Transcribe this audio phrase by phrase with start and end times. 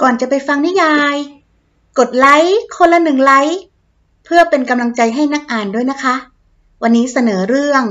[0.00, 1.16] ก่อนจะไปฟังนิยาย
[1.98, 3.60] กดไลค์คนละหนึ่งไลค์
[4.24, 6.14] เพื่อเป็นกำลังใจให้นักอ่านด้วยนะคะ
[6.82, 7.84] วันนี้เสนอเรื่อง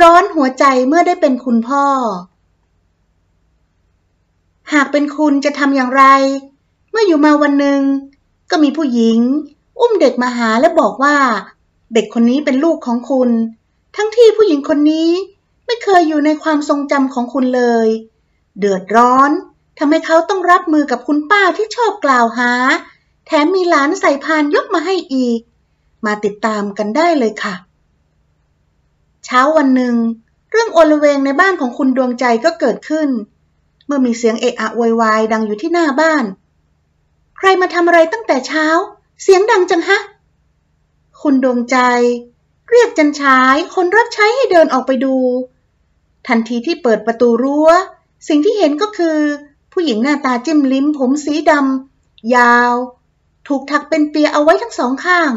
[0.00, 1.84] ร้อนหัวใจเมื่อได้เป็นคุณพ่อ
[4.72, 6.04] หากเป็นคุณจะทำอย่างไร
[6.90, 7.82] เมื่ออยู่มาวันหนึ่ง
[8.50, 9.20] ก็มีผู้หญิง
[9.78, 11.16] อุ้มเด็กมาหาและบอกว่า
[11.94, 13.30] เด็กคนนี้เป็นลูกของคุณ
[13.96, 15.10] ทั้งที่ผู้หญิงคนนี้
[15.66, 17.88] ไม่เคยอยู่ในความทรงจำของคุณเลย
[18.58, 19.30] เดือดร้อน
[19.78, 22.52] ทำให้เขาต้องรับมือกับคุณป้าที่ชอบกล่าวหา
[23.26, 25.40] แถมมีหลานใส่พานยกมาให้อีก
[26.06, 27.54] มาติดตามกันได้เลยค่ะ
[29.24, 29.94] เช้าวันหนึ่ง
[30.50, 33.08] เรื่องโอลเวงในบ้านของคุณดวงใจก็เกิดขึ้น
[33.86, 36.24] เมื่อมีเสียงเอะอะโวยวายดังอยู่ที่หน้าบ้าน
[37.36, 38.66] ใครมาทำอะไรตั้งแต่เช้า
[39.22, 39.98] เสียงดังจังฮะ
[41.22, 41.76] คุณดวงใจ
[42.70, 45.16] เรียกจันชายคนรับใช้ให้เดินออกไปดู
[46.28, 47.68] ทันทีที่เปิดประตูรั้ว
[48.28, 49.18] สิ่งที่เห็นก็คือ
[49.78, 52.72] ผู้หญิงหน้าตาจิ้มลิ้ม ผมสีดำยาว
[53.48, 55.30] ถูกถักเป็นเปียเอาไว้ทั้งสองข้าง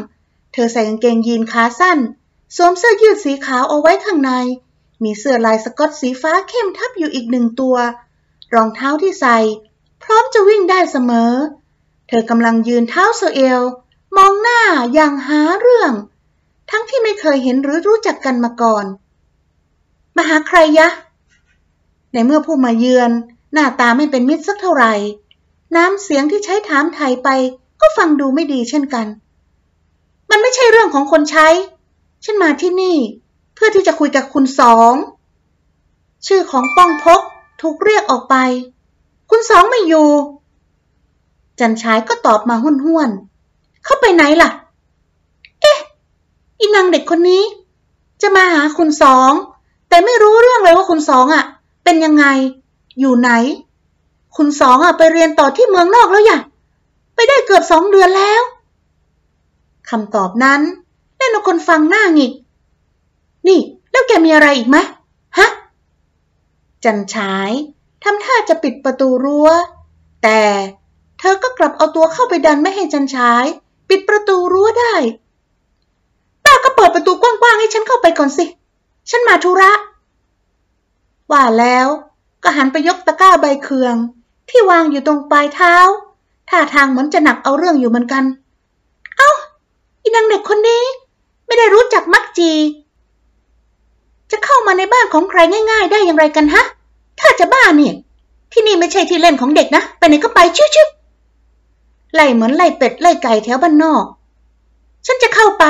[0.52, 1.98] เธอใส่กางเกงยีนขาสั้น
[2.56, 4.32] สวมเสื้อยืดสีขาวเอาไว้ข้างใน
[5.02, 7.76] มีเสื้อลายสกอตสีฟ้าเข้มทับอยู่อีกหนึ่งตัว
[8.54, 9.38] รองเท้าที่ใส่
[10.02, 11.32] พร้อมจะวิ่งได้เสมอ
[12.08, 13.60] เธอกำลังยืนเท้าโซเอล
[14.16, 14.60] มองหน้า
[14.94, 15.92] อย่างหาเรื่อง
[16.70, 18.84] ทั้งที่ไม่เคยเห็นหรือรู้จักกันมาก่อน
[20.16, 20.88] มาหาใครยะ
[22.12, 23.12] ในเมื่อผู้มาเยือน
[23.52, 24.92] หน้าตาไม่เป็นมิตรสักเท่าไหร่
[25.76, 27.28] น้ำเสียงที่ใช้ถามไทยไป
[27.80, 29.06] ก็ฟังดูไม่ดีเช่นกัน
[30.30, 31.48] มันไม่ใช่เรื่องของคนใช้
[32.24, 32.96] ฉันมาที่นี่
[33.54, 34.92] เพื่อที่จะคุยกับคุณสอง
[36.26, 37.20] ชื่อของป้องพก
[37.60, 38.36] ถูกเรียกออกไป
[39.30, 40.08] คุณสองไม่อยู่
[41.60, 43.10] จันชายก็ตอบมาห้วนห้วน
[43.84, 44.50] เข้าไปไหนล่ะ
[45.60, 45.78] เอ๊ะ
[46.58, 47.42] อีนางเด็กคนนี้
[48.22, 49.32] จะมาหาคุณสอง
[49.88, 51.44] แต่ไม่รู้เรื่องเลยว่าคุณสองอะ
[51.84, 52.24] เป็นยังไง
[53.00, 53.30] อยู่ไหน
[54.36, 56.38] คุณสองอะไปเรียนต่อที่เมืองนอกแล้วอย่า
[57.14, 58.42] ไปได้เกือบสองเดือนแล้ว
[59.90, 60.60] คำตอบนั้น
[61.16, 62.32] เล่นคนฟังหน้าหงิก
[63.48, 63.60] นี่
[63.90, 64.76] แล้วแกมีอะไรอีกไหม
[65.38, 65.48] ฮะ
[66.84, 67.50] จันฉาย
[68.02, 69.48] ทำท่าจะปิดประตูรั้ว
[70.22, 70.40] แต่
[71.18, 73.44] เธอก็กลับเอาตัวเข้าไปดันไม่ให้จันฉาย
[73.88, 74.94] ปิดประตูรั้วได้
[76.44, 78.44] ป้าก็เปิดประตูกว้างๆให้ฉันเข้าไปก่อนสิ
[79.10, 79.72] ฉันมาธุระ
[81.32, 81.86] ว่าแล้ว
[82.42, 83.96] ก็หันไปยกตะกร้าใบเคือง
[84.48, 85.74] ที่วางอยู่ตรงปลายเท้า
[86.50, 88.24] ท่าทางเหมือนจะหนักเอาเรื่องอยู่เหมือนกัน
[89.16, 89.30] เอ้า
[90.02, 90.82] อีนางเด็กคนนี้
[91.46, 92.52] ไม่ได้รู้จักมักจี
[94.30, 95.38] จะเข้ามาในบ้านของใคร
[95.70, 96.64] ง่าย ๆ ได้อย่างไรกันฮะ
[97.20, 97.94] ถ้าจะบ้าเนี่ย
[98.52, 104.04] ที่นี่ไม่ใช่ที่เล่นของเด็กนะ ไปไหนก็ไปชิวๆไล่เหมือนไล่เป็ดไล่ไก่แถวบ้านนอก
[105.06, 105.64] ฉันจะเข้าไป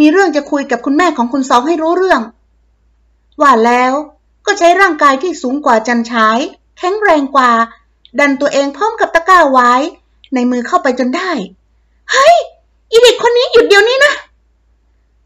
[0.00, 2.20] มีเรื่องจะคุยกับคุณแม่ของคุณสองให้รู้เรื่อง
[3.42, 3.92] ว่าแล้ว
[4.46, 6.38] ก็ใช้ร่างกายที่สูงกว่าจันฉาย
[6.78, 7.50] แข็งแรงกว่า
[8.18, 9.72] ดันตัวเองพร้อมกับตะกร้าไว้
[10.34, 11.30] ในมือเข้าไปจนได้
[12.12, 12.36] เฮ้ย
[12.90, 14.12] อีเด็กคนนี้หยุดเดี๋ยวนี้นะ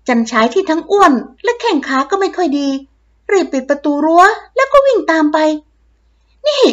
[0.09, 1.13] จันฉายที่ทั้งอ้วน
[1.45, 2.69] และแข้งขาก็ไม่ค่อยดี
[3.31, 4.25] รีบปิดประตูรั้ว
[4.57, 5.39] แล้วก็วิ่งตามไป
[6.47, 6.65] นี่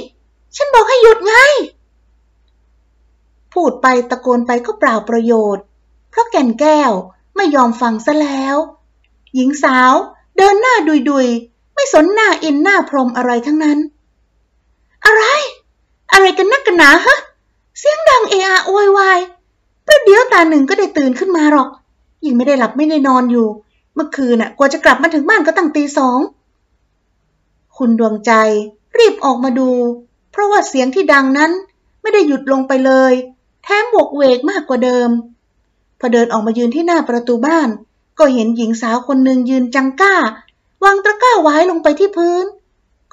[0.56, 1.34] ฉันบอกให้หยุดไง
[3.54, 5.64] พูดไปตะโกนไปก็เปล่าประโยชน์
[6.10, 6.92] เพราะแก่นแก้ว
[7.36, 8.56] ไม่ยอมฟังซะแล้ว
[9.36, 9.94] หญิงสาว
[10.38, 10.76] เดินหน้า
[11.10, 13.78] ดุยๆ ไม่สนหน้าอินหน้าพรมอะไรทั้งนั้น
[15.06, 15.24] อะไร
[16.12, 17.18] อะไรกันนักกันหนาฮะ
[17.80, 19.20] เสียงดังเออะโวยวาย
[19.86, 21.70] ประเดี๋ยวตาหนึ่งก็ได้ตื่นขึ้นมาหรอก
[22.26, 23.48] ยังไม่ได้หลับไม่ได้นอนอยู่
[23.96, 26.20] เมื่อคืนน่ะกว่าจะกลับมาถึงบ้านก็ตั้งตีสอง
[27.78, 28.32] คุณดวงใจ
[28.98, 29.70] รีบออกมาดู
[30.32, 31.52] เพราะว่าเสียงที่ดังนั้น
[32.02, 33.14] ไม่ได้หยุดลงไปเลย
[33.64, 35.10] แถมบวกเวกมากกว่าเดิม
[36.00, 37.70] พอเดินออกมายืนที่หน้าประตูบ้าน
[38.20, 40.16] ก็เห็นหญิงสาวคนหนึ่งยืนจังก้า
[40.84, 42.46] วางตะกร้าไว้ลงไปที่พื้น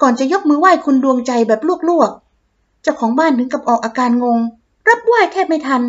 [0.01, 4.39] ก่อนจะยกมือไหว้คุณดวงใจแบบลวกๆ เจ้าของบ้านถึงกับออกอาการงง
[4.87, 5.83] รับไหว้แทบไม่ทัน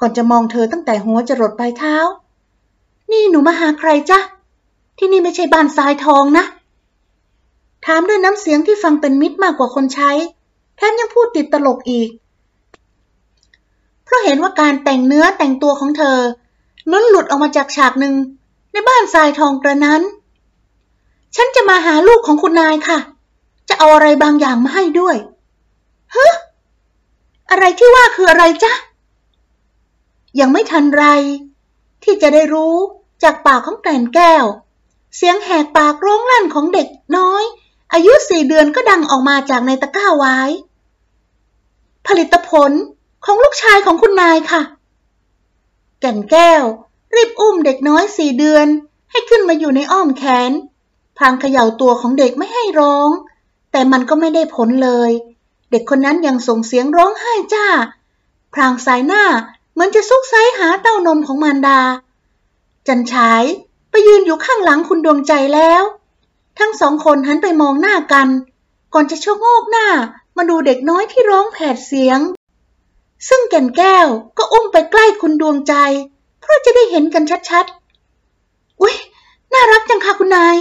[0.00, 1.96] ก่อนจะมองเธอตั้งแต่หัวจรดปลายเท้า
[3.10, 4.18] นี่หนูมาหาใครจ๊ะ
[4.98, 6.44] ที่นี่ไม่ใช่บ้านทรายทองนะ
[7.86, 10.10] ถามด้วยน้ำเสียงที่ฟังเป็นมิตรมากกว่าคนใช้
[10.76, 12.08] แถมยังพูดติดตลกอีก
[14.04, 16.18] เพราะเห็นว่าการแต่งเนื้อแต่งตัวของเธอ
[16.92, 18.14] ล้นหลุดออกมาจากฉากหนึ่ง
[18.72, 20.02] ในบ้านทรายทองกระนั้น
[21.36, 22.98] ฉันจะมาหาลูกของคุณนายค่ะ
[23.68, 25.16] จะเอาอะไรบางอย่างมาให้ด้วย
[26.12, 26.28] เฮ้
[27.50, 28.72] อะไรที่ว่าคืออะไรจ๊ะ
[30.40, 31.04] ยังไม่ทันไร
[32.02, 32.74] ที่จะได้รู้
[33.22, 34.44] จากปากของแกลนแก้ว
[35.16, 37.42] เสียงแหกปากร้องลั่นของเด็กน้อย
[37.92, 40.38] อายุสี่เดือนก็ดังออกมาจากในตะกร้าไว้
[42.06, 42.72] ผลิตผล
[43.24, 44.62] ของลูกชายของคุณนายค่ะ
[46.00, 46.62] แก่นแก้ว
[47.14, 48.66] รีบอุ้มเด็กน้อยสี่เดือน
[49.10, 50.52] ให้ขึ้นมาอยู่ในอ้อมแขน
[51.20, 53.10] พางเขย่าตัวของเด็กไม่ให้ร้อง
[53.72, 55.10] แต่มันก็ไม่ได้ผลเลย
[55.70, 57.66] เด็กคนนั้นยังส่งเสียงร้องไห้จ้า
[58.54, 59.24] พรางสายหน้า
[59.72, 61.80] เหมือนจะซุกไซหาเต้านมของมารดา
[62.86, 63.44] จันฉาย
[63.90, 65.82] ไปยืนอยู่ข้างหลังคุณดวงใจแล้ว
[66.58, 68.28] ทั้งสองคนหันไปมองหน้ากัน
[68.94, 69.88] ก่อนจะชะโงกหน้า
[70.36, 72.20] มาดูเด็กน้อยที่ร้องแผดเสียง
[73.28, 74.06] ซึ่งแก่นแก้ว
[74.38, 75.74] ก็อุ้มไปใกล้คุณดวงใจ
[76.40, 78.94] เพื่อจะได้เห็นกันชัดๆ อุ้ย
[79.52, 80.56] น่ารักจังค่ะคุณนาย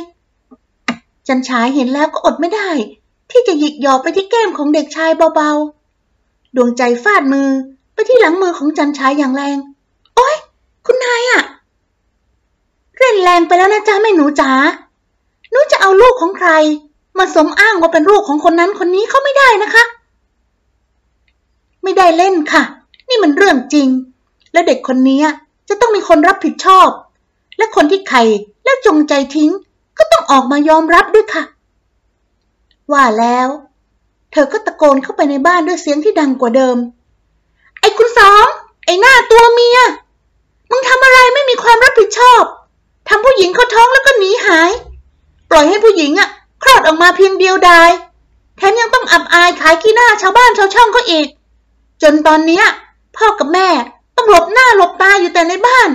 [1.29, 2.69] จันฉายเห็นแล้วก็อดไม่ได้
[3.31, 7.49] ที่จะหยิกหยอกไปที่แก้มของเด็กชายเบาๆ ดวงใจฟาดมือ
[7.93, 9.57] ไปที่หลังมือของจันฉายอย่างแรง
[10.15, 10.35] โอ๊ย
[10.85, 11.41] คุณนายอะ
[12.97, 14.51] เล่นแรงไปแล้วนะจ๊ะแม่หนูจ๋า
[15.51, 16.49] หนูจะเอาลูกของใคร
[17.17, 19.83] มาสมอ้างว่าเป็นลูกของคนนั้นคนนี้เขาไม่ได้นะคะ
[21.83, 22.63] ไม่ได้เล่นค่ะ
[23.09, 23.87] นี่มันเรื่องจริง
[24.53, 25.21] และเด็กคนนี้
[25.69, 26.89] จะต้องมีคนรับผิดชอบ
[27.57, 28.19] และคนที่ใคร
[28.63, 29.51] แล้วจงใจทิ้ง
[29.99, 31.43] ก็ต้องออกมายอมรับด้วยค่ะ
[32.91, 33.47] ว่าแล้ว
[34.31, 36.77] เธอก็ตะโกนเข้าไปในบ้านด้วยเสียงที่ดังกว่าเดิม
[37.79, 38.45] ไอ้คุณสอง
[38.85, 39.79] ไอ้หน้าตัวเมีย
[40.69, 42.43] มึงทำอะไรไม่มีความรับผิดชอบ
[43.09, 44.71] ทำผู้หญิงเขาท้องแล้วก็หนีหาย
[45.49, 46.29] ปล่อยให้ผู้หญิงอะ
[46.63, 47.89] คลอดออกมาเพียงเดียวดาย
[48.57, 51.27] แถมยังต้องอับอายขายขี้หน้าชาวบ้านชาวช่องเขาอีก
[52.01, 52.61] จนตอนนี้
[53.17, 53.67] พ่อกับแม่
[54.15, 55.89] ต้องหลบหน้าหลบตาอยู่แต่ในบ้าน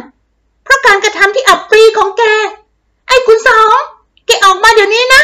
[0.65, 2.23] เพราะการกระทำที่อับปรีของแก
[3.09, 3.77] ไอ้คุณสอง
[4.27, 5.23] แกออกมาเดี๋ยวนี้นะ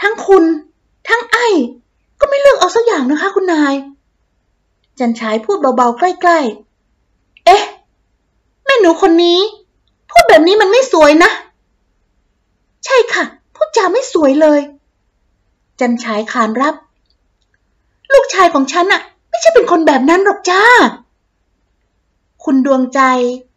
[0.00, 0.44] ทั้งคุณ
[1.08, 1.46] ทั้งไอ้
[2.20, 3.74] ก็ไม่เลือกเอาสักอย่างนะคะ คุณนาย
[4.98, 7.62] จันฉายพูดเบาๆใกล้ๆ เอ๊ะ
[8.64, 9.38] แม่หนูคนนี้
[10.10, 11.30] พูดแบบนี้มันไม่สวยนะ
[12.84, 13.24] ใช่ค่ะ
[13.54, 14.60] พูดจาไม่สวยเลย
[15.80, 16.74] จันฉายขานรับ
[18.12, 20.62] ลูกชายของฉันอะไม่ใช่เป็นคนแบบนั้นหรอกจ้า
[22.44, 23.00] คุณดวงใจ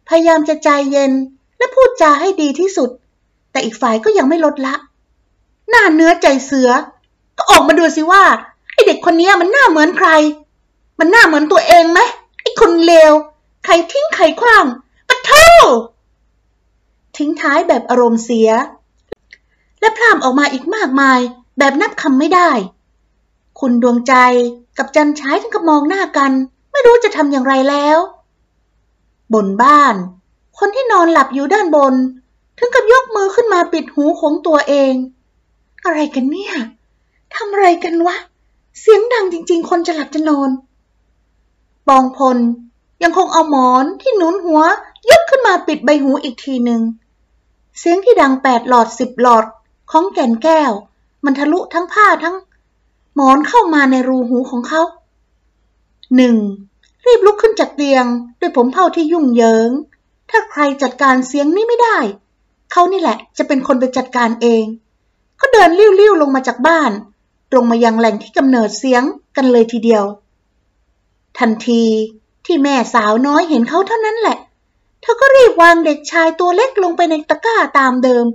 [0.08, 1.12] พยายามจะใจเย็น
[1.58, 2.90] และพูดจาให้ดีที่สุด
[3.50, 4.74] แต่อีกฝ่ายก็ยังไม่ลดละ
[5.70, 6.70] หน้าเนื้อใจเสือ
[7.38, 8.24] ก็ออกมาดูสิว่า
[8.72, 10.08] ไอเด็กคนนี้มันหน้าเหมือนใคร
[10.98, 12.00] มันหน้าเหมือนตัวเองไหม
[12.42, 13.12] ไอคนเลว
[13.64, 14.66] ใครทิ้งใครคว้าง
[15.08, 15.50] ปะเท่า
[17.16, 18.50] ทิ้งท้ายแบบอารมณ์เสีย
[19.80, 21.20] และพร่ำออกมาอีกมากมาย
[21.58, 22.50] แบบนับคำไม่ได้
[23.60, 24.14] คุณดวงใจ
[24.78, 26.32] กับจันฉายถึงกับมองหน้ากัน
[26.72, 27.98] ไม่รู้จะทำอย่างไรแล้ว
[29.34, 29.94] บนบ้าน
[30.58, 31.94] คนที่นอนหลับอยู่ด้านบน
[32.62, 34.94] ถึงกับยกมือขึ้นมาปิดหูของตัวเอง
[35.84, 36.54] อะไรกันเนี่ย
[37.34, 38.16] ทำอะไรกันวะ
[38.80, 40.50] เสียงดังจริง ๆ คนจะหลับจะนอน
[41.88, 42.38] ปองพล
[43.02, 44.62] ยังคงเอาหมอนที่หนุนหัว
[45.10, 46.82] ยกขึ้นมาปิดใบหูอีกทีหนึ่ง
[47.78, 49.44] เสียงที่ดังแปดหลอดสิบหลอด
[49.90, 50.72] ของแก่นแก้ว
[51.24, 52.36] มันทะลุทั้งผ้าทั้ง
[53.14, 54.82] หมอนเข้ามาในรูหูของเขา
[56.16, 56.36] หนึ่ง
[57.06, 58.04] รีบลุกขึ้นจากเตียง
[58.40, 59.70] ด้วยผมเผ้าที่ยุ่งเหยิง
[60.30, 61.98] ถ้าใครจัดการเสียงนี้ไม่ได้
[62.72, 64.64] เขานี่แหละจะเป็นคนไปจัดการเอง
[65.40, 66.90] ก็เดินลิ้วๆลงมาจากบ้าน
[67.50, 69.02] ตรงมายังแหล่งที่กำเนิดเสียง
[69.36, 70.04] กันเลยทีเดียว
[71.38, 71.84] ทันที
[72.46, 74.38] ที่แม่สาวน้อยเห็นเขาเท่านั้นแหละ
[75.00, 78.26] เธอก็รีบวางเด็กชายตัวเล็กลงไปในตะกร้าตามเดิม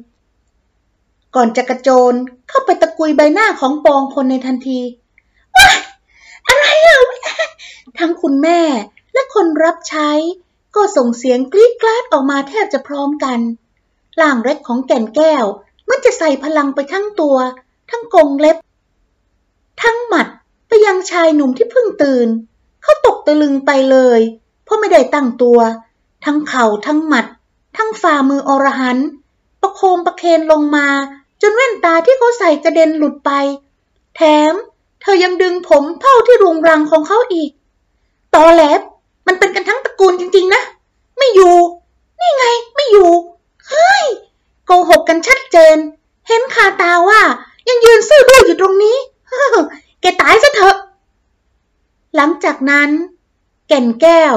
[1.35, 2.13] ก่อนจะกระโจน
[2.49, 4.79] เข้าไปตะกุยใบหน้าของปองพลในทันที
[5.55, 5.69] ว้า
[6.47, 6.99] อะไรอะ
[7.99, 8.61] ทั้งคุณแม่
[9.13, 10.09] และคนรับใช้
[10.75, 13.39] ก็ส่งเสียงกรี๊ดกราดออกมาแทบจะพร้อมกัน
[14.21, 15.45] ล่างเล็กของแก่นแก้ว
[15.89, 17.37] มันจะใส่พลังไปทั้งตัว
[17.89, 18.57] ทั้งกงเล็บ
[19.83, 20.27] ทั้งหมัด
[20.67, 22.27] ไปยังชายหนุ่มที่เพิ่งตื่น
[22.83, 24.19] เขาตกตะลึงไปเลย
[24.63, 25.59] เพราะไม่ได้ตั้งตัว
[26.25, 27.25] ทั้งเข่าทั้งหมัด
[27.77, 28.97] ทั้งฝ่ามืออรหัน
[29.61, 30.87] ประโคมประเคนลงมา
[31.41, 33.31] จนแว่นตาที่เขาใส่กระเด็นหลุดไป
[34.15, 34.53] แถม
[35.01, 37.51] เธอยังดึงผมเผ้าที่รุงรังของเขาอีก
[38.35, 38.81] ตอแหลบ
[39.27, 40.61] มันเป็นกันทั้งตระกูลจริงๆนะ
[41.17, 41.55] ไม่อยู่
[42.19, 42.45] นี่ไง
[42.75, 43.09] ไม่อยู่
[43.69, 44.05] เฮ้ย
[44.65, 45.77] โกหกกันชัดเจน
[46.27, 47.21] เห็นคาตาว่า
[47.67, 48.97] ยังยืนซื่อบื้ออยู่ตรงนี้
[50.01, 50.75] แกตายซะเถอะ
[52.15, 52.89] หลังจากนั้น
[53.67, 54.35] แก่นแก้ว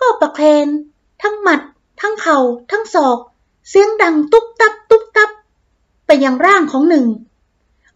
[0.00, 0.68] ก็ประเคน
[1.22, 1.60] ทั้งหมัด
[2.00, 2.38] ทั้งเข่า
[2.70, 3.18] ทั้งศอก
[3.68, 5.30] เสียงดังตุ๊บตับ ตุ๊บตับ
[6.06, 7.06] ไปยังร่างของหนึ่ง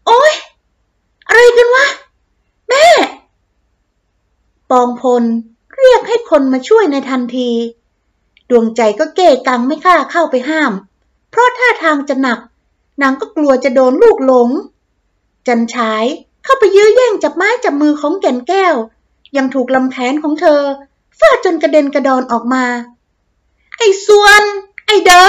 [0.05, 0.33] โอ๊ย
[1.27, 1.85] อะไรกันวะ
[2.69, 2.85] แม่
[4.69, 5.23] ปองพล
[5.77, 7.49] เรียกให้คนมาช่วยในทันที
[8.49, 10.73] ดวงใจก็เก้กังไม่กล้าเข้าไปห้าม
[11.29, 12.39] เพราะท่าทางจะหนัก
[13.01, 14.49] นางก็กลัวจะโดนลูกหลง
[15.47, 16.05] จันฉาย
[16.43, 18.75] เข้าไปยื้อแย่งจับไม้จับมือของแก่นแก้ว
[19.37, 20.61] ยังถูกลำแขนของเธอ
[21.19, 22.65] ฟาดจนกระเด็นกระดอนออกมา
[23.77, 24.41] ไอ้ส่วน
[24.85, 25.25] ไอ้เดอ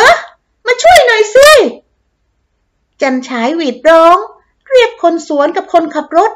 [0.66, 1.50] มาช่วยหน่อยสิ
[3.00, 4.16] จันฉายหวีดร้อง
[4.71, 6.33] เรียกคนสวนกับคนขับรถ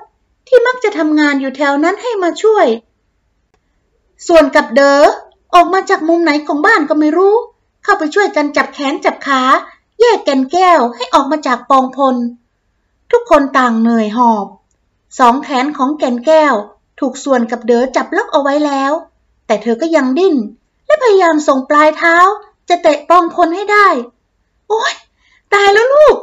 [0.49, 2.67] ที่มักจะทำงานอยู่แถวนั้นให้มาช่วย
[4.27, 5.03] ส่วนกับเดอ
[5.55, 7.35] ออกมาจากมุมไหนของบ้านก็ไม่รู้
[7.85, 9.43] เข้าไปช่วยกันจับแขนจับขา
[10.01, 12.17] แยกแกนแก้วให้ออกมาจากปองพล
[13.11, 14.47] ทุกคนต่างเหนื่อยหอบ
[15.19, 16.55] สองแขนของแกนแก้ว
[17.01, 18.93] ถูกส่วนกับเด๋อจับล็อกเอาไว้แล้ว
[19.47, 20.35] แต่เธอก็ยังดิ้น
[20.87, 22.17] และพยายามส่งปลายเท้า
[22.69, 23.89] จะเตะปองพลให้ได้
[24.69, 24.95] โอ๊ย
[25.55, 26.17] ตายแล้วลูก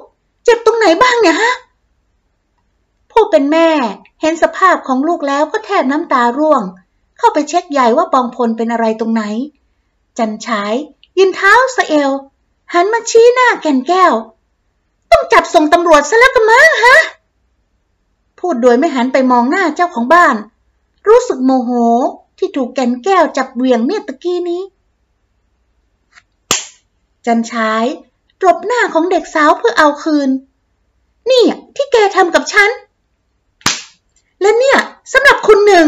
[0.43, 1.53] เจ็บตรงไหนบ้างเนี่ยฮะ
[3.11, 3.69] ผู้เป็นแม่
[4.21, 6.63] เห็นสภาพของลูกแล้วก็แทบน้ำตาร่วง
[7.17, 9.23] เข้าไปเช็คใหญ่ว่าปองพลเป็นอะไรตรงไหน
[10.17, 10.73] จันฉาย
[11.17, 12.11] ยืนเท้าสะเอว
[12.73, 14.13] หันมาชี้หน้าแก่นแก้ว
[15.11, 16.97] ต้องจับส่งตำรวจซะแล้วกันมั้งฮะ
[18.39, 20.35] พูดโดยไม่หันไปมองหน้าเจ้าของบ้าน
[21.07, 21.71] รู้สึกโมโห
[22.37, 24.61] ที่ถูกแก่นแก้วจับเวี่ยงเมื่อตะกี้นี้
[27.25, 27.85] จันฉาย
[28.41, 30.29] ตบหน้าของเด็กสาวเพื่อเอาคืน
[31.29, 31.43] นี่
[31.75, 32.69] ที่แกทำกับฉัน
[34.41, 34.77] และเนี่ย
[35.13, 35.87] สำหรับคุณหนึ่ง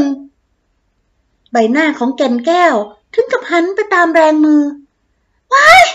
[1.52, 2.76] ใบหน้าของแก่นแก้ว
[3.14, 4.62] ถึงกับหันไปตามแรงมือ
[5.54, 5.86] ว้าย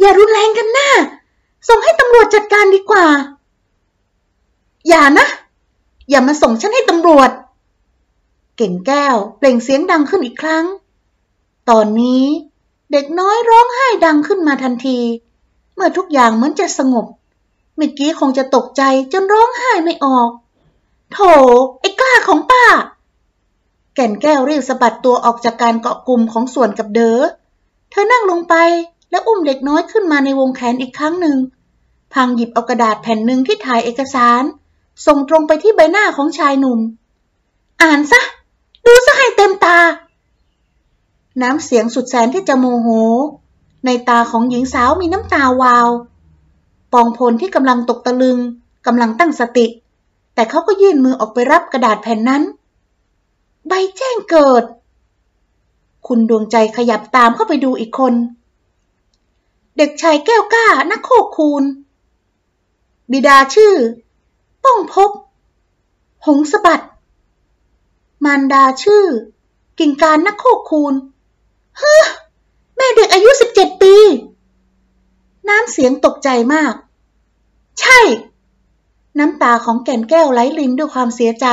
[0.00, 0.90] อย่ารุนแรงกันหน้า
[1.68, 3.06] ส่งให้ตำรวจจัดการดีกว่า
[4.88, 5.26] อย่านะ
[6.10, 7.30] อย่ามาส่งฉันให้ตำรวจ
[8.56, 10.64] เก่งแก้วเปล่งเสียงดังขึ้นอีกครั้ง
[11.70, 12.24] ตอนนี้
[12.92, 14.98] เด็กน้อยร้องไห้ดังขึ้นมาทันที
[15.74, 17.06] เมื่อทุกอย่างเหมือนจะสงบ
[17.76, 18.82] เมื่อกี้คงจะตกใจ
[19.12, 20.30] จนร้องไห้ไม่ออก
[21.12, 21.18] โถ
[21.80, 22.49] ไอ้กล้าของป
[24.00, 27.20] ก่นแก้วรีบสะบัดตัวออกจากการเกาะกลุ่มของส่วนกับเดอ๋อ
[27.90, 28.54] เธอนั่งลงไป
[29.10, 31.36] แล้วอุ้มเด็กน้อยขึ้นมาในวงแขนอีกครั้งหนึ่ง
[32.12, 34.42] พังหยิบเอากระดาษแผ่นหนึ่งที่ถ่ายเอกสาร
[35.06, 36.80] ส่งตรงไปที่ใบหน้าของชายหนุ่ม
[37.82, 38.20] อ่านซะ
[38.86, 39.78] ดูซะให้เต็มตา
[41.42, 42.88] น้ำเสียงสุดแสนที่จะโมโห
[43.86, 45.88] ในตาของหญิงสาวมีน้ำตาวาว
[46.92, 48.38] ปองพลที่กำลังตกตะลึง
[48.86, 49.66] กำลังตั้งสติ
[50.34, 52.42] แต่เขาก็ยื่นมือออกไปรับกระดาษแผ่นนั้น
[53.72, 54.64] ใบแจ้งเกิด
[56.06, 58.14] คุณดวงใจขยับตามเข้าไปดูอีกคน
[59.76, 61.64] เด็กชายแก้วกล้านักโคกคูณ
[63.10, 63.74] บิดาชื่อ
[64.64, 65.10] ป้องพบ
[66.26, 66.84] หงสะบัด
[68.24, 69.04] มารดาชื่อ
[69.78, 70.94] กิ่งการนักโคกคูณ
[71.78, 72.04] เฮ้อ
[72.76, 73.94] แม่เด็กอายุสิบเจ็ดปี
[75.48, 76.74] น้ำเสียงตกใจมาก
[77.80, 78.00] ใช่
[79.18, 81.46] น้ำตาของแก่นแก้วไหลลินด้วยความเสียใจ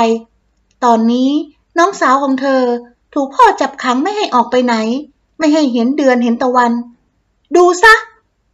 [0.84, 1.32] ตอนนี้
[1.78, 2.64] น้องสาวของเธอ
[3.14, 4.76] ถูกพ่อจับขังไม่ให้ออกไปไหน
[5.38, 6.72] ไม่ให้เห็นเดือนเห็นตะวัน
[7.56, 7.94] ดูซะ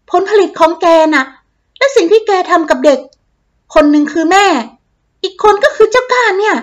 [0.10, 1.26] ผลผลิตของแกน่ะ
[1.78, 3.00] และสิ่งที่แกทำกับเด็ก
[3.74, 4.46] คนหนึ่งคือแม่
[5.24, 6.56] อีกคนก็คือเจ้าก้าเนี่ย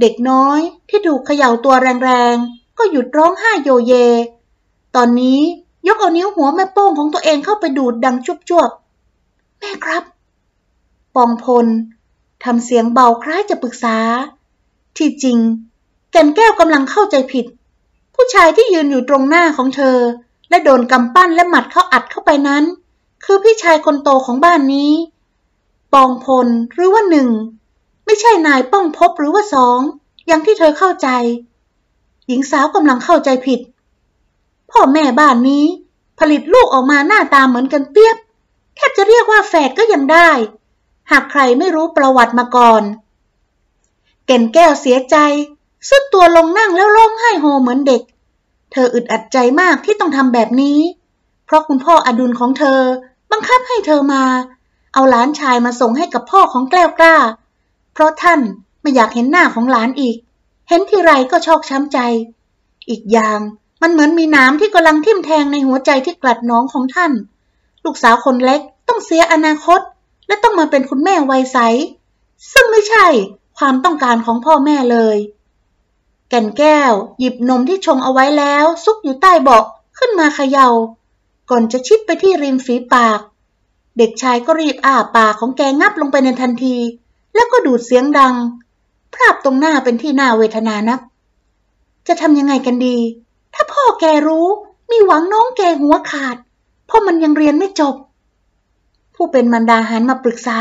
[0.00, 1.74] เด็กน้อยที่ถูกเขย่าตัว
[2.04, 3.94] แรงๆ ก็หยุดร้องไห้โยเย
[4.96, 5.40] ตอนนี้
[5.86, 10.02] ยกเอานิ้วหัวแม่โป้งของตัวเองเข้าไปดูดดังจุบๆ แม่ครับ
[11.14, 11.66] ปองพล
[12.44, 13.96] ทำเสียงเบาคล้ายจะปรึกษา
[14.96, 15.38] ที่จริง
[16.12, 17.46] แก่นแก้วกำลังเข้าใจผิด
[18.14, 19.98] ผู้ชายที่ยืนอยู่ตรงหน้าของเธอ
[20.48, 22.64] และโดนกำปั้นและหมัดเข้าอัดเข้าไปนั้น
[23.24, 24.92] คือพี่ชายคนโตของบ้านนี้
[25.92, 27.28] ปองพลหรือว่าหนึ่ง
[28.04, 29.80] ไม่ใช่นายป้องพบหรือว่าสอง
[30.26, 31.08] อย่างที่เธอเข้าใจ
[32.26, 33.60] หญิงสาวกำลังเข้าใจผิด
[34.70, 35.64] พ่อแม่บ้านนี้
[36.18, 38.16] ผลิตลูกออกมาหน้าตาเหมือนกันเปียบ
[38.76, 40.30] แทบจะเรียกว่าแฝดก็ยังได้
[41.10, 42.82] หากใครไม่รู้ประวัติมาก่อน
[44.26, 45.16] เก่นแก้วเสียใจ
[45.88, 48.02] สุดตัวลงนั่งแล้วร้องไห้โฮเหมือนเด็ก
[48.72, 50.78] เธออึดอัดใจมากที่ต้องทำแบบนี้
[51.46, 52.80] เพราะคุณพ่ออดุลของเธอ
[53.30, 54.24] บังคับให้เธอมา
[54.92, 57.16] เอาหลานชายมาส่งให้กับพ่อของแก้วกล้า
[57.92, 58.40] เพราะท่าน
[58.80, 60.16] ไม่อยากเห็นหน้าของหลานอีก
[60.68, 61.98] เห็นทีไรก็ชอกช้ำใจ
[62.88, 63.40] อีกอย่าง
[63.82, 67.12] มันเหมือนมีน้ำที่กำลังทิ่มแทงในหัวใจที่กลัดน้องของท่าน
[67.84, 69.80] ลูกสาวคนเล็กต้องเสียอนาคต
[70.26, 71.58] และต้องมาเป็นคุณแม่วัยใส
[72.52, 73.06] ซึ่งไม่ใช่
[73.58, 75.16] ความต้องการของพ่อแม่เลย
[76.28, 79.64] แก่นแก้ว หยิบนมที่ชงเอาไว้แล้ว ซุกอยู่ใต้เบาะ
[79.98, 80.68] ขึ้นมาเขยา่า
[81.50, 83.20] ก่อนจะชิดไปที่ริมฝีปาก
[83.98, 86.76] เด็กชายก็รีบอ้าปากของแกงับลงไปในทันที
[87.34, 88.34] แล้วก็ดูดเสียงดัง
[89.14, 91.00] ภาพตรงหน้าเป็นที่น่าเวทนานัก
[92.06, 92.96] จะทำยังไงกันดี
[93.54, 94.46] ถ้าพ่อแกรู้
[94.90, 96.36] มีหวังน้องแกหัวขาด
[96.86, 97.94] เพราะมันยังเรียนไม่จบ
[99.14, 100.58] ผู้เป็นมารดาหันมาปรึกษา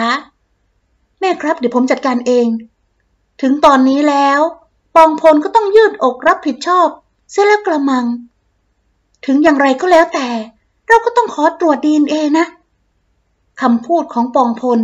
[1.20, 2.48] แม่ครับเดี๋ยวผมจัดการเอง
[3.42, 4.40] ถึงตอนนี้แล้ว
[4.96, 6.88] ปองพลก็ต้องยืดอกรับผิดชอบ
[7.32, 8.06] เสียแล้วกระมัง
[9.26, 10.28] ถึงอย่างไรก็แล้วแต่
[10.88, 12.46] เราก็ต้องขอตรวจดีเอ็นเอนะ
[13.62, 14.80] คำพูดของปองพล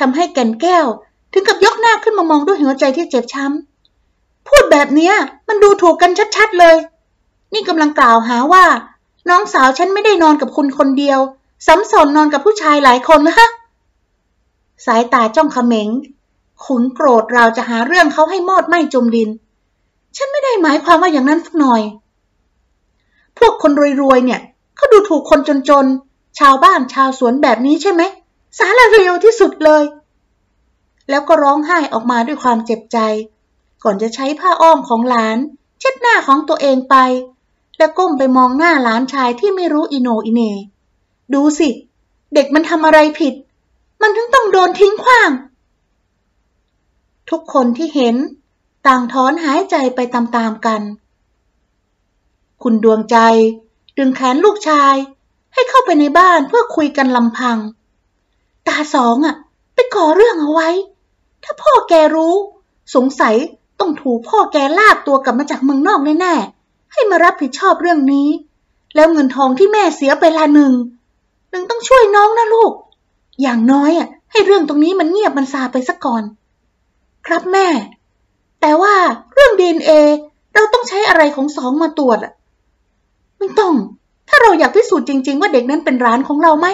[0.00, 0.86] ทำให้แก่นแก้ว
[1.32, 5.12] ถึงกับยกหน้าขึ้นมามองด้วยหัวใจที่เจ็บช้ำ พูดแบบนี้
[5.48, 6.76] มันดูถูกกันชัดๆเลย
[7.52, 8.64] นี่กำลังกล่าวหาว่า
[9.28, 11.18] น้องสาวฉันไม่ได้นอนกับคุณคนเดียว
[11.66, 13.48] ซ้ำซ้อนนอนกับผู้ชายหลายคนนะฮะ
[14.86, 15.88] สายตาจ้องเขม็ง
[16.64, 19.28] ขุนโกรธเราจะหาเรื่องเขาให้มอดไหม้จมดิน
[20.16, 21.82] ฉันไม่ได้หมายความว่าอย่างนั้นสักหน่อย
[23.38, 24.40] พวกคนรวยๆเนี่ย
[24.76, 28.02] เขาดูถูกคนจนๆ ชาวบ้านชาวสวนแบบนี้ใช่ไหม
[28.58, 29.84] สารเร็วที่สุดเลย
[31.10, 32.98] แล้วก็ร้องไห้ออกมาด้วยความเจ็บใจ
[33.82, 35.38] ก่อนจะใช้ผ้าอ้อมของหลาน
[35.78, 36.96] เช็ดหน้าของตัวเองไป
[37.78, 40.42] แล้วก้มไปมองหน้าหลานชายที่ไม่รู้อิโนอิเน
[41.34, 41.68] ดูสิ
[42.34, 43.34] เด็กมันทำอะไรผิด
[44.02, 45.30] มันถึงต้องโดนทิ้งขว้าง
[47.30, 48.16] ทุกคนที่เห็น
[48.86, 50.82] ต่างถอนหายใจไปตามๆกัน
[52.62, 53.16] คุณดวงใจ
[53.98, 54.94] ดึงแขนลูกชาย
[55.54, 57.58] ให้เข้าไปในบ้านเพื่อคุยกันลำพัง
[58.66, 59.36] ตาสองอะ
[59.74, 60.68] ไปก่อเรื่องเอาไว้
[61.44, 62.34] ถ้าพ่อแกรู้
[62.94, 63.34] สงสัย
[63.80, 68.28] ต้องถูกพ่อแกลากตัวกลับมาจากเมืองนอกแน่ๆ ให้มารับผิดชอบเรื่องนี้
[68.94, 70.72] แล้วเงินทองที่แม่เสียไปละหนึ่ง
[71.50, 72.72] หนึ่งต้องช่วยน้องนะลูก
[73.42, 76.22] อย่างน้อยอะให้เรื่องตรงนี้มันเงียบมันซาไปสักก่อน
[77.26, 77.68] ครับแม่
[78.60, 78.94] แต่ว่า
[79.34, 79.90] เรื่องดีเอ
[80.54, 82.32] เราต้องใช้อะไรของสองมาตรวจอะ
[83.38, 83.74] ไม่ต้อง
[84.28, 86.66] ถ้าเราอยากพิสูจน์จริง ๆ ว่าเด็กนั้นเป็นร้านของเราไหม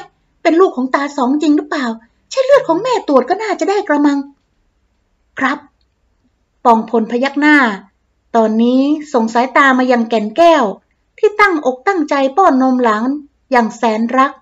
[0.43, 1.87] เป็นลูกของตาสองจริงหรือเปล่า
[2.31, 4.19] ใช่เลือดของแม่ตรวจก็น่าจะได้กระมัง
[5.38, 5.59] ครับ
[6.64, 7.57] ปองพลพยักหน้า
[8.37, 8.81] ตอนนี้
[9.12, 10.64] ส่งสายตามายังแก่นแก้ว
[11.19, 13.11] ที่ตั้งอกตั้งใจป้อนนมหลาน
[13.50, 14.33] อย่างแสนรัก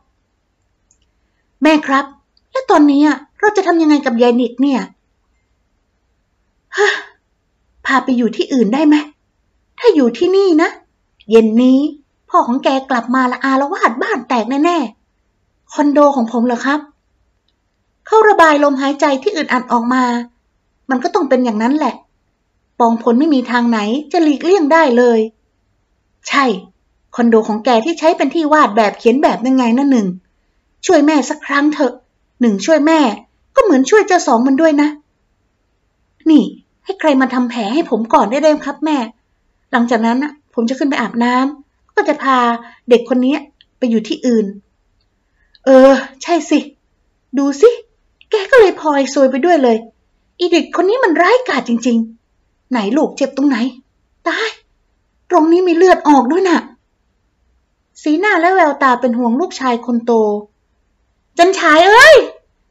[1.63, 2.05] แม่ครับ
[2.53, 3.03] และตอนนี้
[3.41, 4.81] เราจะทำยังไงกับยายนิดเนี่ย
[7.87, 8.97] พาไปอยู่ที่อื่นได้ไหม
[9.79, 10.71] ถ้าอยู่ที่นี่นะ
[11.31, 11.79] เย็นนี้
[12.31, 16.81] พ่อของแกกลับมาละอาละวาดบ้านแตกแน่ๆ คอนโดของผมเหรอครับ
[18.07, 20.05] เขาระบายลมหายใจที่อึดอัดออกมา
[20.91, 21.95] มันก็ต้องเป็นอย่างนั้นแหละ
[22.79, 23.79] ปองพลไม่มีทางไหน
[24.13, 25.21] จะหลีกเลี่ยงได้เลย
[26.29, 26.45] ใช่
[27.15, 30.09] คอนโดของแกที่ใช้เป็นที่วาดแบบเขียนแบบยังไงนั่นหนึ่ง
[30.87, 31.93] ช่วยแม่สักครั้งเถอะ
[32.41, 33.01] หนึ่งช่วยแม่
[33.55, 34.89] ก็เหมือนช่วยเจ้าสองมันด้วยนะ
[36.31, 36.45] นี่
[36.87, 38.97] ให้ใครมาทำแผลให้ผมก่อนได้ไหมครับแม่
[39.73, 40.19] หลังจากนั้น
[40.55, 42.39] ผมจะขึ้นไปอาบน้ำก็จะพา
[42.91, 43.37] เด็กคนนี้
[43.79, 44.47] ไปอยู่ที่อื่น
[45.65, 46.59] เออ ใช่สิ
[47.39, 47.71] ดูสิ
[48.31, 49.77] แกก็เลยพลอยซวยไปด้วยเลย
[50.39, 51.99] อีเด็กคนนี้มันร้ายกาจจริง
[52.35, 53.57] ๆ ไหนลูกเจ็บตรงไหน
[54.29, 54.49] ตาย
[55.31, 56.61] ตรงนี้มีเลือดออกด้วยนะ่ะ
[58.03, 60.13] สีหน้าและแววตาเป็นห่วงลูกชายคนโต
[61.39, 62.17] จันฉายเอ้ย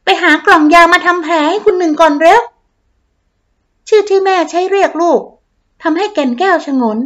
[0.03, 2.41] ไปหากล่องยามาทำแผลให้คุณหนึ่งก่อนเร็ว
[3.87, 5.21] ชื่อที่แม่ใช้เรียกลูก
[5.81, 6.97] ทำให้แก่นแก้วชงน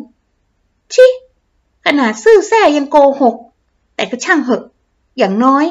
[0.94, 1.06] ชิ
[1.86, 3.36] ขนาดซื่อแซ่ยังโกหก
[3.96, 4.64] แต่ก็ช่างเหอะ
[5.18, 5.66] อย่างน้อย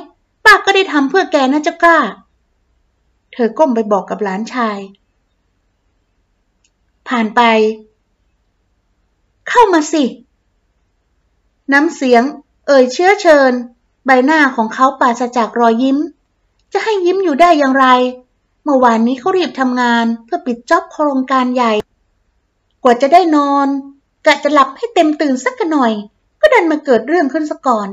[0.45, 1.99] ป้าก็ได้ทำเพื่อแกนะเจ้ากล้า
[3.33, 4.79] เธอก้มไปบอกกับหลานชาย
[7.09, 7.41] ผ่านไป
[9.49, 10.05] เข้ามาสิ
[11.73, 12.23] น้ำเสียง
[12.67, 13.53] เอ่ยเชื้อเชิญ
[14.07, 15.99] ใบหน้าของเขาปราศจากรอยยิ้ม
[16.73, 17.87] จะให้ยิ้มอยู่ได้อย่างไร
[18.69, 21.73] มื่อวานนี้เขารีบทำงานเพื่อปิดจ็อบโครงการใหญ่
[22.83, 23.69] กว่าจะได้นอน
[24.27, 25.93] กะจะหลับให้เต็มตื่นสักหน่อย
[26.41, 27.89] ก็ดันมาเกิดเรื่องขึ้นซะก่อน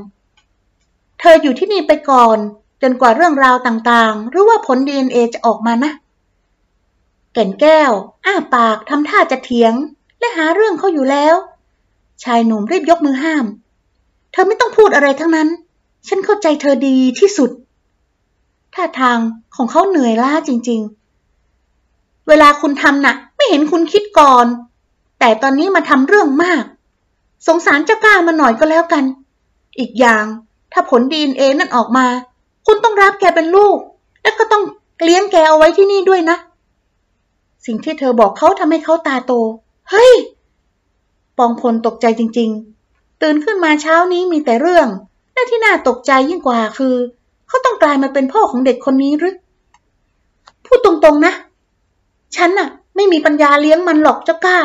[1.20, 2.38] เธออยู่ที่นี่ไปก่อน
[2.82, 5.92] จนกว่าเรื่องราวต่างๆ หรือว่าผล DNA จะออกมานะ
[7.32, 7.92] แก่นแก้ว
[8.26, 9.74] อ้าปากทำท่าจะเถียง
[10.18, 11.34] และหาเรื่องเขาอยู่แล้ว
[12.22, 13.46] ชายหนุ่มรีบยกมือห้าม
[14.32, 15.48] เธอไม่ต้องพูดอะไรทั้งนั้น
[16.08, 17.50] ฉันเข้าใจเธอดีที่สุด
[18.76, 19.18] ท่าทาง
[19.56, 20.80] ของเขาเหนื่อยล้าจริง
[21.58, 24.46] ๆ เวลาคุณทำนะ่ะ ไม่เห็นคุณคิดก่อน
[25.18, 26.64] แต่ตอนนี้มาทำเรื่องมาก
[27.46, 29.04] สงสารเจ้ากล้ามาหน่อยก็แล้วกัน
[29.78, 30.24] อีกอย่าง
[30.72, 32.06] ถ้าผลดีเอนั่นออกมา
[32.66, 33.78] คุณต้องรับแกเป็นลูก
[34.22, 34.62] และก็ต้อง
[35.02, 36.36] เลี้ยงแกเอาไว้ที่นี่ด้วยนะ
[37.66, 39.32] สิ่งที่เธอบอกเขาทำให้เขาตาโต
[39.90, 40.12] เฮ้ย
[41.38, 42.50] ปองพลตกใจจริง
[42.86, 44.88] ๆ ตื่นขึ้นมาเช้านี้มีแต่เรื่อง
[45.32, 46.94] และที่น่าตกใจยิ่งกว่าคือ
[47.48, 49.36] เขาต้องกลายมาเป็นพ่อของเด็กคนนี้หรือ
[50.66, 51.32] พูดตรงๆนะ
[52.36, 54.58] ฉันน่ะ ไม่มีปัญญาเลี้ยงมันหรอกเจ้าก้า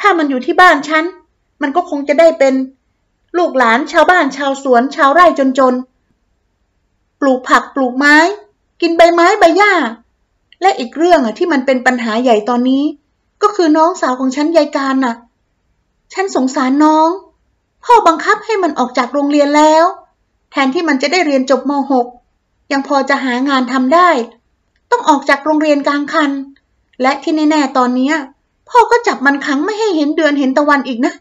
[0.00, 1.04] ถ้ามันอยู่ที่บ้านฉัน
[1.62, 2.54] มันก็คงจะได้เป็น
[3.38, 5.26] ลูกหลานชาวบ้านชาวสวนชาวไร่
[5.58, 8.16] จนๆ ปลูกผักปลูกไม้
[8.80, 9.72] กินใบไม้ใบหญ้า
[10.62, 12.84] และอีกเรื่องอะที่มันเป็นปัญหาใหญ่ตอนนี้
[13.42, 15.14] ก็คือน้องสาวของฉันยายการน่ะ
[16.12, 17.08] ฉันสงสารน้อง
[17.84, 19.84] พ่อบังคับให้มันออกจากโรงเรียนแล้ว
[20.50, 21.72] แทนที่มันจะได้เรียนจบม
[22.22, 24.10] .6 ยังพอจะหางานทำได้
[24.90, 26.30] ต้องออกจากโรงเรียนกลางคัน
[27.02, 28.12] และที่แน่ๆตอนนี้
[28.68, 31.12] พ่อก็จับมันขังไม่ให้เห็นเดือนเห็นตะวันอีกนะ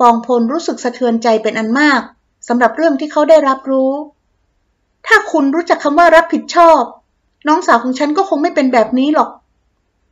[0.00, 2.00] ปองพลรู้สึกสะเทือนใจเป็นอันมาก
[2.48, 3.92] สำหรับเรื่องที่เขาได้รับรู้
[5.06, 6.82] ถ้าคุณรู้จักคำว่ารับผิดชอบ
[7.48, 9.30] น้องสาวของฉันก็คงไม่เป็นแบบนี้หรอก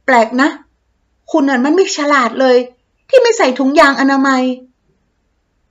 [0.06, 0.48] แปลกนะ
[1.32, 2.56] คุณน่ะมันไม่ฉลาดเลย
[3.08, 4.42] ที่ไม่ใส่ถุงยางอนามัย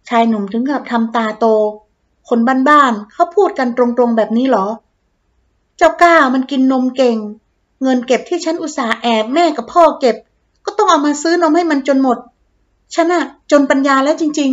[0.09, 1.45] ชายหนุ่มถึงกับทำตาโต
[2.29, 4.65] คนบ้านๆเขาพูดกันตรงๆแบบนี้เหรอ
[5.77, 7.17] เจ้าก้ามันกินนมเก่ง
[7.83, 10.15] เงินเก็บที่ฉันอุตส่าห์แอบแม่กับพ่อเก็บ
[10.65, 12.17] ก็ต้องเอามาซื้อนมให้มันจนหมด
[12.95, 14.51] ฉันอะจนปัญญาแล้วจริง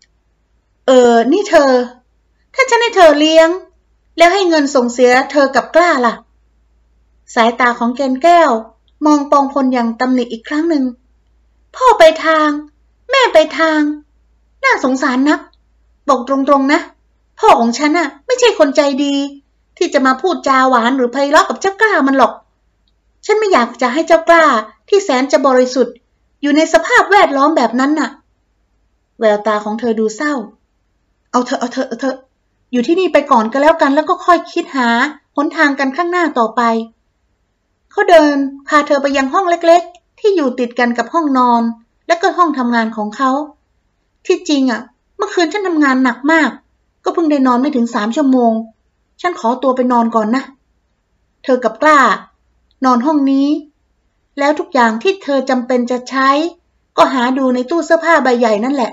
[0.00, 1.70] ๆ เออ นี่เธอ
[2.54, 3.48] ถ้าฉันให้เธอเลี้ยง
[4.18, 6.14] แล้วให้เงินส่งเสียเธอกับกล้าล่ะ
[7.34, 8.50] สายตาของแกนแก้ว
[9.06, 10.84] มองปองพลอย่างตำหนิอีกครั้งหนึ่ง
[11.76, 12.48] พ่อไปทาง
[13.10, 13.80] แม่ไปทาง
[14.64, 15.40] น่าสงสารนัก
[16.08, 16.80] บอกตรงๆนะ
[17.38, 19.14] พ่อของฉันอะไม่ใช่คนใจดี
[19.78, 22.32] ที่จะมาพูดจาหวานหรือไพเราะกับเจ้ากล้ามันหรอก
[23.26, 24.44] ฉันไม่อยากจะให้เจ้ากล้า
[24.88, 25.94] ที่แสนจะบริสุทธิ์
[26.42, 28.10] อยู่ในสภาพแวดล้อมแบบนั้นน่ะ
[29.20, 30.34] แววตาของเธอดูเศร้า
[31.30, 32.16] เอาเถอเอาเถอเอาเถอ
[32.72, 34.88] อยู่ที่นี่ไปก่อนก็แล้วกันแล้วก็ค่อยคิดหา
[35.36, 36.62] หนทางกันข้างหน้าต่อไป
[37.90, 38.36] เขาเดิน
[38.68, 41.62] พาเธอไปยังห้องเล็ก ๆ ที่อยู่ติดกันกับห้องนอน
[42.06, 43.30] และก็ห้องทำงานของเขา
[44.26, 44.80] ที่จริงอะ
[45.16, 46.50] เมื่อคืนฉันทำงานหนักมาก
[47.04, 48.52] ก็เพิ่งได้นอนไม่ถึงสามชั่วโมง
[49.20, 50.42] ฉันขอตัวไปนอนก่อนนะ
[51.44, 52.00] เธอกับกล้า
[52.84, 53.48] นอนห้องนี้
[54.38, 56.28] แล้วทุกอย่างที่เธอจำเป็นจะใช้
[56.96, 58.92] ก็หาดูในตู้เสื้อผ้าใบใหญ่นั่นแหละ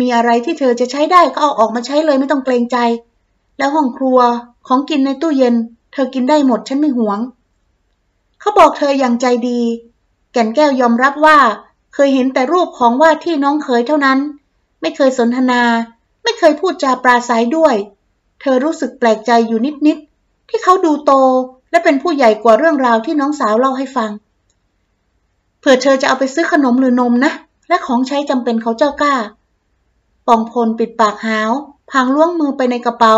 [0.00, 2.76] มีอะไรที่เธอจะใช้ได้ก็เอาออกมาใช้เลยไม่ต้องเกรงใจ
[3.58, 4.18] แล้วห้องครัว
[4.66, 5.54] ของกินในตู้เย็น
[5.92, 7.18] เธอกินได้หมดฉันไม่หวง
[8.40, 9.60] เขาบอกเธออย่างใจดี
[10.32, 11.38] แก่นแก้วยอมรับว่า
[11.94, 14.18] เคยเห็นแต่รูปของว่าที่น้องเคยเท่านั้น
[14.80, 15.62] ไม่เคยสนทนา
[16.22, 17.74] ไม่เคยพูดจาปราศัยด้วย
[18.40, 21.12] เธอรู้สึกแปลกใจอยู่นิดๆที่เขาดูโต
[21.70, 24.10] และเป็นผู้ใหญ่กว่าเรื่องราวที่น้องสาวเล่าให้ฟัง
[25.60, 27.32] เผื่อเธอจะเอาไปซื้อขนมหรือนมนะ
[27.68, 29.14] และของใช้จำเป็นเขาเจ้ากล้า
[30.26, 31.50] ปองพลปิดปากหาว
[31.90, 33.14] พางล้วงมือไปในกระเป๋า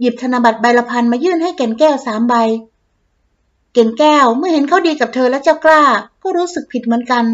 [0.00, 2.34] หยิบธนบัตรใบละพันมายื่นให้แก่นแก้วสามใบ
[3.72, 5.82] เก่นแก้วเมื่อเห็นเขาดีกับเธอและเจ้ากล้า
[6.22, 7.24] ก็รู้สึกผิดเหมือนกัน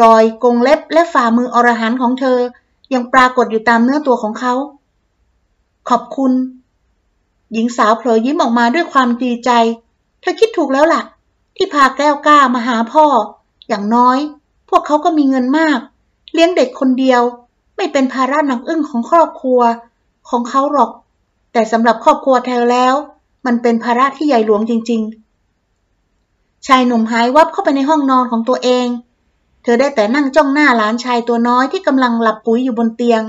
[0.00, 2.38] รอยกงเล็บและฝ่ามืออรหันของเธอ
[2.94, 4.54] ยังปรากฏอยู่ตามเนื้อตัวของเขา
[5.88, 6.32] ขอบคุณ
[7.52, 9.50] หญิงสาวเผลอยิ้มออกมาด้วยความดีใจ
[10.20, 11.02] เธอคิดถูกแล้วล่ะ
[11.56, 13.06] ที่พาแก้วกล้ามาหาพ่อ
[13.68, 14.18] อย่างน้อย
[14.68, 15.78] พวกเขาก็มีเงินมาก
[16.32, 17.22] เลี้ยงเด็กคนเดียว
[17.76, 19.60] ไม่เป็นภาระหนักอึ้งของครอบครัว
[20.30, 20.90] ของเขาหรอก
[21.52, 22.94] แต่สำหรับครอบครัวเธอแล้ว
[23.46, 25.02] มันเป็นภาระที่ใหญ่หลวงจริง
[25.84, 28.86] ๆ ชายหนุ่มหายวับเข้าไปในห้องนอนของตัวเอง
[29.62, 33.22] เธอได้แต่นั่งจ้องหน้าหลานชายตัวน้อยที่กำลังหลับปุ๋ยอยู่บนเตียง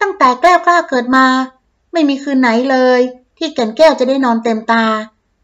[0.00, 1.26] ตั้งแต่แก้วกล้าเกิดมา
[1.92, 3.00] ไม่มีคืนไหนเลย
[3.38, 4.84] ที่แก่นแก้วจะได้นอนเต็มตา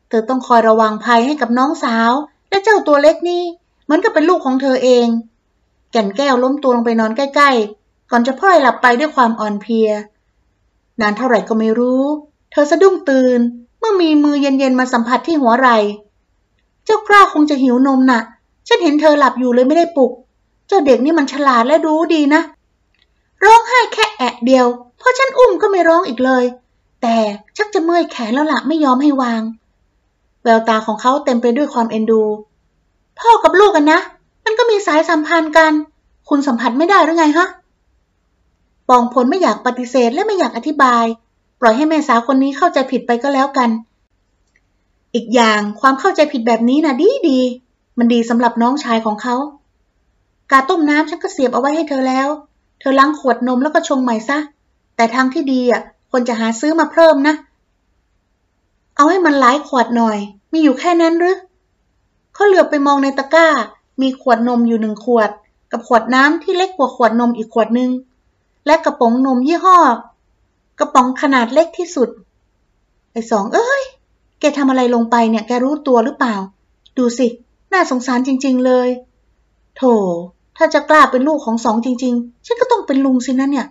[0.09, 2.13] เธอต้องคอยระวังภัยให้กับน้องสาว
[2.51, 3.43] และเจ้าตัวเล็กนี่
[3.85, 5.07] เหมือนกับเป็นลูกของเธอเอง
[5.93, 9.91] แก่นแก้วล้มตัวลงไปนอนใกล้ๆ ก่อนจะพล่อยหลับไปด้วยความอ่อนเพลีย
[11.01, 12.03] นานเท่าไหร่ก็ไม่รู้
[12.53, 13.41] เธอสะดุ้งตื่น
[13.79, 15.79] เมื่อมีมือเย็นๆมาสัมผัสที่หัวไหล่
[16.85, 18.23] เจ้ากล้าคงจะหิวนมน่ะ
[18.69, 20.13] ฉันเห็นเธอหลับอยู่เลยไม่ได้ปลุก
[20.69, 22.43] เจ้าเด็กนี่มันฉลาดและรู้ดีนะ
[23.45, 24.67] ร้องไห้แค่แอะเดียว
[24.99, 26.45] เพราะฉันอุ้มก็ไม่ร้องอีกเลย
[27.03, 27.17] แต่
[27.57, 29.43] ชักจะเมื่อยแขนแล้วละไม่ยอมให้วาง
[30.43, 32.23] แววตาของเขาเต็มไปด้วยความเอ็นดู
[33.19, 34.01] พ่อกับลูกกันนะ
[34.45, 35.73] มันก็มีสายสัมพันธ์กัน
[36.29, 37.47] คุณสัมผัสไม่ได้หรือไงฮะ
[38.89, 41.05] ปองพลไม่อยากปฏิเสธและไม่อยากอธิบาย
[41.61, 43.71] ปล่อยให้แม่สาวคนนี้เข้าใจผิดไปก็แล้วกัน
[45.15, 47.41] อีกอย่างความเข้าใจผิดแบบนี้นะดีดี
[47.99, 49.37] มันดีสำหรับน้องชายของเขา
[50.51, 52.29] กาต้มน้ำฉันก็เสียบเอาไว้ให้เธอแล้ว
[52.81, 54.39] เธอล้างขวดนมแล้วก็ชงใหม่ซะ
[54.97, 57.35] แต่ทางที่ดีอะควรจะหาซื้อมาเพิ่มนะ
[58.97, 60.19] เอาให้มันหลายขวดหน่อย
[60.53, 61.37] มีอยู่แค่นั้นหรือ
[62.35, 63.49] เขาเหลือบไปมองในตะกร้า
[64.03, 65.31] มีขวดนมอยู่หนึ่งขวด
[65.71, 67.91] กับขวดน้ำที่เล็กกว่าขวดนมอีกขวดหนึ่ง
[68.67, 69.79] และกระป๋องนมยี่ห้อ
[70.79, 72.09] กระป๋องขนาดเล็กที่สุด
[73.13, 73.83] ไอ้สองเอ้ย
[74.41, 76.35] แกทำอะไรลงไปเนี่ย แกรู้ตัวหรือเปล่า
[76.99, 77.27] ดูสิ
[77.73, 78.89] น่าสงสารจริง ๆเลย
[79.77, 79.83] โถ
[80.57, 83.67] ถ้าจะกล้าเป็นลูกของสองจริง ๆ ฉันก็ต้องเป็นลุงสินะเนี่ย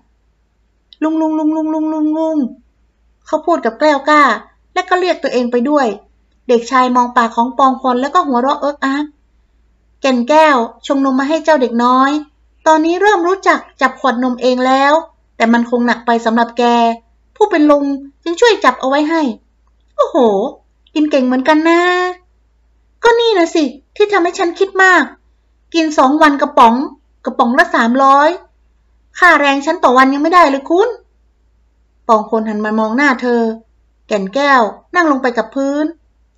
[1.04, 2.38] ลุงลุงลุงลุงลุงลุงลุง
[3.26, 4.24] เขาพูดกับแก้วกล้า
[4.74, 5.88] และก็เรียกตัวเองไปด้วย
[6.48, 9.06] เด็กชายมองปากของปองพลแล้วก็หัวเราะเอิกอัก
[10.02, 12.12] แก่นแก้วชงนมมาให้เจ้าเด็กน้อย
[12.68, 14.94] ตอนนี้เริ่มรู้จักจับขวดนมเองแล้ว
[15.38, 16.64] แต่มันคงหนักไปสำหรับแก
[17.36, 17.86] ผู้เป็นลุง
[18.24, 19.22] จึงช่วยจับเอาไว้ให้
[19.96, 20.18] โอ้โห
[20.94, 21.80] กินเก่งเหมือนกันนะ
[23.06, 23.64] ก็นี่นะสิ
[23.96, 25.04] ที่ทำให้ฉันคิดมาก
[25.74, 26.76] กินสองวันกระป๋อง
[27.26, 28.30] กระป๋องละสามร้อย
[29.20, 30.90] ค่าแรงฉันต่อวันยังไม่ได้เลยคุณ
[32.08, 33.42] ปองพลหันมามองหน้าเธอ
[34.08, 34.62] แก่นแก้ว
[34.96, 35.86] นั่งลงไปกับพื้น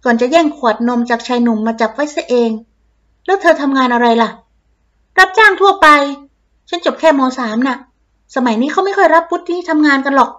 [0.03, 2.51] ก่อนจะแย่งขวดนมจากชายหนุ่มมาจับไว้เสียเอง
[3.25, 4.29] แล้วเธอทำงานอะไรล่ะ
[5.19, 5.87] รับจ้างทั่วไป
[6.69, 7.77] ฉันจบแค่มสามน่ะ
[8.35, 10.31] สมัยนี้เขาไม่ค่อยรับพุทธิทำงานกันหรอก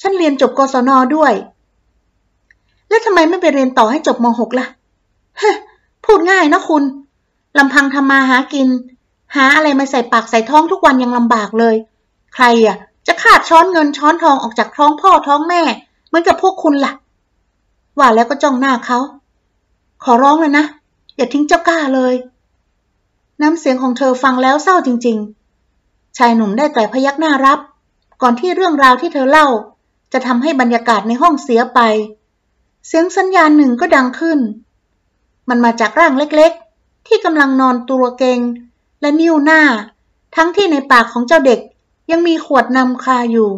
[0.00, 1.32] ฉันเรียนจบกศนด้วย
[2.88, 4.66] แล้วทำไมไม่ไปเรียนต่อให้จบมหกล่ะ
[6.04, 6.84] พูดง่ายนะคุณ
[7.58, 8.68] ลำพังทำมาหากิน
[9.36, 11.76] หาอะไรมาใส่ปากใส่ท้องทุกวันยังลำบากเลย
[12.34, 15.62] ใครอะ จะขาดช้อนเงินช้อนทองออกจากท้องพ่อท้องแม่
[16.08, 16.92] เหมือนกับพวกคุณล่ะ
[17.98, 18.98] ว่าแล้วก็จ้องหน้าเขา
[20.04, 20.64] ขอร้องเลยนะ
[21.16, 22.14] อย่าทิ้งเจ้ากล้าเลย
[23.42, 25.18] น้ำเสียงของเธอฟังแล้วเศร้าจริง
[25.66, 27.58] ๆ ชายหนุ่มได้แต่พยักหน้ารับ
[28.22, 29.46] ก่อนที่เรื่องราวที่เธอเล่า
[30.12, 31.80] จะทำให้บรรยากาศในห้องเสียไป
[32.86, 34.38] เสียงสัญญาณหนึ่งก็ดังขึ้น
[35.48, 38.40] มันมาจากร่างเล็กๆ ที่กำลังนอนตัวเกง
[39.00, 39.62] และนิ้วหน้า
[40.36, 41.60] ทั้งที่ในปากของเจ้าเด็ก
[42.10, 43.50] ยังมีขวดนำคาอยู่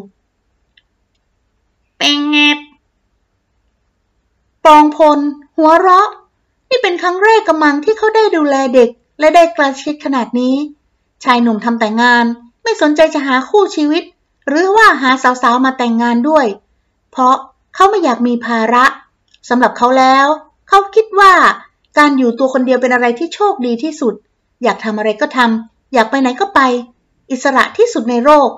[1.99, 2.39] เป็นไง
[4.65, 5.19] ปองพล
[5.57, 6.09] หัวเราะ
[6.71, 10.55] นี่เป็นครั้งแรกกำมังที่เขาได้ดูแลเด็กและได้กระชิดขนาดนี้
[11.25, 12.25] ชายหนุ่มทำแต่งงาน
[12.63, 14.03] ไม่สนใจจะหาคู่ชีวิต
[14.49, 16.47] หรือว่าหาสาวๆมาแต่งงานด้วย
[17.11, 17.37] เพราะ
[17.75, 18.85] เขาไม่อยากมีภาระ
[19.49, 20.27] สำหรับเขาแล้ว
[20.69, 21.33] เขาคิดว่า
[21.99, 24.15] การอยู่ตัวคนเดียวเป็นอะไรที่โชคดีที่สุด
[24.63, 26.61] อยากทำอะไรก็ทำ อยากไปไหนก็ไป
[27.31, 28.51] อิสระที่สุดในโลก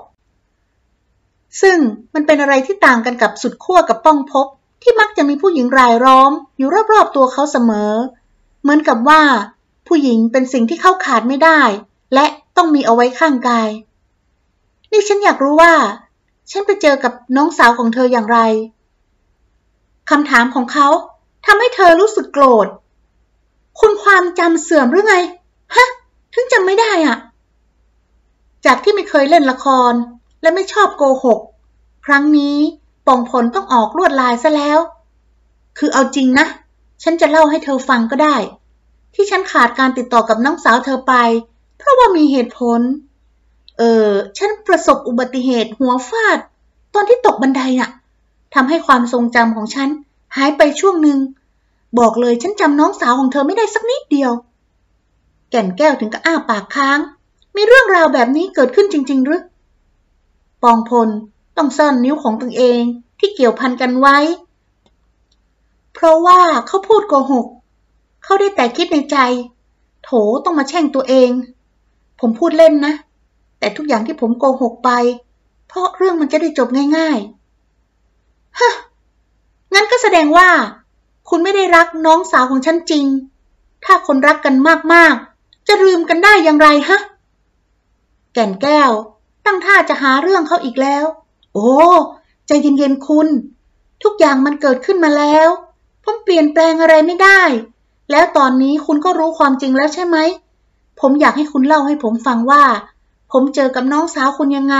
[1.61, 1.77] ซึ่ง
[2.13, 4.47] มันเป็นอะไรที่ต่างกันกับสุดขั้วกับป้องพบ
[4.83, 7.93] ที่มักจะมีผู้หญิงรายล้อม อยู่รอบๆตัวเขาเสมอ
[8.61, 9.21] เหมือนกับว่า
[9.87, 11.61] ผู้หญิงเป็นสิ่งที่เขาขาดไม่ได้
[12.13, 12.25] และ
[12.57, 13.69] ต้องมีเอาไว้ข้างกาย
[14.91, 15.73] นี่ฉันอยากรู้ว่า
[16.51, 18.39] ฉันไปเจอกับน้องสาวของเธออย่างไร
[20.09, 20.87] คำถามของเขา
[21.45, 22.67] ทำให้เธอรู้สึกโกรธ
[23.79, 25.15] คุณความจำเสื่อมหรือไง
[25.75, 25.87] ฮะ
[26.33, 27.17] ถึงจำไม่ได้อะ
[28.65, 29.93] จากที่ไม่เคยเล่นละคร
[30.41, 31.39] และไม่ชอบโกหก
[32.05, 32.57] ครั้งนี้
[33.07, 34.79] ปองผลต้องออกลวดลายซะแล้ว
[35.77, 36.45] คือเอาจริงนะ
[37.03, 38.35] ฉันจะเล่าให้เธอฟังก็ได้
[39.13, 41.13] ที่ฉันขาดการติดต่อกับน้องสาวเธอไป
[41.77, 42.81] เพราะว่ามีเหตุผล
[43.77, 46.37] เออ ฉันประสบอุบัติเหตุหัวฟาด
[46.93, 47.89] ตอนที่ตกบันไดน่ะ
[48.53, 49.89] ทำให้ความทรงจำของฉัน
[50.35, 51.17] หายไปช่วงหนึ่ง
[51.99, 54.31] บอกเลยฉันจำน้องสาวของเธอไม่ได้สักนิดเดียว
[55.49, 56.99] แก่นแก้วถึงกับอ้าปากค้าง
[57.55, 59.41] มีเรื่องราวแบบนี้เกิดขึ้นจริง ๆ หรือ
[60.63, 61.09] ปองพล
[61.57, 62.81] ต้องซ่อนนิ้วของตัวเอง
[63.19, 64.17] ที่เกี่ยวพันกันไว้
[65.93, 67.45] เพราะว่าเขาพูดโกหก
[68.23, 69.17] เขาได้แต่คิดในใจ
[70.03, 70.09] โถ
[70.45, 71.29] ต้องมาแช่งตัวเอง
[72.19, 72.93] ผมพูดเล่นนะ
[73.59, 74.89] แต่ทุกอย่างที่ผมโกหกไป
[75.67, 78.73] เพราะเรื่องมันจะได้จบง่ายๆฮะ
[79.73, 80.49] งั้นก็แสดงว่า
[81.29, 83.05] คุณไม่ได้รักน้องสาวของฉันจริง
[83.85, 84.55] ถ้าคนรักกัน
[84.93, 86.99] มากๆ จะลืมกันได้อย่างไรฮะ
[88.33, 88.91] แก่นแก้ว
[89.45, 91.05] ตั้งท่าจะหาเรื่องเขาอีกแล้ว
[91.53, 91.71] โอ้
[92.47, 93.27] ใจเย็นๆคุณ
[94.03, 95.47] ทุกอย่างมันเกิดขึ้นมาแล้ว
[96.03, 97.41] ผมเปลี่ยนแปลงอะไรไม่ได้
[98.11, 100.17] แล้วตอนนี้คุณก็รู้ความจริงแล้วใช่ไหม
[100.99, 102.63] ผมอยากให้คุณเล่าให้ผมฟังว่า
[103.31, 104.77] ผมเจอกับน้องสาวคุณยังไง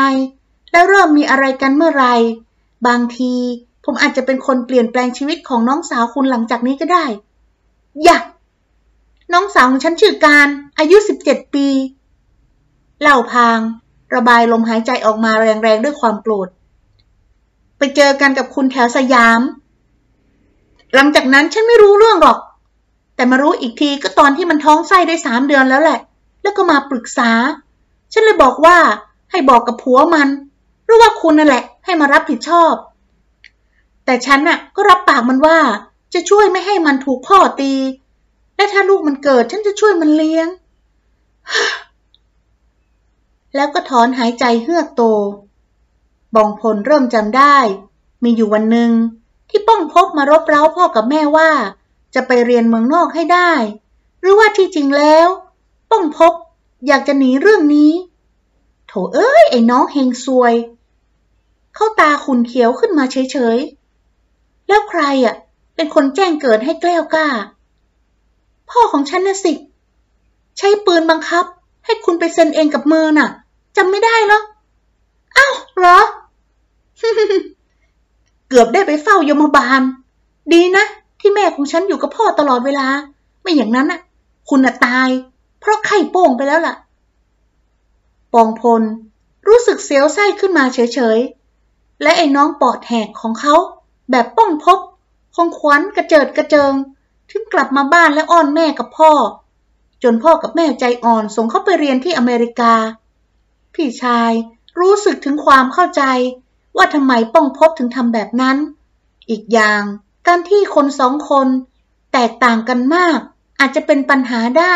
[0.71, 2.13] แล้วเริ่มมีอะไรกันเมื่อไหร่
[2.87, 3.33] บางที
[3.89, 7.05] ผมอาจจะเป็นคนเปลี่ยนแปลงชีวิตของน้องสาวคุณหลังจากนี้ก็ได้
[8.03, 8.19] อย่า
[9.33, 10.47] น้องสาวของฉันชื่อการ
[10.79, 11.67] อายุสิบเจ็ดปี
[13.01, 13.59] เล่าพาง
[14.15, 16.47] ระบายลมหายใจออกมาแรงๆด้วยความโกรธ
[17.77, 19.41] ไปเจอกันกับคุณแถวสยาม
[20.93, 22.37] หลังจากนั้นฉันไม่รู้เรื่องหรอก
[23.15, 25.99] แต่มารู้อีกทีก็ตอนที่มันท้องไส้ได้สามเดือนแล้วแหละ
[26.41, 27.29] แล้วก็มาปรึกษา
[28.13, 28.77] ฉันเลยบอกว่า
[29.31, 30.29] ให้บอกกับผัวมัน
[30.85, 32.73] หรือว่าคุณนั่นแหละ ให้มารับผิดชอบ
[34.07, 35.59] แต่ฉันน่ะก็รับปากมันว่า
[36.13, 37.73] จะช่วยไม่ให้มันถูกพ่อตี
[38.55, 40.47] และถ้าลูกมันเกิดฉันจะช่วยมันเลี้ยง
[43.55, 45.03] แล้วก็ถอนหายใจเฮือกโต
[46.35, 47.57] บองพลเริ่มจำได้
[48.23, 48.91] มีอยู่วันหนึ่ง
[49.49, 51.49] ที่ป้องพบมารบเร้าพ่อกับแม่ว่า
[52.15, 53.51] จะไปเรียนเมืองนอกให้ได้
[54.21, 55.27] หรือว่าที่จริงแล้ว
[55.91, 56.33] ป้องพบ
[56.87, 57.91] อยากจะหนีเรื่องนี้
[58.87, 60.53] โถเอ้ยไอ้น้องเฮงซวย
[61.75, 63.76] เข้าตาขุนเขียวขึ้นมาเฉยๆ
[64.67, 65.35] แล้วใครอะ
[65.75, 67.29] เป็นคนแจ้งเกิดให้แกล้วกล้า
[68.69, 69.53] พ่อของฉันน่ะสิ
[70.57, 71.45] ใช้ปืนบังคับ
[71.85, 73.29] ให้คุณไปเซ็นเองกับมือน่ะ
[73.77, 74.41] จำไม่ได้เหรอ
[75.37, 75.99] อ้าวเหรอ
[78.47, 79.81] เกือบได้ไปเฝ้ายมบาล
[80.53, 80.85] ดีนะ
[81.19, 82.87] ที่แม่ของฉันอยู่กับพ่อตลอดเวลา
[83.41, 84.01] ไม่อย่างนั้นน่ะ
[84.49, 85.09] คุณน่ะตาย
[85.59, 86.75] เพราะไข่โป่งไปแล้วล่ะ
[88.33, 88.81] ปองพล
[89.47, 93.55] รู้สึกเสียวไส้ขึ้นมาเฉยๆ และไอ้น้องปอดแหกของเขา
[94.11, 94.79] แบบป้องพบ
[95.35, 96.73] คงขวัญกระเจิดกระเจิง
[97.31, 99.11] ถึงกลับมาบ้านและอ้อนแม่กับพ่อ
[100.03, 102.73] จนพ่อกับแม่ใจอ่อนส่งเขาไปเรียนที่อเมริกา
[103.73, 104.31] พี่ชาย
[104.79, 106.03] รู้สึกถึงความเข้าใจ
[106.77, 108.57] ว่าทำไมป้องพบถึงทำแบบนั้น
[109.29, 109.83] อีกอย่าง
[110.27, 111.47] การที่คนสองคน
[112.13, 113.19] แตกต่างกันมาก
[113.59, 114.75] อาจจะเป็นปัญหาได้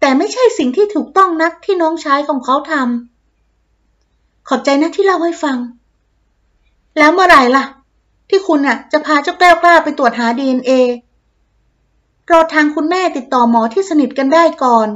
[0.00, 5.58] แต่ไม่ใช่สิ่งที่ถูกต้องนักที่น้องชายของเขาทำขอบใจนะที่เล่าให้ฟัง
[6.98, 7.64] แล้วเมื่อไหร่ล่ะ
[8.28, 10.72] ที่คุณน่ะจะพาเจ้าแก้วกล้าไปตรวจหาดีเอ็นเอ
[12.30, 14.88] รอทางคุณแม่ติดต่อหมอที่สนิทกันได้ก่อน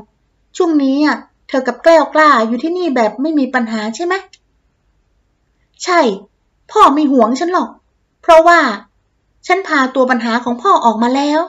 [0.56, 1.16] ช่วงนี้อะ
[1.48, 4.14] เธอกับแก้วกล้าอยู่ที่นี่แบบไม่มีปัญหาใช่ไหม
[5.84, 6.00] ใช่
[6.70, 7.68] พ่อไม่หวงฉันหรอก
[8.22, 8.60] เพราะว่า
[9.46, 11.40] ฉันพาตัวปัญหาของพ่อออกมาแล้ว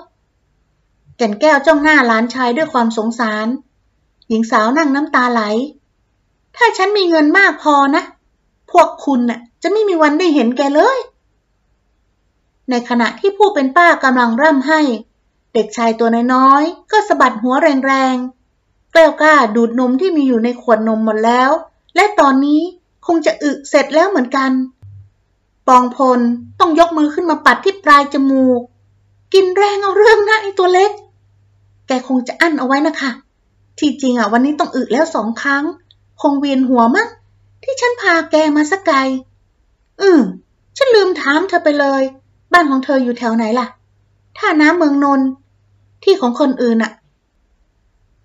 [1.18, 3.48] แก่นแก้วจ้องหน้าหลานชายด้วยความสงสาร
[4.28, 5.42] หญิงสาวนั่งน้ำตาไหล
[6.58, 8.04] ถ้าฉันมีเงินมากพอนะ
[8.72, 11.00] พวกคุณน่ะ จะไม่มีวันได้เห็นแกเลย
[12.72, 14.82] ในขณะที่ผู้เป็นป้ากำลังร่ำให้
[15.54, 17.56] เด็กชายตัวน้อยๆก็สะบัดหัว
[17.88, 21.52] แรงๆ แกล้วกล้าดูดนมที่มีอยู่ในขวดนมหมดแล้ว
[21.96, 22.62] และตอนนี้
[23.08, 24.52] คงจะอึเสร็จแล้วเหมือนกัน
[25.68, 26.20] ปองพล
[26.60, 28.62] ต้องยกมือขึ้นมาปัดที่ปลายจมูก
[29.34, 30.92] กินแรงเอาเรื่องนะไอตัวเล็ก
[31.88, 33.12] แกคงจะอั้นเอาไว้นะคะ
[33.80, 35.64] ที่จริงอะวันนี้ต้องอึแล้วสองครั้ง
[36.22, 37.08] คงเวียนหัวมั้ง
[37.64, 38.98] ที่ฉันพาแกมาสักไกล
[40.02, 40.22] อืม
[40.78, 42.04] ฉันลืมถามเธอไปเลย
[42.54, 43.68] บ้านของเธออยู่แถวไหนล่ะ
[44.38, 45.28] ท่าน้ำเมืองนนท์
[46.04, 46.92] ที่ของคนอื่นอะ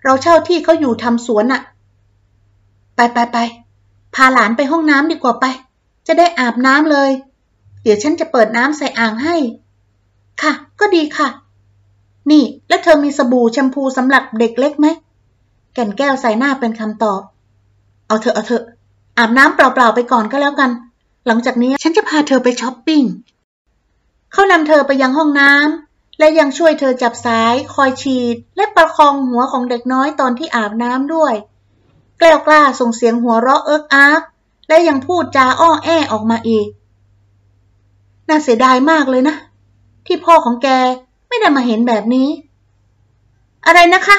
[0.05, 1.63] เราเช่าที่เขาอยู่ทำสวนอะ
[2.97, 3.39] ไปไปไป
[4.15, 5.45] พาหลานไปห้องน้ำดีกว่าไป
[6.07, 7.11] จะได้อาบน้ำเลย
[7.83, 9.37] เดี๋ยวฉันจะเปิดน้ำใส่อ่างให้
[10.43, 11.29] ค่ะ ก็ดีค่ะ
[12.31, 14.87] นี่ แล้วเธอมีสบู่แชมพูสำหรับเด็กเล็กไหม
[15.75, 17.21] แก่นแก้วใส่หน้าเป็นคำตอบ
[18.07, 18.65] เอาเถอะเอาเถอะ
[19.19, 20.71] อาบน้ำเปล่าๆไปก่อนก็แล้วกัน
[21.27, 23.03] หลังจากนี้ฉันจะพาเธอไปช้อปปิ้ง
[24.37, 31.35] เขานำเธอไปยังห้องน้ำและยังช่วยเธอจับสาย คอยฉีด และประคองหัวของเด็กน้อยตอนที่อาบน้ำด้วย
[32.19, 34.23] แกล้วกล้าส่งเสียงหัวเราะเอิกอาร์ก
[34.69, 36.67] และยังพูดจาอ้อแอออกมาอีก
[38.29, 39.37] น่าเสียดายมากเลยนะ
[40.07, 40.69] ที่พ่อของแก
[41.29, 42.29] ไม่ได้มาเห็นแบบนี้
[43.67, 44.19] อะไรนะคะ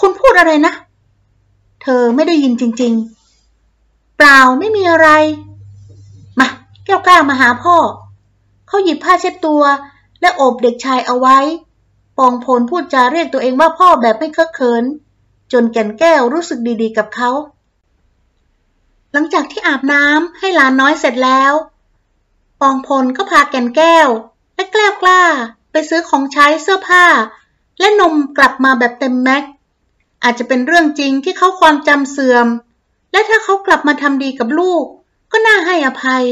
[0.00, 0.72] คุณพูดอะไรนะ
[1.82, 2.92] เธอไม่ได้ยินจริง
[3.56, 5.08] ๆ เปล่าไม่มีอะไร
[6.38, 6.48] มา
[6.84, 7.76] แก้วกล้ามาหาพ่อ
[8.68, 9.62] เขาหยิบผ้าเช็ดตัว
[10.20, 11.38] และโอบเด็กชายเอาไว้
[12.18, 14.84] ปองพลพูดจาเรียกตัวเองว่าพ่อแบบไม่เคอะเขิน
[15.52, 17.30] จนแก่นแก้วรู้สึกดีๆกับเขา
[19.12, 21.52] หลังจากที่อาบน้ำให้หลานน้อยเสร็จแล้ว
[22.60, 24.08] ปองพลก็พาแก่นแก้ว
[24.54, 25.22] และแกล้วกล้า
[25.72, 27.06] ไปซื้อของใช้เสื้อผ้า
[27.78, 29.44] และนมกลับมาแบบเต็มแม็ก
[30.22, 32.46] อาจจะเป็นเรื่องจริงที่เขาความจำเสื่อม
[33.12, 34.84] และถ้าเขากลับมาทำดีกับลูก
[35.32, 36.24] ก็น่าให้อภัย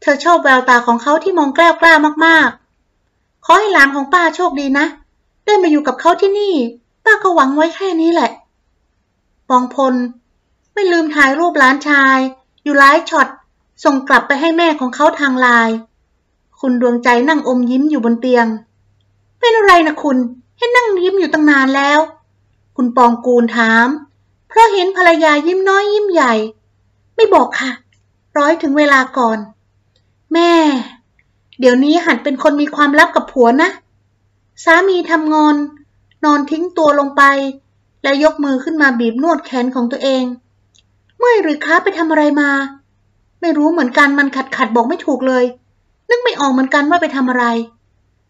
[0.00, 1.94] เธอชอบแววตาของเขาที่มองแกล้วกล้า
[2.26, 4.86] มากๆ ขอให้หลานของป้าโชคดีนะ
[5.44, 6.54] ได้มาอยู่กับเขาที่นี่
[7.04, 8.30] ป้าก็หวังไว้แค่นี้แหละ
[9.48, 9.94] ปองพล
[10.74, 12.18] ไม่ลืมถ่ายรูปหลานชาย
[12.62, 13.28] อยู่หลายช็อต
[13.84, 15.74] ส่งกลับไปให้แม่ของเขาทางไลน์
[16.60, 18.46] คุณดวงใจนั่งอมยิ้มอยู่บนเตียง
[19.40, 20.18] เป็นอะไรนะคุณ
[20.56, 22.00] ให้นั่งยิ้มอยู่ตั้งนานแล้ว
[22.76, 23.88] คุณปองกูลถาม
[24.48, 26.34] เพราะเห็นภรรยายิ้มน้อยยิ้มใหญ่
[27.16, 27.70] ไม่บอกค่ะ
[28.38, 29.38] ร้อยถึงเวลาก่อน
[30.32, 30.52] แม่
[31.60, 33.70] เดี๋ยวนี้หัดเป็นคนมีความลับกับผัวนะ
[34.64, 35.56] สามีทำงอน
[36.24, 37.22] นอนทิ้งตัวลงไป
[38.02, 40.24] และยกมือขึ้นมาบีบนวดแขนของตัวเอง
[41.16, 42.50] เมื่อยหรือครับไปทำอะไรมา
[43.40, 45.44] ไม่รู้เหมือนกันมันขัดขัดบอกไม่ถูกเลย
[46.08, 47.44] นึกไม่ออกเหมือนกันว่าไปทำอะไร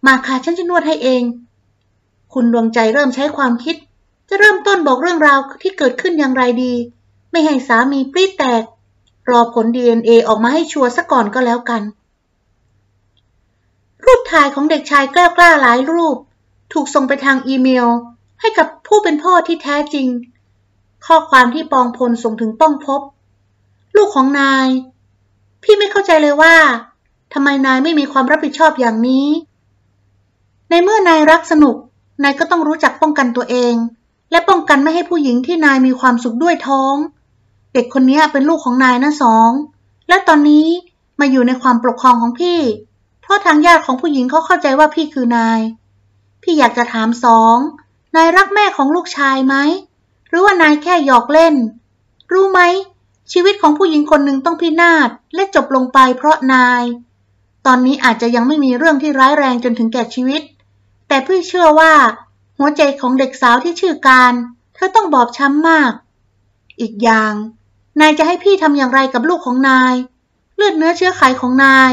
[0.07, 1.23] มาค่ะฉันจะนวดให้เอง
[2.33, 3.77] คุณดวงใจเริ่มใช้ความคิด
[4.29, 6.73] จะเริ่มต้นบอกเรื่องราวที่เกิดขึ้นอย่างไรดี
[7.31, 8.63] ไม่ให้สามีปรีดแตก
[9.31, 11.83] รอผล DNA ออกมาให้ชัวร์ซะก่อนก็แล้วกัน
[14.05, 16.17] รูปถ่ายของเด็กชายกล้ากล้าหลายรูป
[16.73, 17.89] ถูกส่งไปทางอีเมล
[18.41, 20.09] ให้กับผู้เป็นพ่อที่แท้จริง
[21.07, 23.01] ข้อความที่ปองพลส่งถึงต้องพบ
[23.97, 24.69] ลูกของนาย
[25.63, 26.57] พี่ไม่เข้าใจเลยว่า
[27.33, 29.29] ทำไมนายไม่มีความรับผิดชอบอย่างนี้
[30.71, 31.77] ในเมื่อนายรักสนุก
[32.23, 33.75] นายก็ต้องรู้จักป้องกันตัวเอง
[34.31, 36.97] และป้องกันไม่ให้ผู้หญิงที่นายมีความสุขด้วยท้อง
[37.79, 39.51] ด็กคนนี้เป็นลูกของนายนะสอง
[40.09, 40.67] และตอนนี้
[41.21, 42.61] มาอยู่ในความปกครองของพี่
[43.23, 45.61] เพราะทางญาติของผู้หญิงเขาเข้าใจว่าพี่คือนาย
[46.43, 47.57] พี่อยากจะถามสอง
[48.17, 49.55] นายรักแม่ของลูกชายไหม
[50.29, 51.55] หรือว่านายแค่หยอกเล่น
[52.33, 52.61] รู้ไหม
[53.33, 56.83] ชีวิตของผู้หญิงคนหนึ่งต้องพินาศและจบลงไปเพราะนาย
[57.67, 60.43] ตอนนี้อาจจะยังไม่มีเรื่องที่ร้ายแรงจนถึงแก่ชีวิต
[61.09, 61.93] แต่พี่เชื่อว่า
[62.59, 64.33] หัวใจของเด็กสาวที่ชื่อการ
[64.75, 65.93] เธอต้องบอบช้ำมาก
[66.81, 67.35] อีกอย่าง
[68.01, 69.95] นายจะให้พี่ทำอย่างไรกับลูกของนาย
[70.57, 71.93] เลือดเนื้อเชื้อไขของนาย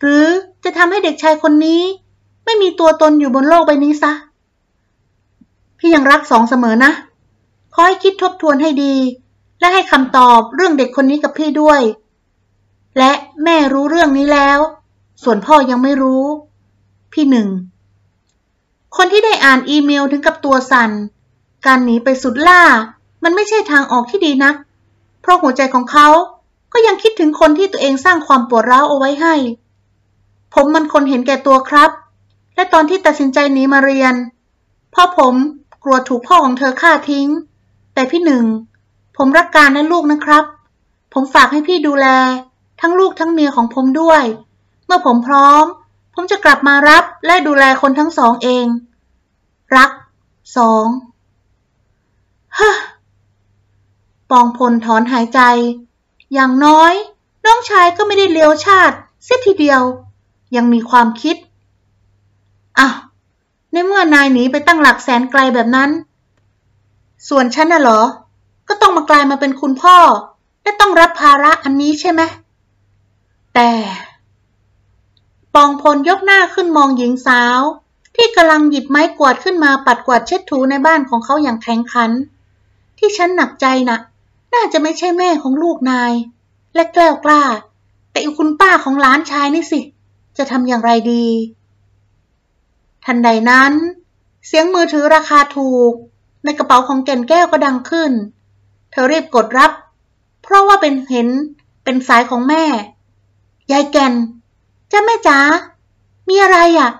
[0.00, 0.26] หรือ
[0.64, 1.82] จะทำให้เด็กชายคนนี้
[2.44, 4.12] ไม่มีตัวตนอยู่บนโลกใบนี้ซะ
[5.78, 6.92] พี่ยังรักสองเสมอนะ
[7.74, 8.94] ขอให้คิดทบทวนให้ดี
[9.60, 11.80] และให้คำตอบเรื่องเด็กคนนี้กับพี่ด้วย
[12.98, 13.12] และ
[13.44, 14.58] แม่รู้เรื่องนี้แล้ว
[15.22, 16.24] ส่วนพ่อยังไม่รู้
[17.12, 17.48] พี่หนึ่ง
[18.96, 20.90] คนที่ได้อ่านอีเมลถึงกับตัวสัน่น
[21.66, 22.62] การหนีไปสุดล่า
[23.24, 24.54] มันไม่ใช่ทางออกที่ดีนัก
[25.26, 26.08] เพราะหัวใจของเขา
[26.72, 29.34] ก็ยังคิดถึงคนที่ตัวเองสร้างความปวดร้าวเอาไว้ให้
[30.54, 31.90] ผมมันคนเห็นแก่ตัวครับ
[32.54, 34.14] และตอนที่ตัดสินใจหนีมาเรียน
[34.94, 35.34] พ่อผม
[35.84, 37.28] กลัวถูกพ่อของเธอฆ่าทิ้ง
[37.94, 38.44] แต่พี่หนึ่ง
[39.16, 40.44] ผมรักการและลูกนะครับ
[41.12, 42.06] ผมฝากให้พี่ดูแล
[42.80, 44.22] ทั้งลูกทั้งเมียของผมด้วย
[44.86, 45.64] เมื่อผมพร้อม
[46.14, 48.66] ผมจะกลับมารับและดูแลคนทั้งสองเอง
[49.76, 49.90] รัก
[50.56, 50.86] สอง
[52.58, 52.72] ฮะ
[54.30, 55.40] ปองพลถอนหายใจ
[56.34, 56.92] อย่างน้อย
[57.44, 59.82] น้องชายก็ไม่ได้เลี้ยวชาติเสียทีเดียว
[60.56, 61.36] ยังมีความคิด
[62.78, 62.94] อ้าว
[63.72, 65.90] ในเมื่อนายหนีไปตั้งหลักแสนไกลแบบนั้น
[67.28, 68.02] ส่วนฉันน่ะเหรอ
[68.68, 69.96] ก็ต้องมากลายมาเป็นคุณพ่อ
[70.62, 72.22] และต้องรับภาระอันนี้ใช่ไหม
[73.54, 73.70] แต่
[75.54, 77.60] ปองพลยกหน้าขึ้นมองหญิงสาว
[78.16, 82.10] ที่กำลังหยิบไม้กวาดขึ้นมาปัดกวาดเช็ดถูในบ้านของเขาอย่างแข็งขัน
[82.98, 83.98] ที่ฉันหนักใจนะ่ะ
[84.54, 86.12] น่าจะไม่ใช่แม่ของลูกนาย
[86.74, 87.42] และแกล้วกล้า
[88.10, 89.80] แต่อีคุณป้าของหลานชายนี่สิ
[90.38, 91.26] จะทำอย่างไรดี
[93.04, 93.72] ทันใดนั้น
[94.46, 95.92] เสียงมือถือราคาถูก
[96.44, 98.12] ในกระเป๋าของแก่นแก้วก็ดังขึ้น
[98.90, 99.72] เธอรีบกดรับ
[100.42, 101.28] เพราะว่าเป็นเห็น
[101.84, 102.64] เป็นสายของแม่
[103.72, 104.14] ยายแก่น
[104.92, 105.38] จ้าแม่จ๋า
[106.28, 106.90] มีอะไรอะ่ะ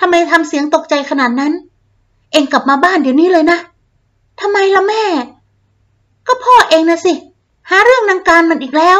[0.00, 1.52] ทำไมทำเสียงตกใจขนาดนั้น
[2.32, 3.58] เองกลับมาบ้านเดี๋ยวนี้เลยนะ
[4.40, 5.04] ทำไมล่ะแม่
[6.26, 7.12] ก็พ่อเองนะสิ
[7.70, 8.98] หาเรื่องนางการมันอีกแล้ว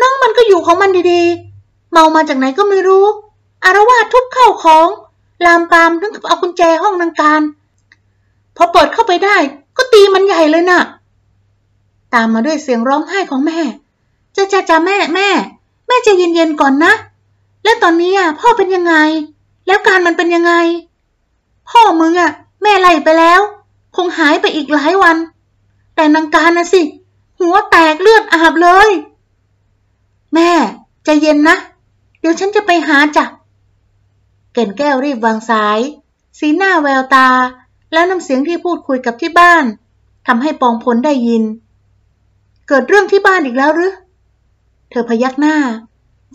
[0.00, 3.04] น้องมันก็อยู่ของมันดีๆ เมามาจากไหนก็ไม่รู้
[3.64, 4.88] อารวาสทุบเข้าของ
[5.44, 7.42] ลามปามถึงกับเอากุญแจห้องนางการ
[8.56, 9.36] พอเปิดเข้าไปได้
[9.76, 10.80] ก็ตีมันใหญ่เลยนะ่ะ
[12.14, 13.58] ตามมาด้วยเสียงร้องไห้ของแม่
[14.36, 15.28] จ้าจ้าจ้าแม่แม่
[15.86, 16.92] แม่จะเย็นๆก่อนนะ
[17.64, 18.94] แล้วตอนนี้อะพ่อเป็นยังไง
[19.66, 20.52] แล้วการมันเป็นยังไง
[21.70, 22.30] พ่อมึงอะ
[22.62, 23.40] แม่ไล่ไปแล้ว
[23.96, 25.16] คงหายไปอีกหลายวัน
[25.94, 26.82] แต่นางการนะสิ
[27.40, 28.90] หัวแตกเลือดอาบเลย
[30.34, 30.50] แม่
[31.04, 31.56] ใจเย็นนะ
[32.20, 33.24] เดี๋ยวฉันจะไปหาจ้ะ
[34.52, 35.78] เก่นแก้วรีบวางสาย
[36.38, 37.28] สีหน้าแววตา
[37.92, 39.64] แล้วน้ำเสียงที่พูดคุยกับที่บ้าน
[40.26, 41.42] ทำให้ปองพลได้ยิน
[42.68, 43.92] เกิดเรื่องที่บ้านอีกแล้วหรือ
[44.90, 45.56] เธอพยักหน้า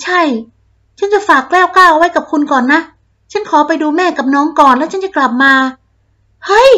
[0.03, 0.21] ใช่
[0.97, 2.81] ฉันจะฝากแก้วก้าวไว้กับคุณก่อนนะ
[3.31, 5.53] ฉันขอไปดูแม่กับน้องก่อนแล้วฉันจะกลับมา
[6.45, 6.71] เฮ้ย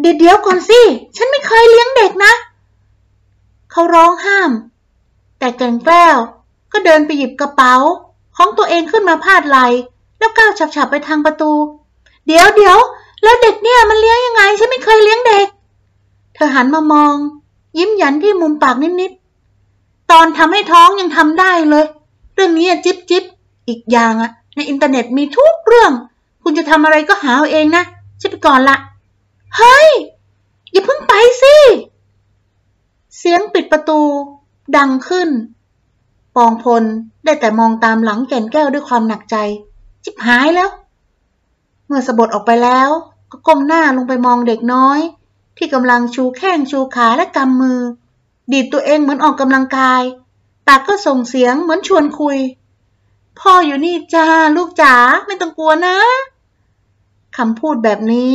[0.00, 0.80] เดี๋ยวเดี๋ยวก่อนสิ
[1.16, 2.32] ฉันไม่เคยเลี้ยงเด็กนะ
[3.70, 4.50] เขาร้องห้าม
[5.38, 6.16] แต่เกินแก้ว
[6.72, 7.74] ก็เดินไปหยิบกระเป๋า
[8.36, 9.58] ของตัวเองขึ้นมาพาดไหล
[10.18, 11.52] แล้วก้าวฉับๆไปทางประตู
[12.26, 12.78] เดี๋ยวเดี๋ยว
[13.22, 15.46] แล้วเด็กเนี่ยมันเลี้ยงยังไง ฉันไม่เคยเลี้ยงเด็ก
[16.34, 17.16] เธอหันมามอง
[17.78, 21.86] ยิ้มหยันที่มุมปากนิดๆ ตอนทำให้ท้องยังทำได้เลย
[22.34, 23.24] เรื่องนี้จิ๊บจิ๊บ
[23.68, 25.92] อีกอย่างอะในอินเทอร์เน็ตมีทุกเรื่อง
[26.42, 27.84] คุณจะทำอะไรก็หาเอาเองนะ
[28.20, 28.76] ฉันไปก่อนละ
[29.56, 29.88] เฮ้ย
[30.72, 31.56] อย่าเพิ่งไปสิ
[33.18, 34.00] เสียงปิดประตู
[34.76, 35.28] ดังขึ้น
[36.36, 36.84] ปองพล
[37.24, 39.36] ได้แต่มองตามหลังแก่นแก้วด้วยความหนักใจ
[40.04, 40.70] จิบหายแล้ว
[41.86, 42.90] เมื่อสะบดออกไปแล้ว
[43.30, 45.00] ก็ก้มหน้าลงไปมองเด็กน้อย
[45.56, 47.80] ที่กำลังชูแข้งชูขาและกำมือ
[48.52, 50.02] ดีดตัวเองเหมือนออกกำลังกาย
[50.66, 52.38] ปากก็ส่งเสียงเหมือนชวนคุย
[53.38, 54.26] พ่ออยู่นี่จ้า
[54.56, 54.94] ลูกจ๋า
[55.26, 55.96] ไม่ต้องกลัวนะ
[57.36, 58.34] คำพูดแบบนี้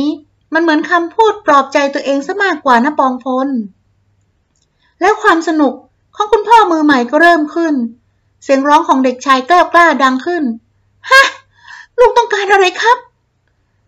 [0.54, 3.48] มันเหมือนคำพูดปลอบใจตัวเองซะมากกว่านะปองพล
[5.00, 5.74] แล้วความสนุก
[6.16, 7.74] ของคุณพ่อมือใหม่ก็เริ่มขึ้น
[8.42, 10.44] เสียงร้องของเด็กชายกล้ากล้าดังขึ้น
[11.10, 11.22] ฮะ
[11.98, 12.98] ลูกต้องการอะไรครับ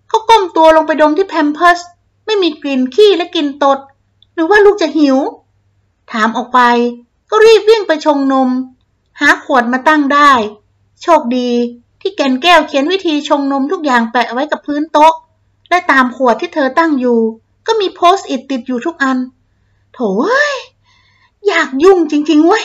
[0.08, 1.80] เขาก้มตัวลงไปดมที่แพมเพิร์ส
[2.26, 3.78] ไม่มีกลิ่นขี้และกลิ่นตด
[4.34, 5.16] หรือว่าลูกจะหิว
[6.12, 6.60] ถามออกไป
[7.30, 8.48] ก็รีบวิ่งไปชงนม
[9.20, 10.32] หาขวดมาตั้งได้
[11.02, 11.50] โชคดี
[12.00, 15.14] ที่แกนแก้วเขียนวิธีชงนมทุกอย่างแปะไว้กับพื้นโต๊ะ
[15.72, 17.20] และตามขวดที่เธอตั้งอยู่
[17.66, 19.18] ก็มีโพสต์อิดติดอยู่ทุกอัน
[19.94, 19.98] โถ
[20.28, 20.56] เอ้ย
[21.46, 22.64] อยากยุ่งจริงๆเว้ย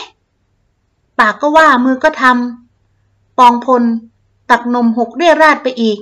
[1.20, 3.84] ปากก็ว่ามือก็ทำ ปองพล
[4.50, 5.98] ตักนมหกเรียราดไปอีก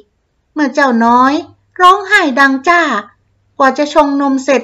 [0.53, 1.34] เมื่อเจ้าน้อย
[1.82, 2.82] ร้องไห้ดังจ้า
[3.58, 4.62] กว่าจะชงนมเสร็จ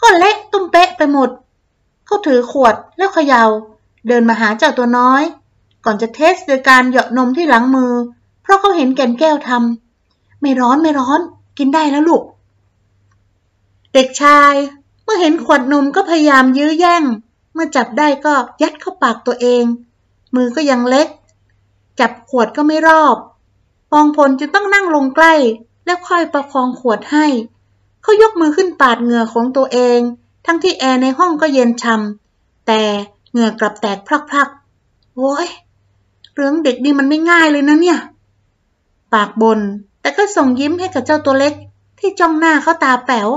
[0.00, 1.30] ก็เละตุ้มเป๊ะไปหมด
[2.06, 3.44] เขาถือขวดแล้วเขยา่า
[4.08, 5.22] เดินมาหาเจ้าตัวน้อย
[5.84, 7.92] ก่อนจะเทสโดยการเหยาะนมที่หลังมือ
[8.42, 11.20] เพราะเขาเห็นแก่นแก้วทำไม่ร้อนไม่ร้อน
[11.58, 12.22] กินได้แล้วลูก
[13.92, 14.54] เด็กชาย
[15.04, 17.04] เมื่อเห็นขวดนมก็พยายามยื้อแย่ง
[17.52, 19.64] เมื่อจับได้ก็ยัดเข้าปากตัวเอง
[20.34, 21.08] มือก็ยังเล็ก
[22.00, 23.16] จับขวดก็ไม่รอบ
[23.90, 25.34] ปองพลจึงต้องนั่งลงใกล้
[25.84, 27.26] แล้วค่อยประคองขวดให้
[28.02, 30.00] เขายกมือขึ้นปาดเหงื่อของตัวเอง
[30.46, 32.82] ทั้งที่แอร์ในห้องก็เย็นช่ำแต่
[33.30, 35.48] เหงื่อกลับแตกพรักๆโว้ย
[36.34, 37.98] เรื่องเด็กนี่มันไม่ง่ายเลยนะเนี่ย
[39.14, 39.60] ปากบน
[40.02, 41.54] แต่ก็ส่งยิ้มให้กับเจ้าตัวเล็ก
[41.98, 43.28] ที่จ้องหน้าเขาตาแป๋ว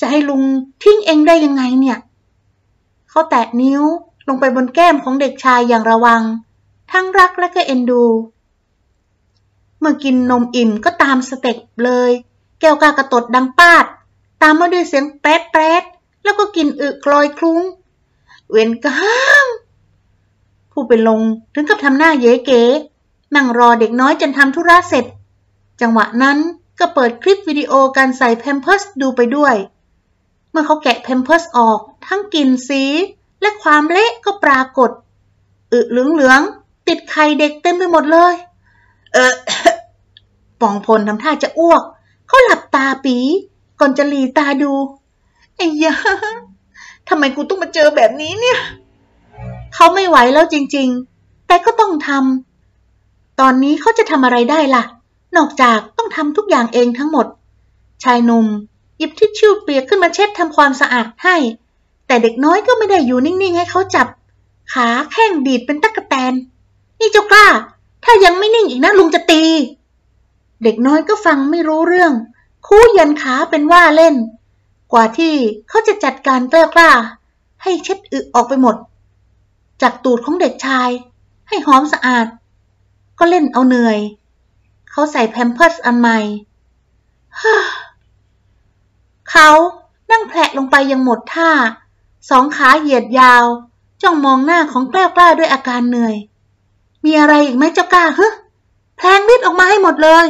[0.00, 0.42] จะให้ลุง
[0.82, 1.98] ทิ้งเองได้ยังไงเนี่ย
[3.10, 3.82] เขาแตะนิ้ว
[4.28, 6.22] ลงไปบนแก้มของเด็กชายอย่างระวัง
[6.92, 8.04] ทั้งรักและก็เอ็นดู
[9.80, 12.10] เมื่อกินนมอิ่มก็ตามสเต็ปเลย
[12.60, 13.84] แก้วกากระตดดังปาด
[14.42, 15.82] ตามมาด้วยเสียงแป๊ดแป๊ด
[16.22, 17.60] แล้วก็กินอึกลอยคลุ้ง
[18.50, 18.98] เวนกา
[19.44, 19.46] ม
[20.72, 21.20] ผู้เป็นลง
[21.54, 22.62] ถึงกับทำหน้าเย้เก๋
[23.36, 25.04] นั่งรอเด็กน้อยจนทำธุระเสร็จ
[25.80, 26.38] จังหวะนั้น
[26.78, 29.54] ก็เปิดคลิปวิดีโอการใส่แพมเพิร์สดูไปด้วย
[30.50, 32.82] เมื่อเขาแกะแพมเพิร์สออก ทั้งกลิ่นสี
[33.40, 34.90] และความเละก็ปรากฏ
[35.72, 38.34] อึเหลืองๆติดไข่เด็กเต็มไปหมดเลย
[39.12, 39.34] เออ
[40.60, 41.82] ปองพลทำท่าจะอ้วก
[42.26, 43.16] เขาหลับตาปี
[43.80, 44.72] ก่อนจะหลีตาดู
[45.56, 45.94] ไอ้ยา
[47.08, 48.58] ทำไมกูต้องมาเจอแบบนี้เนี่ย
[49.74, 52.51] เขาไม่ไหวแล้วจริง ๆ แต่ก็ต้องทำ
[53.44, 54.84] ตอนนี้เขาจะทำอะไรได้ล่ะ
[55.36, 57.26] นอกจากต้องทำทุกอย่างเองทั้งหมด
[58.04, 58.46] ชายหนุ่ม
[58.98, 61.36] หยิบทิชชู่เปียกขึ้นมาเช็ดทำความสะอาดให้
[62.06, 64.06] แต่เด็กน้อยก็ไม่ได้อยู่นิ่งๆให้เขาจับ
[64.72, 66.32] ขาแข้งดีดเป็นตะกะแตน
[66.98, 67.46] นี่เจ้ากล้า
[68.04, 69.42] ถ้ายังไม่นิ่งอีกนะลุงจะตี
[70.62, 72.12] เด็กน้อยก็ฟังไม่รู้เรื่อง
[72.66, 74.14] คู่ยันขาเป็นว่าเล่น
[74.92, 75.34] กว่าที่
[75.68, 76.90] เขาจะจัดการเกล้ากล้า
[77.62, 78.76] ให้เช็ดอึออกไปหมด
[79.82, 80.88] จากตูดของเด็กชาย
[81.48, 82.26] ให้หอมสะอาด
[83.24, 83.98] ก็เล่นเอาเหนื่อย
[84.90, 86.18] เขาใส่แพมเพิร์สอันใหม่
[89.30, 89.50] เขา
[90.10, 91.50] นั่งแผลลงไปยังหมดท่า
[92.30, 93.44] สองขาเหยียดยาว
[94.02, 96.16] จ้องมองหน้าของแกล้วกล้าด้วยอาการเหนื่อย
[97.04, 98.26] มีอะไรอีกไหมเจ้ากล้าฮึ
[98.96, 100.26] แพลงริดออกมาให้หมดเลย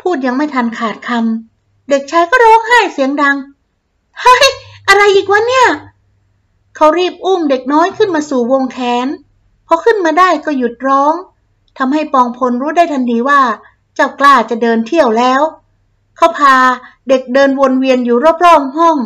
[0.00, 3.36] พูดยังไม่ทันขาดคำเด็กชายก็ร้องไห้เสียงดัง
[4.20, 4.46] เฮ้ย
[4.88, 5.66] อะไรอีกวะเนี่ย
[6.76, 9.06] เขารีบอุ้มเด็กน้อยขึ้นมาสู่วงแขน
[9.66, 11.14] พอขึ้นมาได้ก็หยุดร้อง
[11.78, 13.40] ทำให้ปองพลรู้ได้ทันทีว่า
[13.94, 15.40] เจ้ากล้าจะเดินเที่ยวแล้ว
[16.16, 16.56] เขาพา
[17.08, 18.96] เด็กเดินวนเวียนอยู่รอบๆห้อง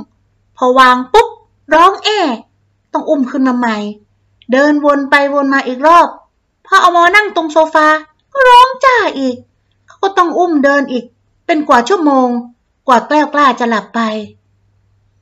[0.56, 1.28] พอวางปุ๊บ
[1.74, 2.08] ร้องแอ
[2.92, 3.76] ต้องอุ้มขึ้นมาใหม่
[4.52, 6.08] เดินวนไปวนมาอีกรอบ
[6.66, 7.88] พอเอามานั่งตรงโซฟา
[8.32, 9.36] ก็ร้องจ้าอีก
[9.86, 11.04] เขาก็ต้องอุ้มเดินอีก
[11.46, 12.28] เป็นกว่าชั่วโมง
[12.86, 14.00] กว่าแกล้วกล้าจะหลับไป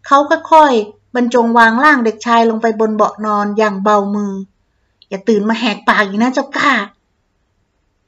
[0.06, 4.32] เขาค่อยๆบรรจงวางร่างเด็กชายลงไปบนเบาะนอนอย่างเบามือ
[5.08, 6.72] อย่าตื่นมาแหกปากอีกนะเจ้ากล้า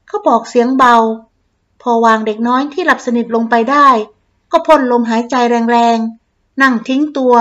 [0.09, 0.97] เขาบอกเสียงเบา
[1.83, 3.89] พอวางเด็กน้อยที่หลับสนิทลงไปได้
[4.53, 5.35] ก็พ่นลมหายใจ
[5.71, 7.35] แรงๆ นั่งทิ้งตัว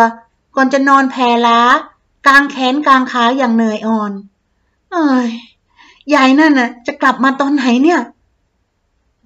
[0.55, 1.59] ก่อนจะนอนแผ่ล้า
[2.27, 4.11] กลางแขนกลางขาอย่างเหนื่อยอ่อน
[4.91, 5.29] เอ้ย
[6.13, 8.01] ยายนั่นน่ะ จะกลับมาตอนไหนเนี่ย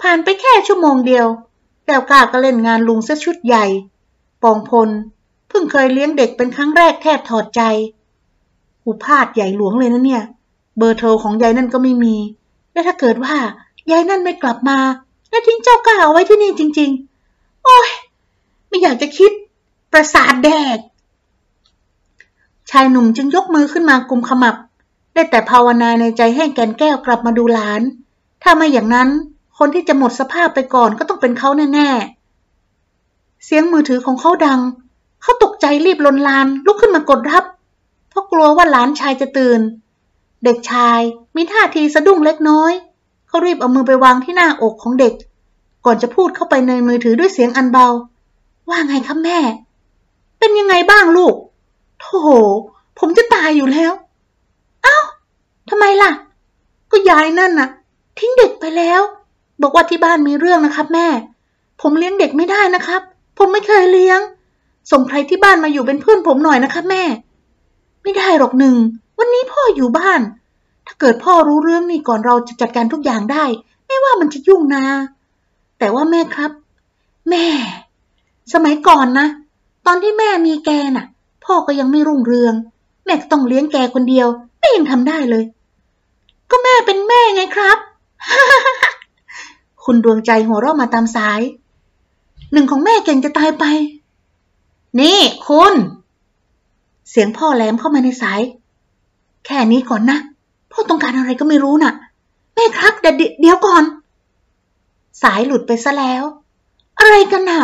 [0.01, 1.27] ผ่านไปแค่ชั่วโมงเดียว
[1.85, 3.65] แก้วกล้าก็เล่นงานลุงเสียชุดใหญ่
[4.43, 4.89] ปองพล
[5.47, 7.61] เพิ่งเคยเลี้ยงเด็กเป็นครั้งแรกแทบถอดใจ
[8.81, 10.23] หูพาดใหญ่หลวงเลยนะเนี่ย
[10.77, 12.15] เบอร์โทรของยายนั่นก็ไม่มี
[12.73, 13.35] และถ้าเกิดว่า
[13.91, 14.77] ยายนั่นไม่กลับมา
[15.29, 16.89] และทิ้งเจ้าก้าเอาไว้ที่นี่จริง
[17.27, 17.89] ๆ โอ้ย
[18.67, 19.31] ไม่อยากจะคิด
[19.91, 20.77] ประสาทแดก
[22.71, 24.55] ชายหนุ่มจึงยกมือขึ้นมากุมขมับ
[25.13, 27.81] ได้แต่ภาวนาในใจให้แกนแก้วกลับมาดูหลาน
[28.43, 29.09] ถ้าไม่อย่างนั้น
[29.57, 34.59] คนที่จะหมดสภาพไปก่อนก็ต้องเป็นเขาแน่ๆ เสียงมือถือของเขาดัง
[35.21, 37.45] เขาตกใจรีบลนลานลุกขึ้นมากดรับ
[38.09, 39.59] เพราะกลัวว่าหลานชายจะตื่น
[40.45, 40.99] เด็กชาย
[41.35, 42.73] มีท่าทีสะดุ้งเล็กน้อย
[43.27, 45.13] เขารีบเอามือไปวางที่หน้าอกของเด็ก
[45.85, 47.87] ก่อนจะพูดเข้าไปในมือถือด้วยเสียงอันเบา
[48.69, 49.39] ว่าไงครับแม่
[50.39, 51.35] เป็นยังไงบ้างลูก
[51.99, 52.19] โธ่
[52.99, 53.91] ผมจะตายอยู่แล้ว
[54.83, 54.97] เอา้า
[55.69, 56.11] ทำไมล่ะ
[56.91, 57.69] ก็ยายนั่นน่ะ
[58.19, 59.01] ทิ้งเด็กไปแล้ว
[59.61, 61.07] บอกว่าที่บ้านมีเรื่องนะครับ แม่
[61.81, 63.01] ผมเลี้ยงเด็กไม่ได้นะครับ
[63.37, 64.19] ผมไม่เคยเลี้ยง
[64.91, 67.03] ส่งใครที่บ้านมาอยู่เป็นเพื่อนผมหน่อยนะครับ แม่
[68.03, 68.75] ไม่ได้หรอกหนึ่ง
[69.17, 70.21] วันนี้พ่ออยู่บ้าน
[70.87, 73.45] ถ้าเกิดพ่อรู้เรื่องนี้ก่อนเราจะจัดการทุกอย่างได้
[73.85, 74.85] ไม่ว่ามันจะยุ่งนะ
[75.79, 76.51] แต่ว่าแม่ครับ
[77.29, 77.45] แม่
[78.53, 79.27] สมัยก่อนนะ
[79.85, 81.05] ตอนที่แม่มีแกน่ะ
[81.45, 82.53] พ่อก็ยังไม่รุ่งเรือง
[83.05, 84.27] แม่ก็ต้องเลี้ยงแกคนเดียว
[84.59, 85.43] แม่ยังทำได้เลย
[86.49, 87.77] ก็แม่เป็นแม่ไงครับ
[89.83, 91.41] คุณดวงใจหัวเราะมาตามสาย
[92.53, 93.65] หนึ่งของแม่เก่งจะตายไป
[94.99, 95.73] นี่คุณ
[97.09, 98.41] เสียงพ่อแหลมเข้ามาในสาย
[99.45, 100.19] แค่นี้ก่อนนะ
[100.71, 101.93] พ่อต้องการอะไรก็ไม่รู้นะ่ะ
[102.55, 103.83] แม่ครับเดี๋ยวก่อน
[105.23, 106.23] สายหลุดไปซะแล้ว
[106.99, 107.61] อะไรกันนะ่ะ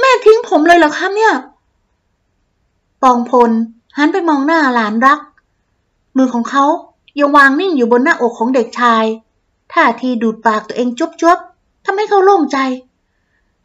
[0.00, 1.34] แม่ทิ้งผมเลยเหรอครับเนี่ย
[3.02, 3.50] ปองพล
[3.96, 5.20] หันไปมองหน้าหลานรัก
[6.16, 6.64] มือของเขา
[7.18, 9.04] ยังวางนิ่งอยู่บนหน้าอกของเด็กชาย
[9.72, 12.58] ท่าทีดูดปากตัวเองจุ๊บๆทำให้เขาโล่งใจ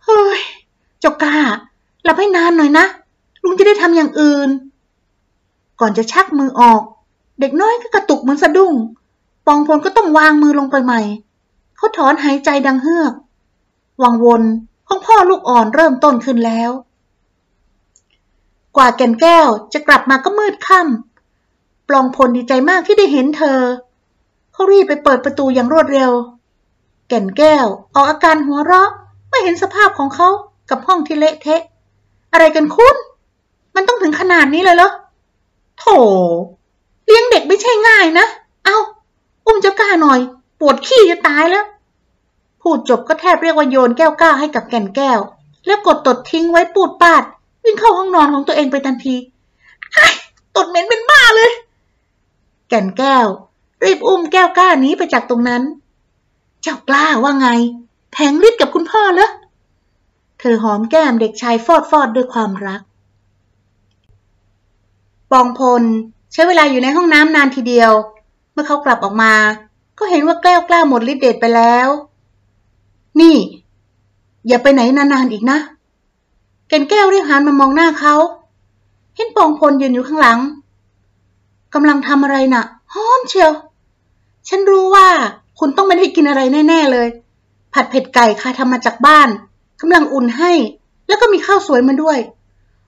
[0.04, 0.40] เฮ้ย
[1.00, 1.36] เจ้ากา
[2.04, 2.86] หลับให้นานหน่อยนะ
[3.44, 4.50] ลุงจะได้ทำอย่างอื่น
[5.80, 6.82] ก่อนจะชักมือออก
[7.40, 8.74] เด็กน้อยก็กระตุกเหมือนสะดุ้ง
[9.46, 11.02] ปองพลก็ต้องวางมือลงไปใหม่
[11.78, 13.14] เขาถอนหายใจดังเฮือก
[14.02, 14.44] วังวน
[14.88, 16.72] ของพ่อลูกอ่อนเริ่มต้นขึ้นแล้ว
[18.76, 23.60] กว่าแก่นแก้วจะกลับมาก็มืดค่ำปลองพลดีใจมากที่ได้เห็นเธอ
[24.54, 26.12] เขารีบไปเปิดประตูอย่างรวดเร็ว
[27.08, 27.66] แก่นแก้ว
[27.96, 28.90] ออกอาการหัวเราะ
[29.30, 30.28] ไม่เห็นสภาพของเขา
[30.70, 31.62] กับห้องที่เละเทะ
[32.32, 32.96] อะไรกันคุณ
[33.76, 34.92] มันต้องถึงขนาดนี้เลยเหรอ
[35.80, 35.86] โถ
[37.10, 38.28] เลี้ยงเด็กไม่ใช่ง่ายนะ
[38.66, 38.78] เอา
[39.46, 40.20] อุ้มเจ้าก้าหน่อย
[40.60, 41.66] ปวดขี้จะตายแล้ว
[42.62, 45.20] พูดจบก็แทบเรียกว่าโยนแก้วก้าให้กับแก่นแก้ว
[45.66, 47.24] แล้วกดตดทิ้งไว้ปูดปาด
[47.64, 49.16] วิ่งเข้าห้องนอนของตัวเองไปทันที
[49.94, 50.08] ไอ้
[50.56, 51.52] ตดเหม็นเป็นบ้าเลย
[52.70, 53.28] แก่นแก้ว
[53.84, 55.62] รีบอุ้มแก้วก้านี้ไปจากตรงนั้น
[56.62, 57.48] เจ้ากล้าว่าไง
[58.12, 59.30] แผงฤทธิ์กับคุณพ่อเหรอ
[60.40, 62.82] เธอหอมแก้มเด็กชายฟอดฟอดด้วยความรัก
[65.32, 65.84] ปองพล
[66.42, 67.92] ช้เวลาอยู่ในห้องน้ำนานทีเดียว
[68.54, 69.34] เมื่อเขากลับออกมา
[69.98, 71.88] ก็เห็นว่าแก้วกล้าหมดฤทธิ์เดชไปแล้ว
[73.20, 73.36] นี่
[74.48, 75.60] อย่าไปไหนนานๆอีกนะ
[76.68, 78.16] แก่นแก้วรีบหันมามองหน้าเขา
[79.16, 80.40] เห็นปองพลยืนอยู่ข้างหลัง
[81.74, 82.64] กำลังทำอะไรนะ่ะ
[82.94, 83.52] หอมเชียว
[84.48, 85.08] ฉันรู้ว่า
[85.60, 87.08] คุณต้องไม่ได้กินอะไรแน่ ๆเลย
[87.74, 89.30] ผัดเผ็ดไก่ค่ะทำมาจากบ้าน
[89.82, 90.52] กำลังอุ่นให้
[91.08, 92.18] แล้วก็มีข้าวสวยมาด้วย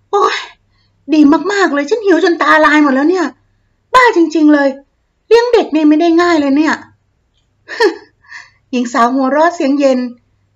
[0.10, 0.38] โอ้ย
[1.14, 1.22] ดี
[1.52, 3.28] มากๆเลย ฉันหิวจนตาลายหมดแล้วเนี่ย
[3.94, 4.70] บ้าจริง ๆ เลย
[5.28, 6.76] เลี้ยงเด็กนี่ไม่ได้ง่ายเลยเนี่ย
[8.72, 10.00] หญิงสาวหัวเราะเสียงเย็น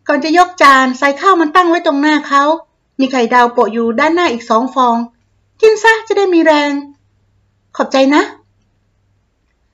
[0.08, 2.44] ก่อนจะยกจานใส่ข้าวมันตั้งไว้ตรงหน้าเขา
[3.00, 4.98] มีไข่ดาวโปะอยู่ด้านหน้าอีกสองฟอง
[5.62, 6.72] กินซะจะได้มีแรง
[7.76, 8.24] ขอบใจนะ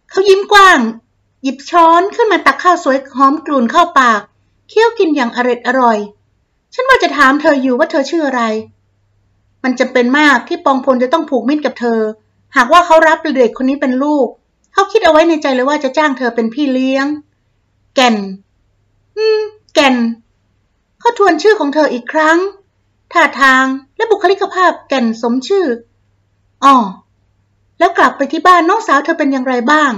[0.10, 0.80] เขายิ้มกว้าง
[1.44, 4.22] หยิบช้อนขึ้นมาตักข้าวสวยหอมกลุ่นเข้าปาก
[4.70, 5.98] เคี้ยวกินอย่างอร็ดอร่อย
[6.74, 8.42] ฉันว่าจะถามเธออยู่ว่าเธอชื่ออะไร
[9.64, 12.00] มันจำเป็นมากที่ปองพลจะต้องผูกมิตรกับเธอ
[12.56, 14.28] หากว่าเขารับเด็กคนนี้เป็นลูก
[14.74, 17.06] เขาคิดเอาไว้ในใจเลยว่าจะจ้างเธอเป็นพี่เลี้ยง
[17.96, 18.16] แก่น
[19.18, 19.42] อืม
[19.74, 19.96] แก่น
[21.00, 22.38] เขาทวนชื่อของเธออีกครั้ง
[23.14, 23.66] ท่าทาง
[23.98, 25.66] และบุคลิกภาพแก่นสมชื่อ
[26.64, 26.76] อ๋อ
[27.80, 29.92] แล้วกลับไปที่บ้านน้องสาวเธอเป็นอย่างไรบ้าง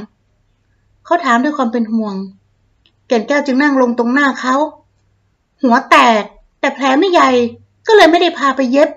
[1.06, 2.16] เขาถามด้วยความเป็นห่วง
[3.08, 4.56] แก่นแก้วจึงนั่งลงตรงหน้าเขา
[5.62, 6.24] หัวแตก
[6.60, 7.30] แต่แผลไม่ใหญ่
[7.88, 8.90] ก็เลยไม่ได้พาไปเย็บ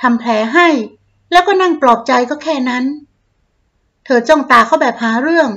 [0.00, 0.68] ทำแผลให้
[1.32, 2.84] แล้วก็นั่งปลอบใจก็แค่นั้น
[4.04, 5.50] เธอจ้องตาเขาแบบหาเรื่อง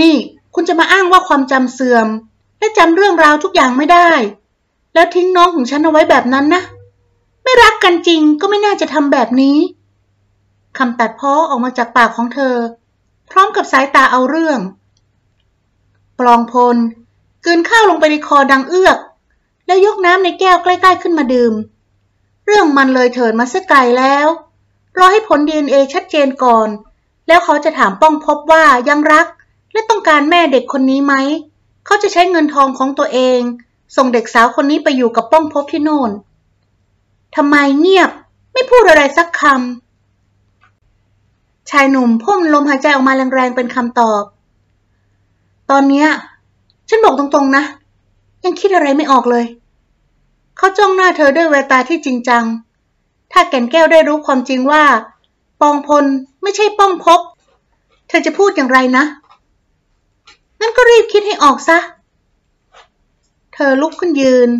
[0.00, 0.14] นี่
[0.54, 2.08] คุณจะมาอ้างว่าความจำเสื่อม
[2.58, 4.10] และจำเรื่องราวทุกอย่างไม่ได้
[4.94, 6.62] แล้วทิ้งน้องของฉันเอาไว้แบบนั้นนะ
[7.42, 9.58] ไม่รักกันจริงก็ไม่น่าจะทำแบบนี้
[10.78, 12.54] คำตัดพ้อออกมาจากปากของเธอ
[13.30, 14.58] พร้อมกับสายตาเอาเรื่อง
[16.18, 16.76] ปลองพล
[17.44, 18.98] กืนข้าวลงไปในคอดังเอื้อก
[19.66, 21.54] แล้วยกน้ำในแก้วใกล้ ๆ ขึ้นมาดื่ม
[22.46, 24.28] เรื่องมันเลยเถิดมาสักไกลแล้ว
[24.98, 26.68] รอให้ผลดีเอ็นเอชัดเจนก่อน
[27.28, 29.26] แล้วเขาจะถามป้องพบว่ายังรัก
[29.72, 31.14] และต้องการแม่เด็กคนนี้ไหม
[31.86, 33.40] เขาจะใช้เงินทองของตัวเอง
[33.96, 36.10] ส่งเด็กสาวคนนี้ไปอยู่กับป้องพบที่โน่น
[37.36, 38.10] ทำไมเงียบ
[38.52, 44.22] ไม่พูดอะไรสักคำชายหนุ่มพ่นลมหายใจออกมาแรงๆเป็นคำตอบ
[45.70, 46.08] ตอนเนี้ย
[46.88, 47.64] ฉันบอกตรงๆนะ
[48.44, 49.44] ยังคิดอะไรไม่ออกเลย
[50.56, 52.44] เขาจ้องหน้าเธอด้วยแววตาที่จริงจัง
[53.32, 54.84] ถ้าแก่นแก้วได้รู้ความจริงว่า
[55.60, 56.04] ปองพล
[56.42, 57.20] ไม่ใช่ป้องพบ
[58.08, 59.04] เธอจะพูดอย่างไรนะ
[60.60, 61.78] งั้นก็รีบคิดให้ออกซะ
[63.54, 64.50] เธอลุกขึ้นยืน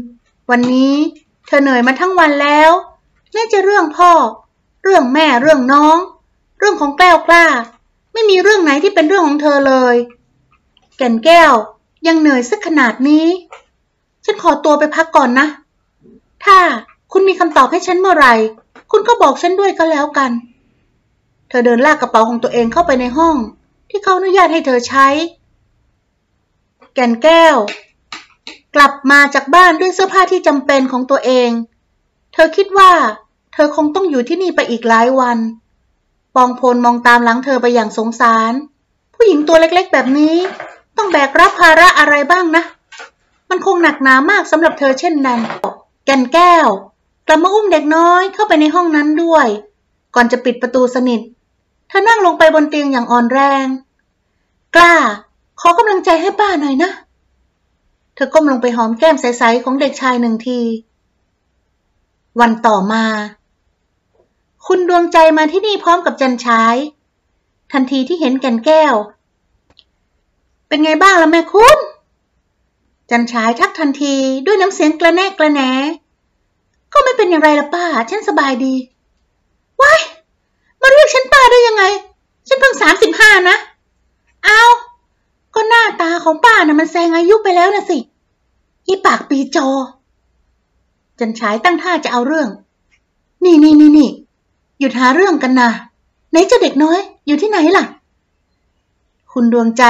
[0.51, 0.95] วันนี้
[1.47, 2.71] เธอเหนื่อยมาทั้งวันแล้ว
[3.33, 4.11] แม้จะเรื่องพ่อ
[4.83, 5.99] เรื่องแม่เรื่องน้อง
[6.59, 7.47] เรื่องของแก้วกล้า
[8.13, 9.97] ไม่มีเรื่องไหนที่เป็นเรื่องของเธอเลย
[10.97, 11.53] แก่นแก้ว
[12.07, 13.27] ยังเหนื่อยสักขนาดนี้
[14.25, 15.47] ฉันขอตัวไปพักก่อนนะ
[16.45, 16.59] ถ้า
[17.13, 18.35] คุณมีคำตอบให้ฉันเมื่อไหร่
[18.91, 20.31] คุณก็บอกฉันด้วยก็แล้วกัน
[21.49, 23.37] เธอเดินลากกระเป๋าของตัวเองเข้าไปในห้อง
[23.91, 25.09] ที่เขาอนุญาตให้เธอใช้
[26.95, 27.57] แก่นแก้ว
[28.77, 31.51] กลับมาจากบ้านด้วยเสื้อผ้าที่จำเป็นของตัวเอง
[32.33, 32.93] เธอคิดว่า
[33.53, 35.39] เธอคงต้องอยู่ที่นี่ไปอีกหลายวัน
[36.35, 38.53] ปองพลมองตามหลังเธอไปอย่างสงสาร
[39.15, 40.37] ผู้หญิงตัวเล็กๆ แบบนี้
[40.97, 42.65] ต้องแบกรับภาระอะไรบ้างนะ
[43.51, 45.41] มันคงหนักหนามากสำหรับเธอเช่นนั้น
[46.05, 46.69] แก่นแก้ว
[47.29, 49.47] กลับมาอุ้มเด็กน้อยเข้าไปในห้องนั้นด้วย
[50.15, 51.21] ก่อนจะปิดประตูสนิท
[51.89, 53.67] เธอนั่งลงไปบนเตียงอย่างอ่อนแรง
[54.75, 54.95] กล้า
[55.61, 56.91] ขอกำลังใจให้ป้าหน่อยนะ
[58.15, 60.61] เธอก้มลงไปหอมแก้มใสๆของเด็กชายหนึ่งที
[62.41, 63.05] วันต่อมา
[64.67, 66.75] คุณดวงใจมาที่นี่พร้อมกับจันชาย
[67.73, 68.95] ทันทีที่เห็นแก่นแก้ว
[70.69, 71.79] เป็นไงบ้างล่ะแม่คุณ
[73.11, 74.15] จันชายทักทันที
[74.47, 75.61] ด้วยน้ำเสียงกระแนกกระแหน
[76.93, 78.75] ก็ไม่เป็นอย่างไรล่ะป้า ฉันสบายดี
[79.81, 80.01] ว้าย
[80.81, 81.85] มาเรียกฉันป้าได้ยังไง
[82.49, 83.57] ฉันเพิ่งสามสิบห้านะ
[84.45, 84.63] เอา
[85.55, 87.99] ก็หน้าตาของป้านะ่ะมันแซงอายุไปแล้วนะสิ
[88.87, 89.69] อีปากปีจอ
[91.19, 92.49] จันฉายตั้งท่าจะเอาเรื่อง
[93.45, 94.11] นี่นี่นี่นี่
[94.79, 95.71] หยุดหาเรื่องกันนะ
[96.31, 97.85] ไหนจ้าเด็กน้อย อยู่ที่ไหนล่ะ
[99.33, 99.85] คุณดวงใจ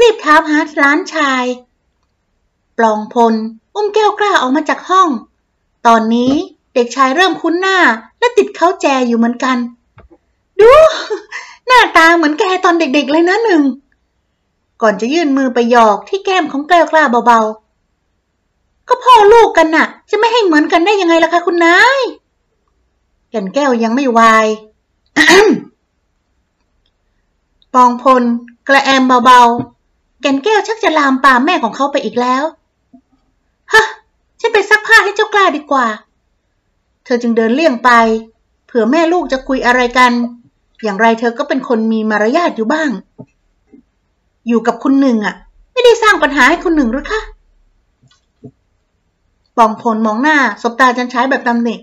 [0.00, 1.44] รีบถาหาร้านชาย
[2.78, 3.34] ปลองพล
[3.74, 5.08] อุ้มแก้วกล้าออกมาจากห้อง
[5.86, 6.32] ตอนนี้
[6.74, 7.78] เด็กชายเริ่มคุ้นหน้า
[8.18, 9.56] และติดเขาแจอยู่เหมือนกัน
[10.60, 10.70] ดู
[11.66, 13.62] หน้าตาเหมือนแกตอนเด็กๆเลยนะหนึ่ง
[14.82, 22.00] ก่อนจะยื่นมือไปหยอกที่แก้มของแก้วกล้าเบาๆ ก็พ่อลูกกันน่ะ จะไม่ให้เหมือนกันได้ยังไงล่ะคะคุณนาย
[23.30, 24.46] แก่นแก้วยังไม่วาย
[27.74, 28.22] ปองพล
[28.68, 32.44] กระแอมเบาๆ แก่นแก้วชักจะลามปามแม่ของเขาไปอีกแล้ว
[33.72, 33.84] ฮะ
[34.44, 35.86] ฉันไปซักผ้าให้เจ้ากล้าดีกว่า
[37.04, 37.90] เธอจึงเดินเลี่ยงไป
[38.66, 40.12] เผื่อแม่ลูกจะคุยอะไรกัน
[40.82, 42.90] อย่างไรเธอก็เป็นคนมีมารยาทอยู่บ้าง
[44.48, 45.34] อยู่กับคุณหนึ่งอะ
[45.72, 47.20] ไม่ได้สร้างปัญหาให้คุณหนึ่งหรือคะ
[49.56, 51.76] ปองพลมองหน้า สบตาจันใช้แบบตำหนิ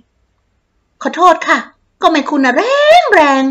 [1.01, 1.57] ขอโทษค่ะ
[2.01, 2.62] ก็ไม่คุณอะแร
[3.01, 3.43] งแรง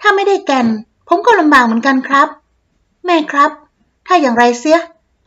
[0.00, 0.66] ถ้าไม่ได้แกน
[1.08, 2.28] ผมก็ลำบากเหมือนกันครับ
[3.04, 3.50] แม่ครับ
[4.06, 4.78] ถ้าอย่างไรเสีย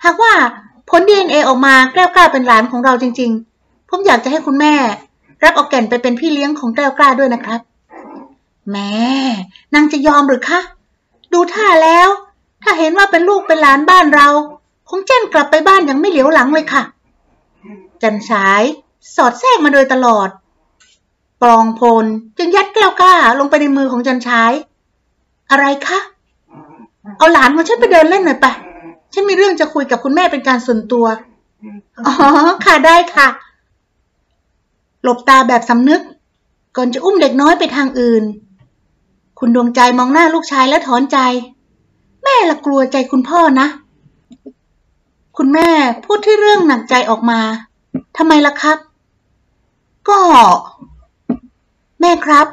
[0.03, 0.33] หากว่า
[0.89, 3.31] ผลดีเอ็นเอออกมาแก้วกล้าเป็นหลานของเราจริง
[3.61, 4.73] ๆ ผมอยากจะให้คุณแม่
[5.43, 7.59] รับเอาแก่นไปเป็นพี่เลี้ยงของแก้วกล้าด้วยนะครับ
[8.71, 8.93] แม่
[9.73, 10.59] นางจะยอมหรือคะ
[11.33, 12.07] ดูท่าแล้ว
[12.63, 14.27] ถ้าเห็นว่าเป็นลูกเป็นหลานบ้านเรา
[14.89, 16.83] คงแจ้งกลับไปบ้านอย่างไม่เหลียวหลังเลยค่ะ
[18.01, 18.61] จันฉาย
[19.15, 20.29] สอดแทรกมาโดยตลอด
[21.41, 22.05] ปองพล
[22.37, 24.51] จึงยัดแก้วกล้าลงไปในมือของจันฉาย
[25.51, 25.99] อะไรคะ
[27.17, 28.51] เอาหลานของฉันไปเดินเล่นหน่อยปะ
[29.13, 31.05] ฉันมีเรื่องจะคุยกับคุณแม่เป็นการส่วนตัว
[32.07, 32.13] อ๋อ
[32.65, 33.27] ค่ะได้ค่ะ
[35.03, 36.01] หลบตาแบบสำนึก
[36.75, 38.23] ก่อนจะอุ้มเด็กน้อยไปทางอื่น
[39.39, 41.17] คุณดวงใจมองหน้าลูกชายและถอนใจ
[42.23, 43.67] แม่ละกลัวใจคุณพ่อนะ
[45.37, 45.69] คุณแม่
[46.05, 47.39] พูดที่เรื่องหนักใจออกมา
[48.17, 48.77] ทำไมล่ะครับ
[50.09, 50.19] ก็
[52.01, 52.47] แม่ครับ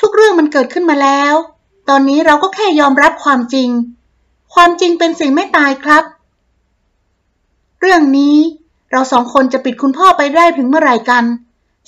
[0.00, 1.34] ทุกเรื่องมันเกิดขึ้นมาแล้ว
[1.88, 3.68] ตอนนี้เราก็แค่ยอมรับความจริง
[4.54, 6.04] ความจริงเป็นสิ่งไม่ตายครับ
[7.80, 8.36] เรื่องนี้
[8.90, 11.24] เราสองคนจะปิดคุณพ่อไปได้ถึงเมื่อไหร่กัน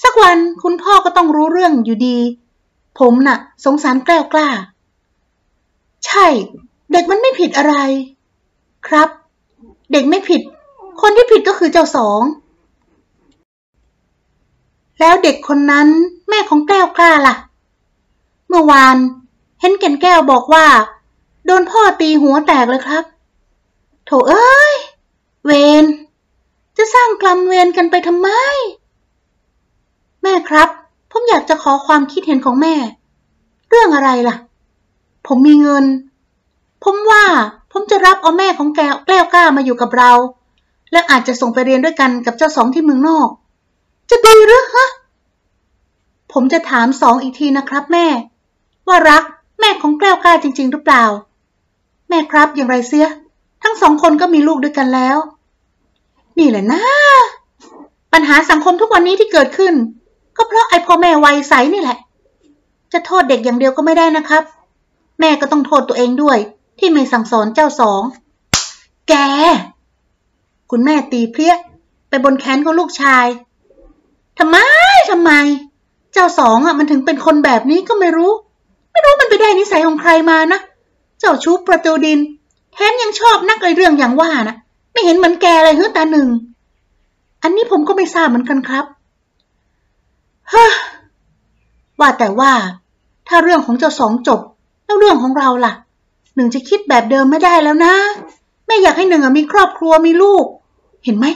[0.03, 2.19] สักวันคุณพ่อก็ต้องรู้เรื่องอยู่ดี
[2.99, 4.49] ผมน่ะ สงสารแกล้วกล้า
[6.07, 6.27] ใช่
[6.93, 7.75] เด็กมันไม่ผิดอะไร
[8.87, 9.09] ครับ
[9.93, 10.41] เด็กไม่ผิด
[11.01, 12.23] คนที่ผิดก็คือเจ้าสอง
[15.01, 15.89] แล้วเด็กคนนั้น
[16.29, 17.35] แม่ของแก้วกล้าล่ะ
[18.49, 18.97] เมื่อวาน
[19.61, 20.67] เห็นแก่นแก้วบอกว่า
[21.47, 23.05] โดนพ่อตีหัวแตกเลยครับ
[24.07, 24.74] โถเอ้ย
[25.45, 25.51] เว
[25.82, 25.84] น
[26.76, 28.28] จะสร้างกรรมเวรกันไปทำไม
[30.22, 30.68] แม่ครับ
[31.11, 32.74] ผมอยากจะขอความคิดเห็นของแม่
[33.68, 34.36] เรื่องอะไรล่ะ
[35.26, 35.84] ผมมีเงิน
[36.84, 37.24] ผมว่า
[37.72, 40.12] ผมจะรับเอาแม่ของแก้วแก้วกล้ามาอยู่กับเรา
[40.92, 43.28] และอาจจะส่งไปเรียนด้วยกันกับเจ้าสองที่เมืองนอก
[44.11, 44.88] จะดีหรือฮะ
[46.32, 48.07] ผมจะถามสองอีกทีนะครับแม่
[48.88, 49.22] ว่ารัก
[49.61, 51.05] แม่ของแก้วกล้าจริง ๆ หรือเปล่า
[52.09, 53.09] แม่ครับอย่างไรเสีย
[53.63, 55.17] ทั้งสองคนก็มีลูกด้วยกันแล้ว
[56.39, 56.83] นี่แหละนะ
[58.13, 59.75] ปัญหาสังคมทุกวันนี้ที่เกิดขึ้น
[60.37, 61.99] ก็เพราะไอ้พ่อแม่วัยใสนี่แหละ
[62.93, 64.43] จะโทษเด็กอย่างเดียวก็ไม่ได้นะครับ
[65.21, 66.39] แม่ก็ต้องโทษตัวเองด้วย
[66.79, 68.03] ที่ไม่สั่งสอนเจ้าสอง
[69.09, 69.15] แก
[70.71, 71.55] คุณแม่ตีเพลี้ย
[72.09, 73.27] ไปบนแขนของลูกชาย
[74.39, 74.57] ทำไม
[75.11, 75.31] ทำไม
[76.13, 78.33] เจ้าสองอะมันถึงเป็นคนแบบนี้ก็ไม่รู้
[78.93, 80.61] ไม่รู้มันไปได้นิสัยของใครมานะ
[81.25, 82.18] จ้าชู้ประตูดิน
[82.72, 84.57] แถมยังชอบนักไอเรื่องอย่างว่านะ
[84.93, 86.29] ไม่เห็นเหมือนแกเลยเฮ้ตาหนึ่ง
[87.43, 88.85] อันนี้ผมก็ไม่ทราบเหมือนกันครับ
[90.51, 90.64] เฮ้
[92.01, 92.53] ว่าแต่ว่า
[93.29, 94.41] ถ้าเรื่องของเจ้าสองจบ
[94.85, 95.72] แล้วเรื่องของเราล่ะ
[96.35, 97.95] หนึ่งจะคิดแบบเดิมไม่ได้แล้วนะ
[98.66, 100.45] แม่อยากให้หนึ่งมีครอบครัวมีลูก
[101.05, 101.27] เห็นไหม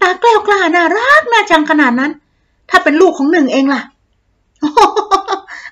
[0.00, 2.12] ตาแกล้วกล้าน่ารักน่าจังขนาดนั้น
[2.70, 3.82] ถ้าเป็นลูกของหนึ่งเองล่ะ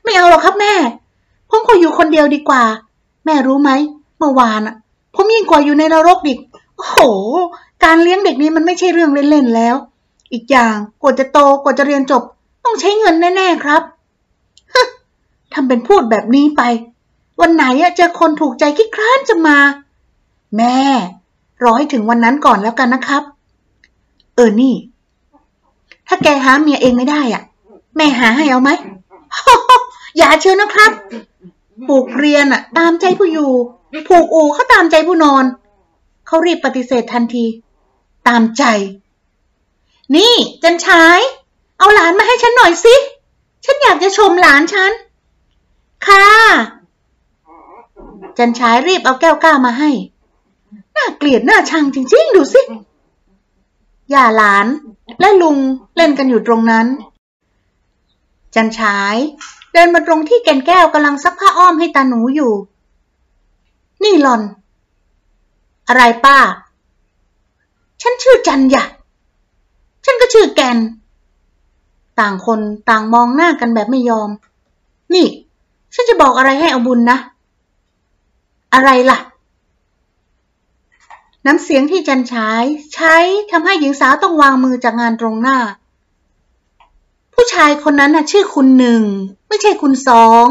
[0.02, 0.74] ไม่เอาหรอกครับแม่
[1.50, 2.62] ผมขออยู่คนเดียวดีกว่า
[3.28, 3.70] แม่รู้ไหม
[4.18, 4.74] เมื่อวานอะ
[5.14, 6.34] ผมยิ่งกว่าอยู่ในนรกดิ
[6.76, 6.98] โอ้โห
[7.84, 9.74] การเลี้ยงเด็กนี้มันไม่ใช่เรื่องเล่นๆแล้ว
[10.32, 12.22] อีกอย่างกว่าจะโตกว่าจะเรียนจบ
[12.64, 13.82] ต้องใช้เงินแน่ๆครับ
[15.52, 16.62] ทำเป็นพูดแบบนี้ไป
[17.40, 19.58] วันไหนอะเจอคนถูกใจคิดคร้านจะมา
[20.56, 20.78] แม่
[21.62, 23.22] รอให้ถึงวันนั้นก่อนแล้วกันนะครับ
[24.34, 24.74] เออนี่
[26.06, 27.42] ถ้าแกหาเมียเองไม่ได้อะ
[27.96, 28.70] แม่หาให้เอาไหม
[30.18, 30.92] อย่าเชื่อนะครับ
[31.86, 33.52] ปลูกเรียนอะตามใจผู้อยู่
[34.08, 35.44] ผูกอู่เขาตามใจผู้นอน
[36.26, 37.44] เขารีบปฏิเสธทันที
[38.28, 38.64] ตามใจ
[40.14, 41.18] นี่จันชาย
[41.78, 42.94] เอาหลานมาให้ฉันหน่อยสิ
[43.64, 44.92] ฉันอยากจะชมหลานฉัน
[46.06, 46.24] ค่ะ
[48.38, 49.90] จันชายรีบเอาแก้วก้ามาให้
[50.96, 52.62] น่าเกลียดน่าชังจริงๆ ดูสิ
[54.12, 54.66] ย่าหลาน
[55.20, 55.56] และลุง
[55.96, 56.86] เล่นกันอยู่ตรงนั้น
[58.54, 59.16] จันฉาย
[59.72, 62.52] เดินมาตรงที่แก่นแก้วกำลังซักผ้าอ้อมให้ตาหนูอยู่
[64.02, 64.42] นี่หลอน
[65.88, 66.38] อะไรป้า
[68.02, 68.84] ฉันชื่อจันยะ
[70.04, 70.78] ฉันก็ชื่อแกน
[72.20, 74.30] ต่างคนต่างมองหน้ากันแบบไม่ยอม
[75.14, 75.26] นี่
[75.94, 77.18] ฉันจะบอกอะไรให้เอาบุญนะ
[78.74, 79.18] อะไรล่ะ
[81.46, 82.62] น้ำเสียงที่จันฉาย
[82.94, 83.14] ใช้
[83.50, 85.58] ทำให้หญิงสาวต้องวางมือจากงานตรงหน้า
[87.40, 89.02] ผู้ชายคนนั้นน่ะชื่อคุณหนึ่ง
[89.48, 90.46] ไม่ใช่คุณสอง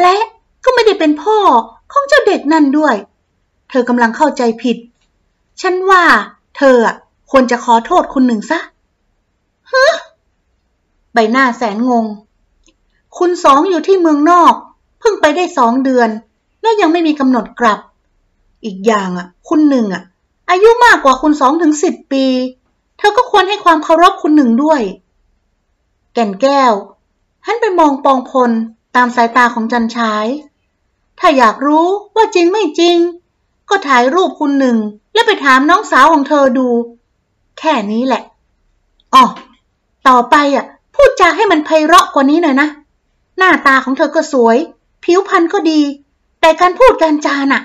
[0.00, 0.14] และ
[0.64, 1.38] ก็ไม่ได้เป็นพ่อ
[1.92, 2.94] ของเจ้าเด็กนั่นด้วย
[3.70, 4.76] เธอกำลังเข้าใจผิด
[5.60, 6.04] ฉันว่า
[6.56, 6.96] เธออะ
[7.30, 8.58] ควรจะขอโทษคุณหนึ่งซะ
[9.72, 9.86] ฮะ
[11.12, 12.06] ใบหน้าแสนงง
[13.18, 14.54] คุณสองอยู่ที่เมืองนอก
[15.00, 16.08] เพิ่งไปได้สองเดือน
[16.62, 17.78] และยังไม่มีกำหนดกลับ
[18.64, 20.02] อีกอย่างอะ คุณหนึ่งอะ
[20.50, 22.24] อายุมากกว่าคุณสองถึงสิบปี
[22.98, 24.82] เธอก็ควรให้ความเคารพคุณหนึ่งด้วย
[26.18, 26.74] แก่นแก้ว
[27.46, 28.50] หันไปมองปองพล
[28.96, 30.26] ตามสายตาของจันชาย
[31.18, 31.86] ถ้าอยากรู้
[32.16, 32.98] ว่าจริงไม่จริง
[33.68, 34.76] ก็ถ่ายรูปคุณหนึ่ง
[35.14, 36.68] แล้วไปถามน้องสาวของเธอดู
[37.58, 38.22] แค่นี้แหละ
[39.14, 39.24] อ๋อ
[40.08, 42.68] ต่อไปอะ พูดจาให้มันไพเราะกว่านี้หน่อยนะ
[43.38, 44.56] หน้าตาของเธอก็สวย
[45.04, 45.80] ผิวพรรณก็ดี
[46.40, 47.62] แต่การพูดการจาน่ะ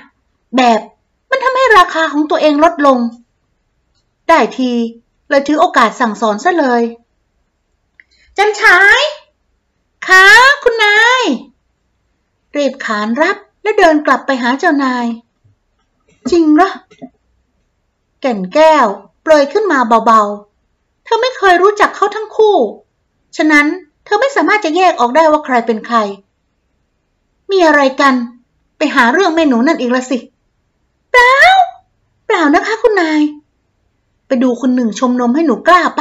[0.56, 0.80] แบบ
[1.30, 2.98] มันทำให้ราคาของตัวเองลดลง
[4.28, 4.72] ได้ที
[5.28, 6.82] เลยถือโอกาสสั่งสอนซะเลย
[8.38, 9.00] จันฉาย
[10.06, 10.24] คะ
[10.62, 11.24] คุณนาย
[12.56, 15.06] รีบขานรับแล้วเดินกลับไปหาเจ้านาย
[16.30, 16.70] จริงเหรอ
[18.20, 18.86] แก่นแก้ว
[19.26, 22.56] ปลยขึ้นมาเบาๆ เธอไม่เคยรู้จักเขาทั้งคู่
[23.36, 23.66] ฉะนั้น
[24.04, 25.96] เธอไม่สามารถจะแยกออกได้ว่าใครเป็นใคร
[27.50, 28.14] มีอะไรกัน
[28.76, 30.18] ไปหาเรื่องแม่หนูนั่นอีกละสิ
[31.10, 31.34] เปล่า
[32.26, 33.22] เปล่านะคะคุณนาย
[34.26, 36.00] ไปดูคุณหนึ่งชมนมให้หนูกล้าไป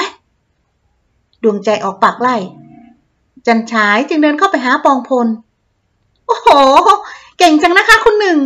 [1.43, 2.35] ดวงใจออกปากไล่
[3.47, 5.27] จันฉายจึงเดินเข้าไปหาปองพล
[6.25, 6.49] โอ้โห
[7.37, 8.37] เก่งจังนะคะคุณหนึ่ง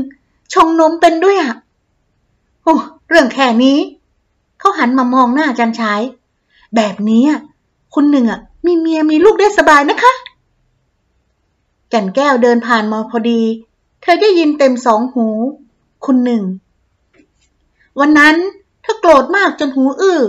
[0.53, 1.53] ชงนมเป็นด้วยอะ
[2.63, 2.75] โอ้
[3.09, 3.77] เรื่องแค่นี้
[4.59, 6.01] เขาหันมามองหน้าจันฉาย
[6.75, 7.39] แบบนี้อะ
[7.93, 10.13] คุณหนึ่งอะ มีเมียมีลูกได้สบายนะคะ
[11.89, 13.41] แกนแก้วเดินผ่านมาพอดี
[14.01, 15.27] เธอได้ยินเต็มสองหู
[16.05, 16.43] คุณหนึ่ง
[17.99, 18.35] วันนั้น
[18.81, 20.19] เธอโกรธมากจนหูอื้อ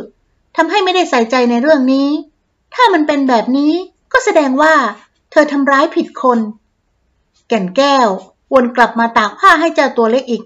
[0.56, 2.08] ทำให้ไม่ได้ใส่ใจในเรื่องนี้
[2.78, 3.72] ถ้ามันเป็นแบบนี้
[4.12, 4.74] ก็แสดงว่า
[5.30, 6.38] เธอทำร้ายผิดคน
[7.48, 8.08] แก่นแก้ว
[8.52, 10.42] วนกลับมาตากผ้าให้เจ้าตัวเล็กอีก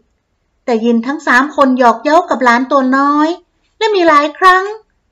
[0.64, 3.28] แต่ยินทั้งสามคนหยอกเย้ากับหลานตัวน้อย
[3.78, 4.62] และมีหลายครั้ง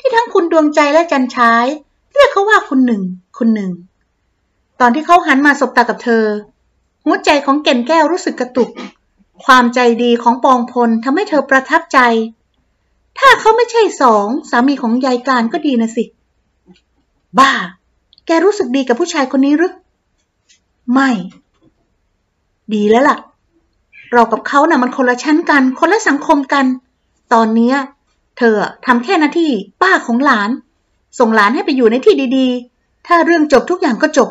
[0.00, 1.66] ที่ทั้งคุณดวงใจและจันชาย
[2.14, 3.02] เรียกเขาว่าคุณหนึ่ง
[3.38, 3.72] คุณหนึ่ง
[4.80, 6.24] ตอนที่เขาหันมาสบตากับเธอ
[7.04, 8.70] หัวใจของแก่นแก้วรู้สึกกระตุก
[9.44, 11.98] ความใจดีของปองพลทำให้เธอประทับใจ
[13.18, 16.04] ถ้าเขาไม่ใช่สองสามีของยายการก็ดีนะสิ
[17.38, 17.52] บ้า
[18.26, 19.72] แกรู้สึกดีกับผู้ชายคนนี้หรือ
[20.92, 21.10] ไม่
[22.74, 23.18] ดีแล้วล่ะ
[24.12, 26.64] เรากับเขานะ่ะมันคนละชั้นกัน คนละสังคมกัน
[27.32, 27.74] ตอนนี้
[28.38, 28.54] เธอ
[28.86, 29.50] ทำแค่หน้าที่
[29.82, 30.50] ป้าของหลาน
[31.18, 34.28] ส่งหลานให้ไปอยู่ในที่ดีๆ ถ้าเรื่องจบทุกอย่างก็จบ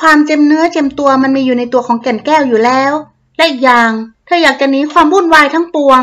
[0.00, 2.92] ความเจ็มเนื้อเจ็มตัวมันมีอยู่ในตัวของแก่นแก้วอยู่แล้ว
[3.36, 3.90] และอีกอย่าง
[4.26, 6.02] เธออยากจะหนีความวุ่นวายทั้งปวง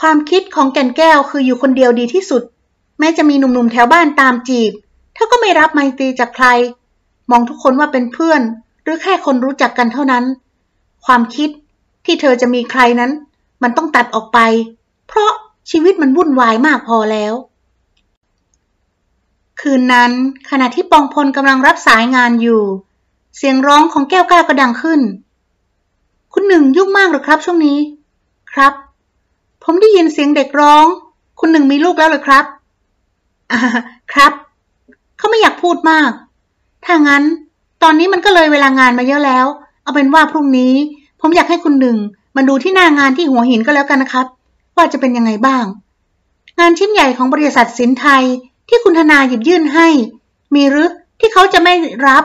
[0.00, 2.42] ความคิดของแก่นแก้วคืออยู่คนเดียวดีที่สุด
[2.98, 4.72] แม้จะมีหนุ่มๆแถวบ้านตามจีบ
[5.14, 6.46] เธอก็ไม่รับไมตรีจากใคร
[7.30, 8.40] มองทุกคนว่าเป็นเพื่อน
[8.82, 10.24] หรือแค่คนรู้จักกันเท่านั้น
[11.04, 11.50] ความคิด
[12.04, 13.10] ที่เธอจะมีใครนั้น
[13.62, 14.38] มันต้องตัดออกไป
[15.08, 15.32] เพราะ
[15.70, 17.34] ชีวิตมันวุ่นวายมากพอแล้ว
[19.60, 20.12] คืนนั้น
[20.50, 22.62] ขณะที่ปองพลกำลังรับสายงานอยู่
[23.36, 25.00] เสียงร้องของแก้วกล้าก็ดังขึ้น
[26.32, 27.78] คุณหนึ่งยุ่งมากหรือครับช่วงนี้
[28.52, 28.72] ครับ
[29.64, 30.86] ผมได้ยินเสียงเด็กร้อง
[31.40, 32.44] คุณหนึ่งมีลูกแล้วหรือครับ
[33.52, 33.60] อ่า
[34.12, 34.32] ครับ
[35.18, 36.10] เขาไม่อยากพูดมาก
[36.84, 37.24] ถ้างั้น
[37.82, 39.46] ตอนนี้มันก็เลยเวลางานมาเยอะแล้ว
[39.82, 40.74] เอาเป็นว่าพรุ่งนี้
[41.20, 41.96] ผมอยากให้คุณหนึ่ง
[42.36, 44.26] มาดูที่หน้างานที่หัวหินก็แล้วกันนะครับ
[44.76, 45.64] ว่าจะเป็นยังไงบ้าง
[46.60, 48.24] งานชิ้นใหญ่ของบริษัทสินไทย
[48.68, 49.88] ที่คุณธนาหยิบยื่นให้
[50.54, 50.90] มีหรือ
[51.20, 51.74] ที่เขาจะไม่
[52.06, 52.24] รับ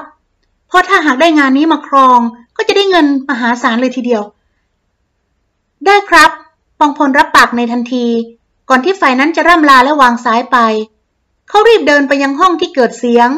[0.68, 2.20] เพราะถ้าหากได้งานนี้มาครอง
[2.58, 4.24] ก็จะได้เงินมหาศาลเลยทีเดียว
[5.86, 6.32] ได้ครับ
[6.80, 8.06] ปองพลรับปากในทันที
[8.70, 10.58] ก่อนที่ฝ่ายนั้นจะร่ำลาและวางสายไป
[11.52, 13.30] เขารีบเดินไปยังห้องที่เกิดเสียง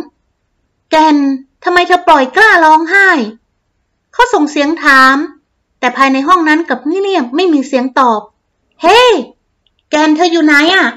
[0.91, 1.15] แกน
[1.63, 3.09] ทำไมเธอปล่อยกล้าร้องไห้
[4.13, 5.15] เขาส่งเสียงถาม
[5.79, 8.21] แต่ภายในห้องนั้นกับเงียบไม่มีเสียงตอบ
[8.81, 9.11] เฮ้ hey!
[9.89, 10.87] แกนเธออยู่ไหนอะ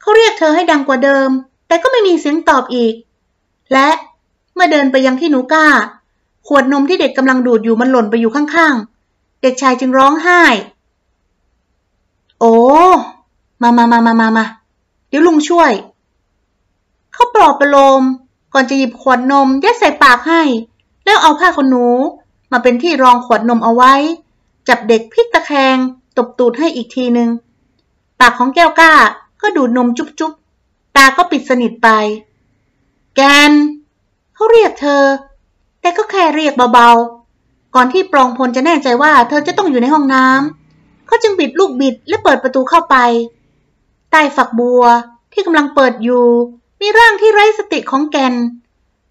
[0.00, 1.30] เขาเรียกเธอให้ดังกว่าเดิม
[1.66, 2.94] แต่ก็ไม่มีเสียงตอบอีก
[3.72, 3.88] และ
[4.54, 5.66] เมื่อเดินไปยังที่หนูก้า
[6.46, 10.42] ขวดนมที่เด็กกำลังดูดอยู่มันหล่นไปอยู่ข้างๆ เด็กชายจึงร้องไห้
[12.40, 12.54] โอ้
[13.62, 14.46] มามามามามามา
[15.08, 15.72] เดี๋ยวลุงช่วย
[17.12, 18.02] เขาปลอบประโลม
[18.52, 20.42] ก่อนจะหยิบขวดนมยัดใส่ปากให้
[21.04, 21.86] แล้วเอาผ้าขนหนู
[22.52, 23.94] มาเป็นที่รองขวดนมเอาไว้
[24.68, 25.76] จับเด็กพลิกตะแคง
[26.16, 27.28] ตบตูดให้อีกทีหนึ่ง
[28.20, 28.92] ปากของแก้วก้า
[29.42, 31.88] ก็ดูดนมจุ๊บๆ ตาก็ปิดสนิทไป
[33.16, 33.52] แกน
[34.34, 35.02] เขาเรียกเธอ
[35.80, 42.96] แต่ก็แค่เรียกเบาๆ ก่อนที่ปรองพลจะแน่ใจว่าเธอจะต้องอยู่ในห้องน้ำเขาจึงบิดลูกบิดและเปิดประตูเข้าไป
[44.10, 44.82] ใต้ฝักบัว
[45.32, 46.26] ที่กำลังเปิดอยู่
[46.80, 48.34] มีร่างที่ไร้สติของแกน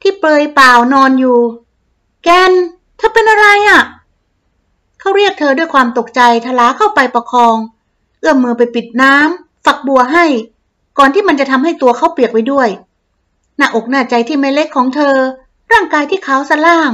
[0.02, 1.40] ที่เปลยเปล่านอนอยู่
[2.24, 2.52] แกน
[2.98, 3.82] เธอเป็นอะไรอะ่ะ
[5.00, 7.56] เขาเรียกเธอด้วยความตกใจทลาเข้าไปประคอง
[8.20, 10.26] เอื้อมมือไปปิดน้ำฝักบัวให้
[10.98, 12.70] ก่อนที่มันจะทำให้ตัวเขาเปียกไว้ด้วย
[13.58, 15.16] หน้าอกหน้าใจที่ไม่เล็กของเธอ
[15.72, 16.92] ร่างกายที่ขาวสล่าง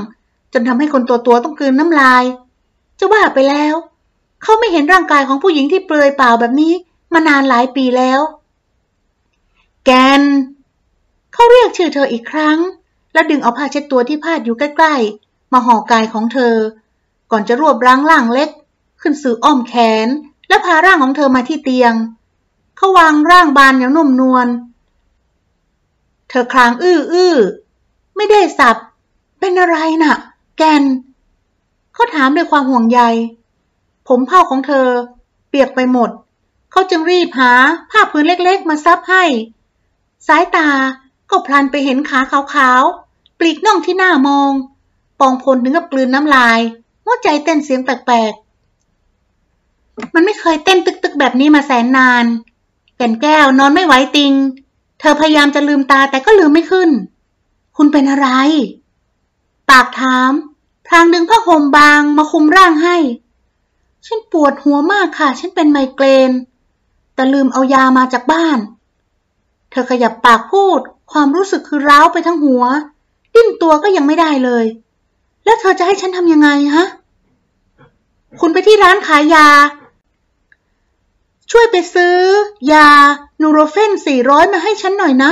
[0.54, 2.24] จนทำให้คนตัวตัวต้องกลืนน้ำลาย
[3.00, 3.76] จะว่าไปแล้ว
[4.44, 6.74] เขาไม่เห็นร่างกายของผู้หญิงที่เปลือยเปล่าแบบนี้
[7.14, 8.20] มานานหลายปีแล้ว
[9.86, 10.22] แกน
[11.36, 12.58] เขาเรียกชื่อเธออีกครั้ง
[13.14, 16.56] แล้วดึงเอาผ้าเช็ดตัวที่พาดอยู่ใกล้ๆ มาห่อกายของเธอ
[17.32, 18.50] ก่อนจะรวบร่างล่างเล็ก
[19.02, 19.74] ขึ้นสู่อ้อมแข
[20.06, 20.08] น
[20.50, 21.94] และพาร่างของเธอมาที่เตียง
[22.78, 24.48] เขาวางร่างบานอย่างนุ่มนวล
[26.30, 27.36] เธอคลางอื้ออื้อ
[28.16, 28.78] ไม่ได้สับ
[29.40, 30.16] เป็นอะไรนะ่ะ
[30.58, 30.84] แกน
[31.94, 33.02] เขาถามด้วยความห่วงใย
[34.08, 34.88] ผมเผ้าของเธอ
[35.50, 36.10] เปียกไปหมด
[36.72, 37.52] เขาจึงรีบหา
[37.92, 39.24] ผ้าพื้นเล็กๆ มาซับให้
[40.28, 40.70] สายตา
[41.30, 42.20] ก็พลันไปเห็นขา
[42.54, 44.52] ขาวๆ ปลีกน่องที่หน้ามอง
[45.20, 46.60] ปองพลถึงกับกลืนน้ำลาย
[47.04, 52.26] หัวใจเต้นเสียงแปลกๆ มันไม่เคยเต้นตึกๆแบบนี้มาแสนนาน
[52.98, 54.34] แก่นแก้วนอนไม่ไหวติง
[55.00, 56.90] เธอพยายามจะลืมตาแต่ก็ลืมไม่ขึ้น
[57.78, 58.28] คุณเป็นอะไร
[59.70, 60.32] ปากถาม
[60.88, 62.98] พลางดึงผ้าห่มบางมาคุมร่างให้
[64.06, 66.32] ฉันปวดหัวมากค่ะ ฉันเป็นไมเกรน
[67.14, 68.60] แต่ลืมเอายามาจากบ้าน
[69.72, 72.64] เธอขยับปากพูด ความรู้สึกคือร้าวไปทั้งหัว
[73.34, 74.66] ดิ้นตัวก็ยังไม่ได้เลย
[75.46, 76.86] แล้วเธอจะให้ฉันทำยังไงฮะ
[78.42, 79.48] คุณไปที่ร้านขายยา
[81.52, 82.16] ช่วยไปซื้อ
[82.74, 82.88] ยา
[83.42, 85.32] นูโรเฟนสี่ร้อยมาให้ฉันหน่อยนะ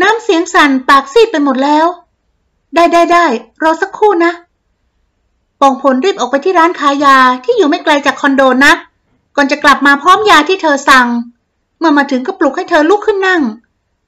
[0.00, 1.86] น้ำเสียงสั่นปากซีดไปหมดแล้ว
[2.74, 3.26] ได้ได้ได้
[3.62, 4.32] รอสักครู่นะ
[5.60, 8.78] ปองผลรีบออกไปที่ร้านขายยาที่อยู่ไม่ไกลจากคอนโดนัก
[9.36, 11.06] ก่อนจะกลับมาพร้อมยาที่เธอสั่ง
[11.78, 13.42] เมื่อมาถึงก็ปลุกให้เธอลุกขึ้นนั่ง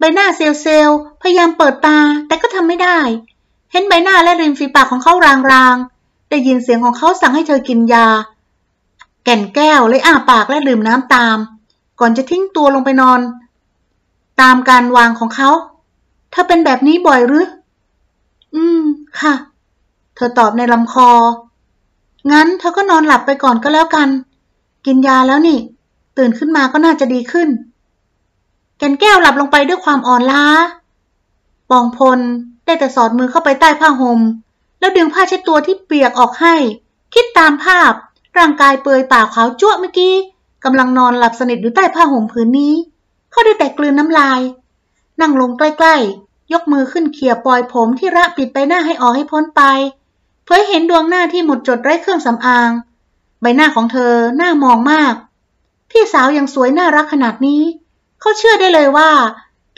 [0.02, 0.90] ใบหน้าเซลเซล
[1.22, 2.98] พยายามเปิดตาแต่ก็ทำไม่ได้
[3.72, 5.12] เห็นใบหน้าและริมฝีปากของเขา
[5.52, 8.06] รางๆ ได้ยินเสียงของเขาสั่งให้เธอกินยา
[9.24, 11.36] แก่นแก้วเลยอ้าปากและดื่มน้ำตาม
[12.00, 13.20] ก่อนจะทิ้งตัวลงไปนอน
[14.40, 15.50] ตามการวางของเขา
[16.30, 17.46] เธอเป็นแบบนี้บ่อยหรือ
[18.54, 18.80] อืม
[19.20, 19.34] ค่ะ
[20.14, 21.10] เธอตอบในลำคอ
[22.32, 24.08] งั้นเธอก็นอนหลับไปก่อนก็แล้วกัน
[24.86, 25.58] กินยาแล้วนี่
[26.18, 27.48] ตื่นขึ้นมาก็น่าจะดีขึ้น
[28.82, 30.46] แก่นแก้วหลับลงไปด้วยความอ่อนล้า
[31.70, 32.20] ปองพล
[32.64, 34.20] ได้แต่สอดมือเข้าไปใต้ผ้าห่ม
[34.80, 36.54] แล้วดึงผ้าเช็ดตัวที่เปียกออกให้
[37.14, 37.92] คิดตามภาพ
[38.38, 40.14] ร่างกายเปลือยปากขาวจ้วเมื่อกี้
[40.64, 42.74] กำลังนอนหลับสนิทอยู่ใต้ผ้าห่มผืนนี้
[43.30, 44.40] เขาได้แต่กลืนน้ำลาย
[45.20, 49.62] นั่งลงใกล้ๆ ยกมือขึ้นเขี่ยปล่อยผมที่ระปิดไปหน้าให้ออกให้พ้นไป
[50.44, 52.70] เผยเห็นดวงหน้าที่หมดจดไร้เครื่องสำอาง
[53.40, 55.14] ใบหน้าของเธอหน้ามองมาก
[55.90, 57.62] พี่สาวยังสวยน่ารักขนาดนี้
[58.22, 59.10] เขาเชื่อได้เลยว่า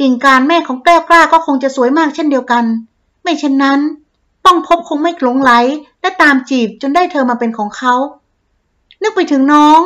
[0.01, 2.65] กิ่งการแม่ของแก้วกล้าก็คงจะสวยมากเช่นเดียวกัน
[3.23, 3.81] ไม่เช่นนั้น
[4.45, 5.53] ป้องพบคงไม่หลงไหล
[6.01, 7.95] และตามจีบจนได้เธอมาเป็นของเขา
[9.03, 9.81] นึกไปถึงน้อง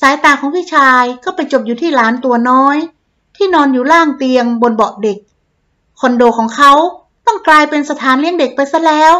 [0.00, 2.76] สายตาของพี่ชายก็ไปจบอยู่ที่หลานตัวน้อย
[3.36, 5.18] ที่นอนอยู่ล่างเตียงบนเบาะเด็ก
[6.00, 6.72] คอนโดของเขา
[7.26, 9.14] ต้องกลายเป็นสถานเลี้ยงเด็กไปซะแล้ว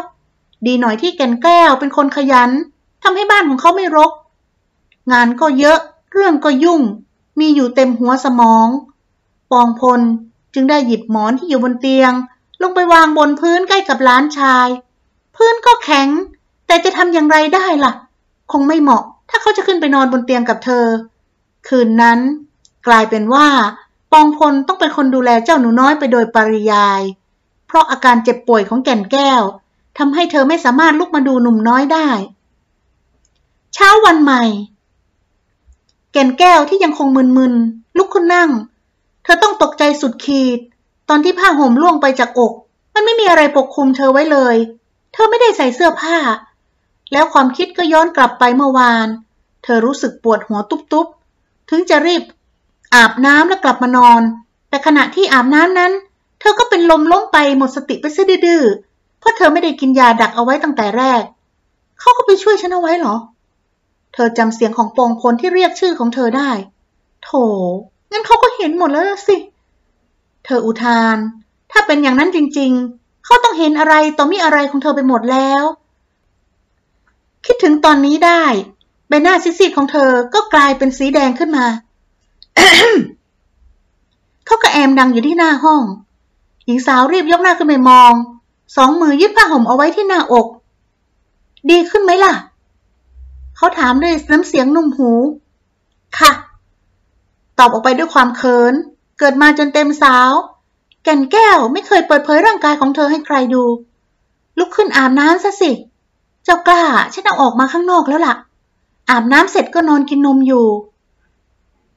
[0.66, 2.50] ดีหน่อยที่แก่นแก้วเป็นคนขยัน
[3.02, 4.12] ทำให้บ้านของเขาไม่รก
[5.12, 5.78] งานก็เยอะ
[6.12, 6.80] เรื่องก็ยุ่ง
[7.38, 8.68] มีอยู่เต็มหัวสมอง
[9.52, 10.00] ปองพล
[10.54, 12.12] จึงได้หยิบหมอนที่อยู่บนเตียง
[12.62, 14.68] ลงไปวางบนพื้นใกล้กับล้านชาย
[15.36, 16.08] พื้นก็แข็ง
[16.66, 17.92] แต่จะทำอย่างไรได้ล่ะ
[18.52, 20.86] คงไม่เหมาะ ถ้าเขาจะขึ้นไปนอนบนเตียงกับเธอ
[21.68, 22.18] คืนนั้น
[22.86, 23.48] กลายเป็นว่า
[24.12, 27.02] ปองพลต้องเป็นคนดูแลเจ้าหนูน้อยไปโดยปริยาย
[27.66, 29.42] เพราะอาการเจ็บป่วยของแก่นแก้ว
[29.98, 32.08] ทำให้เธอไม่สามารถลุกมาดูหนุ่มน้อยได้
[33.74, 34.44] เช้าวันใหม่
[36.12, 38.50] แก่นแก้วที่ยังคงมึนๆลุกขึ้นนั่ง
[39.24, 40.58] เธอต้องตกใจสุดขีด
[41.08, 42.52] ตอนที่ผ้าห่มล่วงไปจากอก
[42.94, 44.56] มันไม่มีอะไรปกคลุมเธอไว้เลย
[45.12, 46.16] เธอไม่ได้ใส่เสื้อผ้า
[47.12, 49.08] แล้วความคิดก็ย้อนกลับไปเมื่อวาน
[49.64, 52.22] เธอรู้สึกปวดหัวตุบๆ ถึงจะรีบ
[52.94, 54.22] อาบน้ำแล้วกลับมานอน
[54.68, 55.92] แต่ขณะที่อาบน้ำนั้น
[56.40, 58.62] เธอก็เป็นลมล้มไปหมดสติไปซะดื้อ
[59.18, 61.22] เพราะเธอไม่ได้กินยาดักเอาไว้ตั้งแต่แรก
[62.00, 63.16] เขาก็ไปช่วยฉันเอาไว้เหรอ
[64.14, 66.50] เธอจำเสียงของปองพลที่เรียกชื่อของเธอได้
[67.24, 67.30] โถ
[68.10, 69.36] งั้นเขาก็เห็นหมดแล้วสิ
[70.44, 71.16] เธออุทาน
[71.72, 75.64] ถ้าเป็นอย่างนั้นจริง ๆ เขาต้องเห็นอะไรต่อมีอะไรของเธอไปหมดแล้ว
[77.46, 78.44] คิดถึงตอนนี้ได้
[79.08, 81.66] ใบหน้าซีดๆของเธอก็กลายเป็นสีแดงขึ้นมา
[84.46, 85.82] เขากระแอมดังอยู่ที่หน้าห้อง
[86.66, 88.12] หญิงสาวรีบยกหน้าขึ้นไปมอง
[88.76, 90.46] สองมือยึดผ้าห่มเอาไว้ที่หน้าอก
[91.70, 92.32] ดีขึ้นไหมล่ะ
[93.62, 95.12] เขาถามด้วยน้ำเสียงนุ่มหู
[96.18, 96.32] ค่ะ
[97.58, 98.74] ตอบออกไปด้วยความเขิน
[99.18, 100.30] เกิดมาจนเต็มสาว
[101.04, 103.64] แก่นแก้วไม่เคยเปิดเผยร่างกายของเธอให้ใครดู
[104.58, 105.70] ลุกขึ้นอาบน้ำซะสิ
[106.44, 106.82] เจ้ากล้า
[107.12, 108.34] ฉันเอาออกมาข้างนอกแล้วล่ะ
[109.10, 110.66] อาบน้ำเสร็จก็นอนกินนมอยู่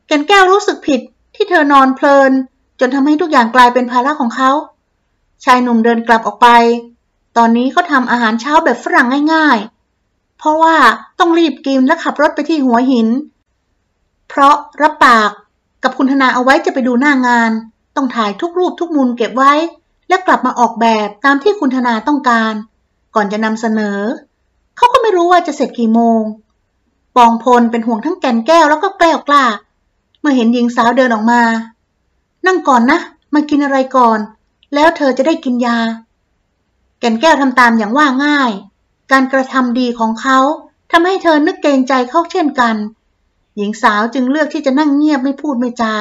[0.07, 1.01] แก่นแก้วรู้สึกผิด
[1.35, 2.31] ที่เธอนอนเพลิน
[2.79, 4.51] จนทำให้ทุกอย่างกลายเป็นภาระของเขา
[5.43, 6.47] ชายหนุ่มเดินกลับออกไป
[7.37, 9.74] ตอนนี้เขาทำอาหารเช้าแบบฝรั่งง่ายๆ
[10.37, 10.75] เพราะว่า
[11.19, 13.07] ต้องรีบกินและขับรถไปที่หัวหิน
[14.29, 15.31] เพราะรับปาก
[15.83, 17.51] กับคุณธนาเอาไว้จะไปดูหน้างาน
[17.95, 19.53] ต้องถ่ายทุกรูปทุกมุมเก็บไว้
[20.09, 22.53] และกลับมาออกแบบตามที่คุณธนาต้องการ
[23.15, 23.99] ก่อนจะนำเสนอ
[24.77, 26.21] เขาก็ไม่รู้ว่าจะเสร็จกี่โมง
[27.15, 29.45] ปองพลเป็นห่วงทั้งแก่นแก้วแล้วก็แกล้วกล้า
[30.19, 31.41] เมื่อเห็นหญิงสาวเดินออกมา
[32.45, 32.99] นั่งก่อนนะ
[33.33, 34.19] มากินอะไรก่อน
[34.73, 35.79] แล้วเธอจะได้กินยา
[36.99, 38.51] แก่นแก้วทำตามอย่างว่าง่าย
[39.11, 40.39] การกระทำดีของเขา
[40.91, 42.75] ทำให้เธอนึกเกรงใจเขาเช่นกัน
[43.55, 45.95] หญิงสาวจึงเลือกที่จะนั่งเงียบไม่พูดไม่จา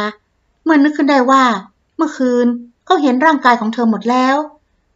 [0.64, 1.44] เมื่อนึกขึ้นได้ว่า
[1.96, 2.46] เมื่อคืน
[2.84, 4.36] เขาเห็นร่างกายของเธอหมดแล้ว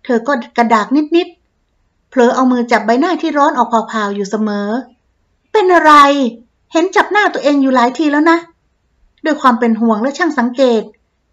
[0.05, 0.87] เธอก็กระดาก
[1.17, 4.69] นิดๆเผลอเอามือจับใบหน้าที่ร้อนออกเผาๆอยู่เสมอ
[5.53, 5.93] เป็นอะไร
[6.73, 8.39] เห็นจับหน้าตัวเองอยู่หลายทีแล้วนะ
[9.25, 10.83] ด้วยความเป็นห่วงและช่างสังเกต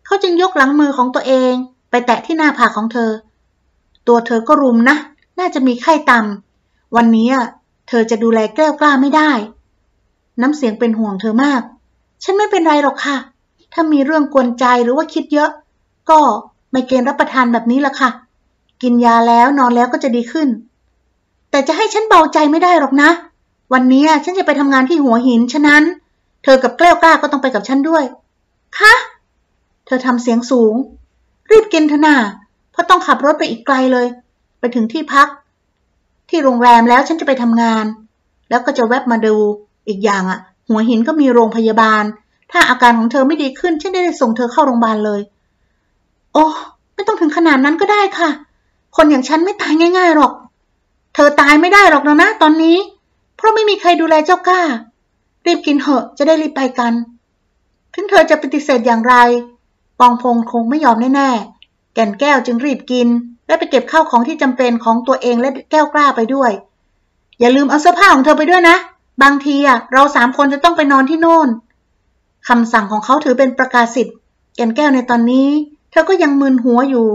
[0.06, 1.54] เขาจึงยกหลังมือของตัวเอง
[1.90, 3.12] ไปแตะที่หน้าผากของเธอ
[4.08, 4.96] ตัวเธอก็รุมนะ
[5.40, 6.45] น่าจะมีไข้ต่ำ
[6.96, 7.30] วันนี้
[7.88, 9.32] เธอจะดูแลแก้วกล้าไม่ได้
[10.42, 11.62] น้ำเสียงเป็นห่วงเธอมาก
[12.24, 13.18] ฉันไม่เป็นไรหรอกค่ะ
[13.74, 15.50] ถ้ามีเรื่องกวนใจหรือว่าคิดเยอะ
[16.10, 16.20] ก็
[16.72, 18.10] ไม่เกณฑ์รับประทานแบบนี้ละค่ะ
[18.82, 20.48] กินยาแล้วนอนแล้วก็จะดีขึ้น
[21.52, 23.10] แต่จะให้ฉันเบาใจไม่ได้หรอกนะ
[23.74, 25.84] วันนี้ฉันจะไปทำงานที่หัวหิน ฉะนั้น
[26.44, 28.04] เธอกับแก้วกล้าก็ต้องไปกับฉันด้วย
[28.78, 28.94] คะ
[29.86, 30.74] เธอทำเสียงสูง
[31.52, 32.16] รีบกินเถอะนา
[32.72, 34.08] เพราะต้องขับรถไปอีกไกลเลย
[34.60, 35.28] ไปถึงที่พัก
[36.30, 37.86] ที่โรงแรมแล้วฉันจะไปทำงาน
[38.50, 39.36] แล้วก็จะแวบมาดู
[39.88, 42.04] อีกอย่างอะหัวหินก็มีโรงพยาบาล
[42.52, 45.22] ถ้าอาการของเธอไม่ดีขึ้น ฉันได้ส่งเธอเข้าโรงพยาบาลเลย
[46.34, 46.46] โอ้
[46.96, 48.30] ไม่ต้องถึงขนาดนั้นก็ได้ค่ะ
[48.96, 50.34] คนอย่างฉันไม่ตายง่าย ๆหรอก
[51.16, 52.78] เธอตายไม่ได้หรอกนะนะตอนนี้
[53.36, 54.62] เพราะไม่มีใครดูแลเจ้าก้า
[55.46, 56.94] รีบกินเหอะจะได้รีบไปกัน
[57.94, 59.16] ถึงเธอจะปฏิเสธอย่างไร
[60.00, 63.08] ปองพงคงไม่ยอมแน่ๆแก่นแก้วจึงรีบกิน
[63.48, 66.52] และไปเก็บข้าวของที่จำเป็นของตัวเองและแก้วกล้าไปด้วย
[67.40, 68.78] อย่าลืมเอาเสื้อผ้าของเธอไปด้วยนะ
[69.24, 71.50] บางทีอะเราสามคนจะต้องไปนอนที่โน่น
[72.48, 74.16] คำสั่งของเขาถือเป็นประกาศสิทธิ์
[74.56, 75.50] แก่นแก้วในตอนนี้
[75.92, 77.08] เธอก็ยังมึนหัวอยู่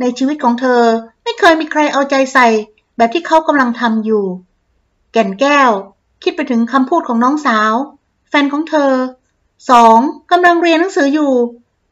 [0.00, 0.80] ในชีวิตของเธอ
[1.24, 2.46] ไม่เคยมีใครเอาใจใส่
[2.96, 4.24] แบบที่เขากำลังทำอยู่
[5.12, 5.70] แก่นแก้ว
[6.22, 7.74] คิดไปถึงคำพูดของน้องสาว
[8.28, 8.92] แฟนของเธอ
[9.70, 9.98] สอง
[10.30, 11.32] กำลังเรียนหนังสืออยู่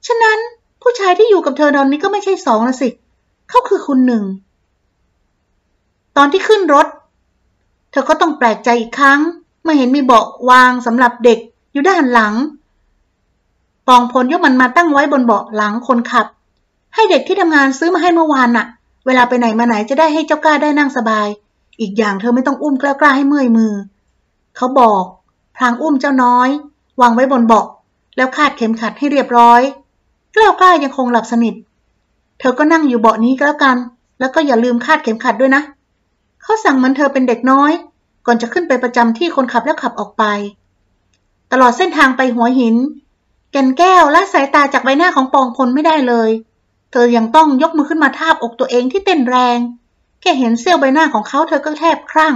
[0.06, 0.38] ฉะนั้น
[0.82, 2.88] ผู้ชายที่อยู่กับเธอตอนนี้ก็ไม่ใช่สองนะสิ
[3.50, 4.24] เขาคือคุณหนึ่ง
[6.16, 6.86] ตอนที่ขึ้นรถ
[7.90, 9.20] เธอก็ต้องแปลกใจอีกครั้ง
[9.62, 11.38] เมื่อเห็นมีเบาะวางสำหรับเด็ก
[11.72, 12.34] อยู่ด้านหลัง
[13.88, 16.26] ปองพลยกมันมาตั้งไว้บนเบาะหลังคนขับ
[16.94, 18.66] ให้เด็กที่ทำงานซื้อมาให้เมื่อวานน่ะ
[19.06, 21.26] เวลาไปไหนมาไหนจะได้ให้เจ้ากล้าได้นั่งสบาย
[21.80, 23.72] อีกอย่างเธอไม่ต้องอุ้มกล้ากล้าให้เมื่อยมือ
[24.56, 25.04] เขาบอก
[25.56, 26.48] พลางอุ้มเจ้าน้อย
[27.00, 27.66] วางไว้บนเบาะ
[28.16, 29.60] แล้วคาดเข็มขัดให้เรียบร้อย
[30.34, 31.54] กล้ากล้ายังคงหลับสนิท
[32.40, 33.76] เธอก็นั่งอยู่เบาะนี้ก็แล้วกัน
[34.18, 35.62] แล้วก็อย่าลืมคาดเข็มขัดด้วยนะ
[36.42, 37.72] เขาสั่งเหมือนเธอเป็นเด็กน้อย
[38.26, 40.24] ก่อนจะขึ้นไปประจำที่คนขับแล้วขับออกไป
[41.52, 42.76] ตลอดเส้นทางไปหัวหิน
[43.52, 46.30] แก่นแก้วละสายตาจากใบหน้าของปองพลไม่ได้เลย
[46.92, 49.58] เธอยังต้องยกมือขึ้นมาทาบอกตัวเองที่เต้นแรง
[50.20, 52.34] แค่เห็นเสี้ยวใบหน้าของเขาเธอก็แทบครั่ง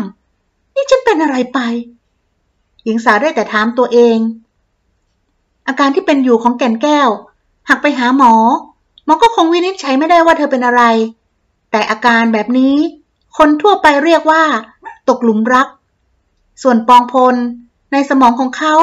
[0.74, 1.58] นี่ฉันเป็นอะไรไป
[2.84, 4.18] หญิงสาวได้แต่ถามตัวเอง
[5.66, 7.08] อาการที่เป็นอยู่ของแก่นแก้ว
[7.68, 8.34] หากไปหาหมอ
[9.04, 10.82] หมอก็คงวินิจฉัยไม่ได้ว่าเธอเป็นอะไร
[11.70, 12.76] แต่อาการแบบนี้
[13.36, 14.44] คนทั่วไปเรียกว่า
[15.08, 15.68] ตกหลุมรัก
[16.62, 17.36] ส่วนปองพล
[17.92, 18.74] ในสมองของเขา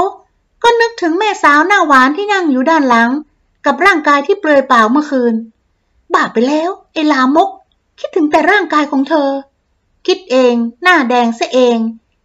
[0.64, 3.10] ก็นึกถึงแม่สาวหน้าหวานที่นั่งอยู่ด้านหลัง
[3.66, 5.34] กับร่างกายที่เปลือยเปล่าเมื่อคืน
[6.16, 7.50] บาปไปแล้วไอ้ลามก
[8.00, 9.30] คิดถึงแต่ร่างกายของเธอ
[10.08, 11.78] คิดเอง หน้าแดงเสียเอง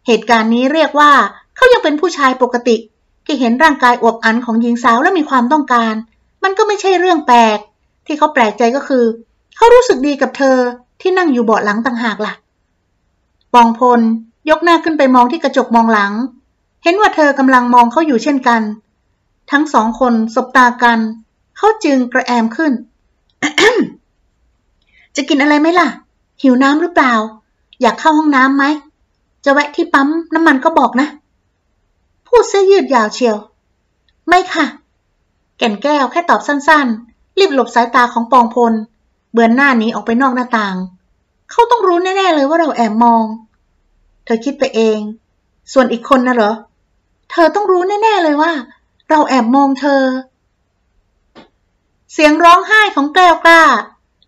[0.07, 1.13] เหตุการณ์นี้เรียกว่า
[1.57, 2.77] เขายังเป็นผู้ชายปกติ
[3.25, 5.95] ที่เห็นร่างกายอวบอันของหญิงสาวและมีความต้องการ
[6.43, 7.59] มันก็ไม่ใช่เรื่องแปลก
[8.07, 9.05] ที่เขาแปลกใจก็คือ
[9.57, 10.57] เขารู้สึกดีกับเธอ
[11.01, 12.33] ที่นั่งอยู่เบาะหลังต่างหากล่ะ
[13.55, 14.01] ปองพล
[14.51, 16.13] ยกหน้าขึ้นไปมองที่กระจกมองหลัง
[16.83, 18.63] เห็นว่าเธอกำลังมองเขาอยู่เช่นกัน
[19.51, 20.99] ทั้งสองคนสบตากัน
[21.57, 22.73] เขาจึงกระแอมขึ้น
[25.17, 25.89] จะกินอะไรไหมล่ะ
[26.43, 27.15] หิวน้ำหรือเปล่า
[27.81, 28.65] อยากเข้าห้องน้ำไหม
[29.45, 31.09] จะแวะที่ปั๊มน้ำมันก็บอกนะ
[32.27, 33.37] พูดเสื้อยืดยาวเชียว
[34.29, 34.67] ไม่ค่ะ
[35.59, 37.06] แก่นแก้วแค่ตอบสั้นๆ
[37.39, 38.73] รีบหลบสายตาของปองพล
[39.33, 40.77] เบือนหน้านี้ออกไปนอกหน้าต่าง
[41.51, 43.25] เขาต้องรู้แน่ๆเลยว่าเราแอบมอง
[44.25, 44.99] เธอคิดไปเอง
[45.73, 46.53] ส่วนอีกคนนะเหรอ
[47.31, 48.53] เธอต้องรู้แน่ๆเลยว่า
[49.11, 50.03] เราแอบมองเธอ
[52.13, 53.63] เสียงร้องไห้ของแก้วกล้า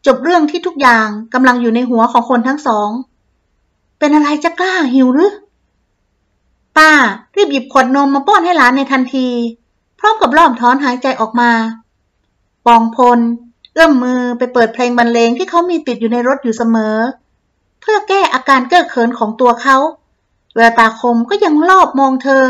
[0.06, 2.90] จบเรื่องที่ทุกอย่างกำลังอยู่ในหัวของคนทั้งสอง
[3.98, 5.32] เป็นอะไรจะกล้าหิวหรือ
[6.76, 6.92] ป้า
[7.36, 9.28] รีบหยิบขวดนมมาป้อนให้หลานในทันที
[9.98, 11.50] พร้อมกับล่อมถอนหายใจออกมา
[12.68, 13.20] ปองพล
[13.72, 16.96] เอื้อมมือไปเปิดเพลงบรรเลงที่เขามีติดอยู่ในรถอยู่เสมอ
[17.80, 19.76] เพื่อแก้อาการเก้อเขินของตัวเขา
[20.54, 22.44] แววตาคมก็ยังรอบมองเธอ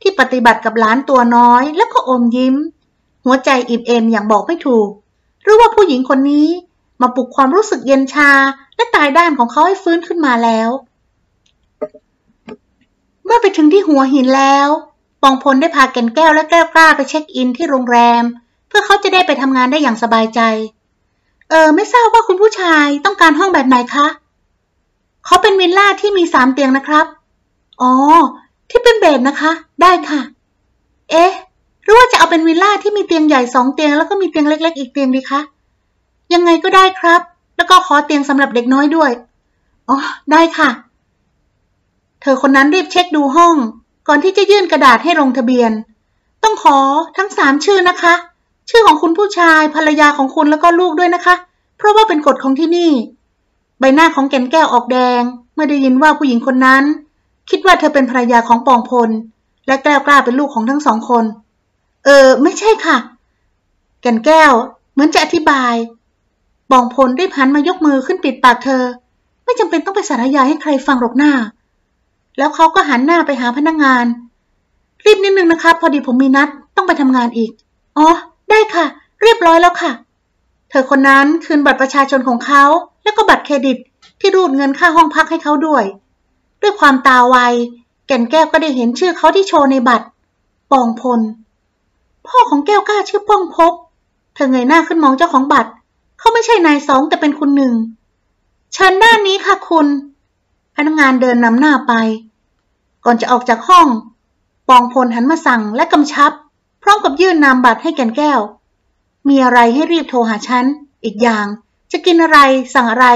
[0.00, 2.56] ที่ปฏิบัติกับหลานตัวน้อยแล้วก็อมยิ้ม
[3.24, 4.88] หัวใจอิ่มเอมอย่างบอกไม่ถูก
[5.42, 6.48] หรือว่าผู้หญิงคนนี้
[7.00, 8.30] มาปลุกความรู้สึกเย็นชา
[8.76, 10.68] และตายด้านของเขาให้ฟื้นขึ้นมาแล้ว
[13.24, 14.68] เมื่อไปถึงที่หัวหินแล้ว
[15.22, 20.40] ปองพลได้พาแก่นแก้วและแก้วกล้าไปเช็คอินที่โรงแรมเพื่อเขาจะได้ไปทำงานได้อย่างสบายใจ
[21.50, 24.06] เออ ไม่ทราบว่าคุณผู้ชายต้องการห้องแบบไหนคะ
[25.26, 27.06] เขาเป็นวิลล่าที่มีสามเตียงนะครับ
[27.82, 27.92] อ๋อ
[28.70, 30.20] ที่เป็นเบดนะคะ ได้ค่ะ
[31.10, 31.32] เอ๊ะ
[31.82, 35.40] หรือว่าจะเอาเป็นวิลล่าที่มีเตียงใหญ่สองเตียงแล้วก็มีเตียงเล็ก ๆ อีกเตียงดีคะ
[36.34, 37.20] ยังไงก็ได้ครับ
[37.56, 39.10] แล้วก็ขอเตียงสำหรับเด็กน้อยด้วย
[39.88, 39.96] อ๋อ
[40.32, 40.70] ได้ค่ะ
[42.20, 43.54] เธอคนนั้นรีบเช็คดูห้อง
[44.08, 45.72] ก่อนที่จะยื่นกระดาษให้ลงทะเบียน
[46.42, 46.78] ต้องขอ
[47.16, 48.14] ทั้งสามชื่อนะคะ
[48.74, 51.34] ชื่อของคุณผู้ชายภรรยาของคุณแล้วก็ลูกด้วยนะคะ
[51.76, 52.90] เพราะว่าเป็นกฎของที่นี่
[53.78, 55.22] ใบหน้าของแก่นแก้วออกแดง
[55.54, 56.84] เมื่อได้ยินว่าผู้หญิงคนนั้น
[57.50, 59.10] คิดว่าเธอเป็นภรรยาของปองพล
[59.66, 61.24] และแก้วกล้าเป็นลูกของทั้งสองคน
[62.04, 62.96] เออ ไม่ใช่ค่ะ
[64.02, 64.52] แก่นแก้ว
[64.92, 65.74] เหมือนจะอธิบาย
[66.70, 68.82] ปองพลได้พันมายกมือขึ้นปิดปากเธอ
[69.44, 71.32] ไม่จำเป็นต้องไปสารยายให้ใครฟังหรอกหน้า
[72.38, 74.06] แล้วเขาก็หันหน้าไปหาพนักงงาน
[75.04, 77.50] รีบนิดนึงนะครับ พอดีผมมีนัดต้องไปทำงานอีก
[77.98, 78.08] อ๋อ
[78.52, 78.86] ได้ค่ะ
[79.22, 79.92] เรียบร้อยแล้วค่ะ
[80.70, 82.64] เธอคนนั้นคืนบัตรประชาชนของเขา
[83.02, 83.76] แล้วก็บัตรเครดิต
[84.20, 85.84] ที่รูดเงินค่าห้องพักให้เขาด้วย
[86.62, 87.36] ด้วยความตาไว
[88.06, 90.06] แก่นแก้วก็ได้เห็นชื่อเขาที่โชว์ในบัตร
[90.70, 91.20] ปองพล
[92.26, 93.72] พ่อของแก้วกล้าชื่อป้องพบ
[94.34, 95.70] เธอเงยหน้าขึ้นมองเจ้าของบัตร
[96.18, 97.74] เขาไม่ใช่นายสองแต่เป็นคุณหนึ่ง
[98.72, 99.86] เชิญด้านนี้ค่ะคุณ
[100.76, 101.92] พนักงานเดินนำหน้าไป
[103.04, 103.86] ก่อนจะออกจากห้อง
[104.68, 106.32] ปองพลหันมาสั่งและกำชับ
[106.82, 108.40] พร้อมกับยื่นนามบัตรให้แก่นแก้ว
[109.28, 110.64] มีอะไรให้รีบโทรหาฉัน
[111.04, 111.46] อีกอย่าง
[111.92, 112.38] จะกินอะไร
[112.74, 113.06] สั่งอะไร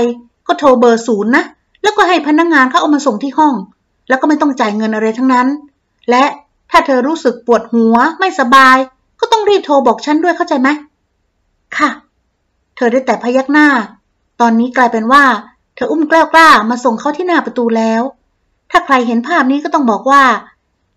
[0.46, 1.44] ก็โทรเบอร์ศูนย์นะ
[1.82, 3.54] แล้วก็ให้พนักงงานเขาเอามาส่งที่ห้อง
[4.08, 5.48] แล้วก็ไม่ต้องจ่ายเงินอะไรทั้งนั้น
[6.10, 6.24] และ
[6.70, 8.76] ถ้าเธอรู้สึกปวดหัวไม่สบาย
[9.20, 10.68] ก็ต้องรีบโทรบอกฉันด้วยเข้าใจไหม
[11.76, 11.90] ค่ะ
[12.76, 13.68] เธอได้แต่พยักหน้า
[14.40, 15.24] ตอนนี้กลายเป็นว่า
[15.74, 18.02] เธออุ้มกล้กล้ามาส่งเขาที่หน้าประตูแล้ว
[18.70, 20.22] ถ้าใครเห็นภาพนี้ก็ต้องบอกว่า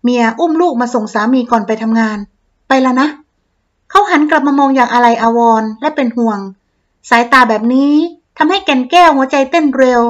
[0.02, 2.18] เมียอุ้มลูกมาส่งสามีก่อนไปทำงาน
[2.70, 3.08] ไปแล้วนะ
[3.90, 6.38] เขาหันกลับมามองอย่างอะไรอาวรและเป็นห่วง
[7.10, 7.94] สายตาแบบนี้
[8.38, 10.02] ทำให้แก่นแก้วหัวใจเต้นเร็ว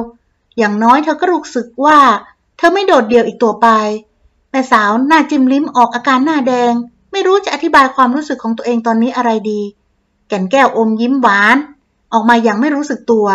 [0.57, 1.99] อย่างน้อยเธอก็รู้สึกว่า
[2.57, 3.67] เธอไม่โดดเดี่ยวอีกตัวไป
[4.51, 6.73] แม่สาวหน้าจิ้มลิ้มออกอาการหน้าแดง
[7.11, 9.61] ไม่รู้จะอธิบายความรู้สึกของตัวเองตอนนี้อะไรดี
[10.27, 11.57] แก่นแก้วอมยิ้มหวาน
[12.13, 13.27] ออกมาอย่างไม่รู้สึกตัว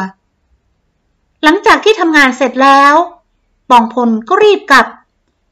[1.42, 2.94] หลังจากที่ทำงานเสร็จแล้ว
[3.70, 4.86] ปองพลก็รีบกลับ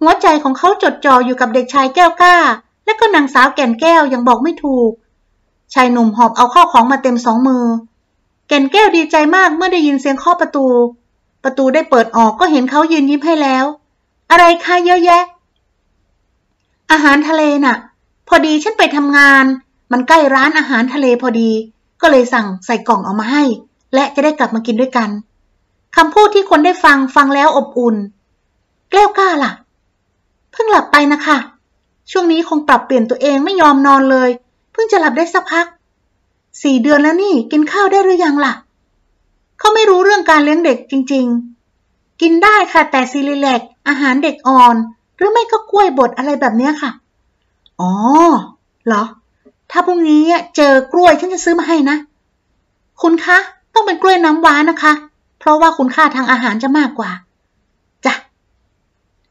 [0.00, 2.36] หัวใจของเขาจดจ่ออยู่กับเด็กชายแก้วก้า
[2.84, 4.90] และก็นางสาวแก่นแก้วยังบอกไม่ถูก
[5.74, 7.64] ชายหนุ่มหอบเอาข้าวของมาเต็มสองมือ
[8.48, 10.66] แก่นแก้วดีใจมากเมื่อได้ยินเสียงเคาะประตู
[11.44, 13.64] ประตูได้เปิดออกก็เห็นเขายืนยิ้มให้แล้ว
[14.30, 15.22] อะไรคะเยอะแยะ
[16.90, 17.76] อาหารทะเลน่ะ
[18.28, 19.44] พอดีฉันไปทำงาน
[19.92, 21.50] มันใกล้ร้านอาหารทะเลพอดี
[22.00, 23.42] ก็เลยสั่งใส่กล่องเอามาให้
[23.94, 25.10] และจะได้กลับมากินด้วยกัน
[25.96, 27.96] คำพูดที่คนได้ฟังฟังแล้วอบอุ่น
[28.90, 29.52] แก้วกล้าล่ะ
[30.52, 31.36] เพิ่งหลับไปนะคะ
[32.10, 34.30] ช่วงนี้คงปรับเปลี่ยนตัวเองไม่ยอมนอนเลย
[34.72, 35.66] เพิ่งจะหลับได้สักพัก
[36.62, 38.52] สี่เดือนแล้วนี่กินข้าวได้หรือยังล่ะ
[39.58, 41.26] เขาไม่รู้เรื่องการเลี้ยงเด็กจริง
[41.74, 44.76] ๆ กินได้ค่ะแต่ซีรีเล็กอาหารเด็กอ่อน
[45.16, 46.90] หรือไม่ก็กล้วยบดอะไรแบบนี้ค่ะ
[47.80, 47.92] อ๋อ
[48.86, 49.02] เหรอ
[49.70, 50.22] ถ้าพรุ่งนี้
[50.56, 51.96] เจอกล้วยฉันจะซื้อมาให้นะ
[53.02, 53.38] คุณคะ
[53.74, 54.92] ต้องเป็นกล้วยน้ำว้านะคะ
[55.38, 57.10] เพราะว่าคุณค่าทางอาหารจะมากกว่า
[58.06, 58.14] จ้ะ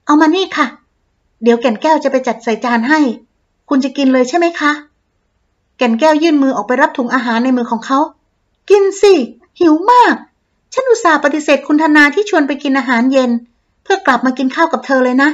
[0.05, 0.67] เอามานี่ค่ะ
[1.43, 2.99] เดี๋ยวแก่นแก้วจะไปจัดใส่จานให้
[3.69, 4.71] คุณจะกินเลยใช่ไหมคะ
[5.77, 7.99] แก่นแก้วยื่นมือออกไปรับถุงอาหารในมือของเขา
[8.69, 9.13] กินสิ
[9.59, 10.15] หิวมาก
[10.73, 13.31] ฉันอุตส่าห์ปฏิเสธคุณธนาที่ชวนไปกินอาหารเย็น
[13.83, 15.29] เพื่อกลับมากินข้าวกับเธอเลยนะ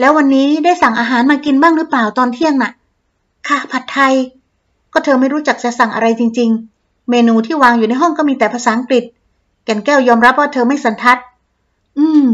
[0.00, 2.72] แล้ววันนี้ได้สั่งอาหารมากินบ้างหรือเปล่าตอนเที่ยงนะ่ะ
[3.48, 4.14] ค่ะ ผัดไทย
[4.92, 6.50] ก็เธอไม่รู้จักจะสั่งอะไรจริง
[6.80, 9.04] ๆ เมนูที่วางอยู่ในห้องก็มีแต่ภาษาอังกฤษ
[9.64, 11.18] แก่นแก้วยอมรับว่าเธอไม่สันทัด
[11.98, 12.26] อืม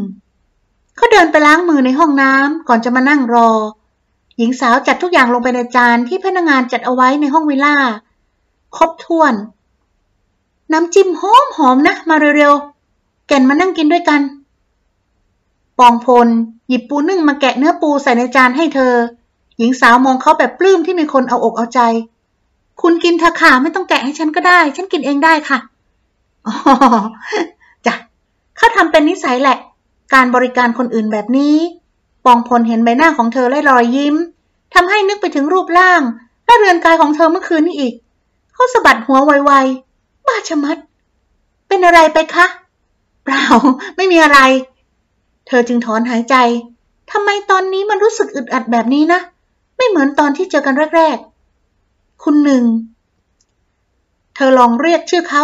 [0.98, 3.50] เขาเดินไปล้างมือในห้องน้ำก่อนจะมานั่งรอ
[4.38, 7.76] หญิงสาวจัดทุกอย่างลงไปในจานที่พนักงานจัดเอาไว้ในห้องวิลล่า
[8.76, 9.34] ครบถ้วน
[10.72, 14.20] น้ำจิ้มหอมหอมนะ มาเร็วๆ แก่นมานั่งกินด้วยกัน
[15.78, 16.28] ปองพล
[16.68, 18.94] หยิบปูนึ่งมาแกะเนื้อปูใส่ในจานให้เธอ
[19.58, 21.80] หญิงสาวมองเขาแบบปลื้มที่มีคนเอาอกเอาใจ
[22.80, 25.58] คุณกินเถอะค่ะไม่ต้องแกะให้ฉันก็ได้ ฉันกินเองได้ค่ะ
[26.46, 26.54] อ๋อ
[27.86, 27.94] จ้ะ
[28.56, 29.58] เขาทำเป็นนิสัยแหละ
[30.14, 31.56] การบริการคนอื่นแบบนี้
[32.24, 34.14] ปองพลเห็นใบหน้าของเธอและรอยยิ้ม
[34.74, 36.02] ทำให้นึกไปถึงรูปร่าง
[36.46, 37.94] และเรือนกายของเธอเมื่อคืนนี้อีก
[38.54, 40.78] เขาสะบัดหัวไวๆ บ้าชะมัด
[41.68, 42.46] เป็นอะไรไปคะ
[43.24, 43.44] เปล่า
[43.96, 44.38] ไม่มีอะไร
[45.46, 46.36] เธอจึงถอนหายใจ
[47.10, 49.20] ทำไมตอนนี้มันรู้สึกอึดอัดแบบนี้นะ
[49.76, 52.64] ไม่เหมือนตอนที่เจอกันแรกๆ คุณหนึ่ง
[54.34, 55.42] เธอลองเรียกชื่อเขา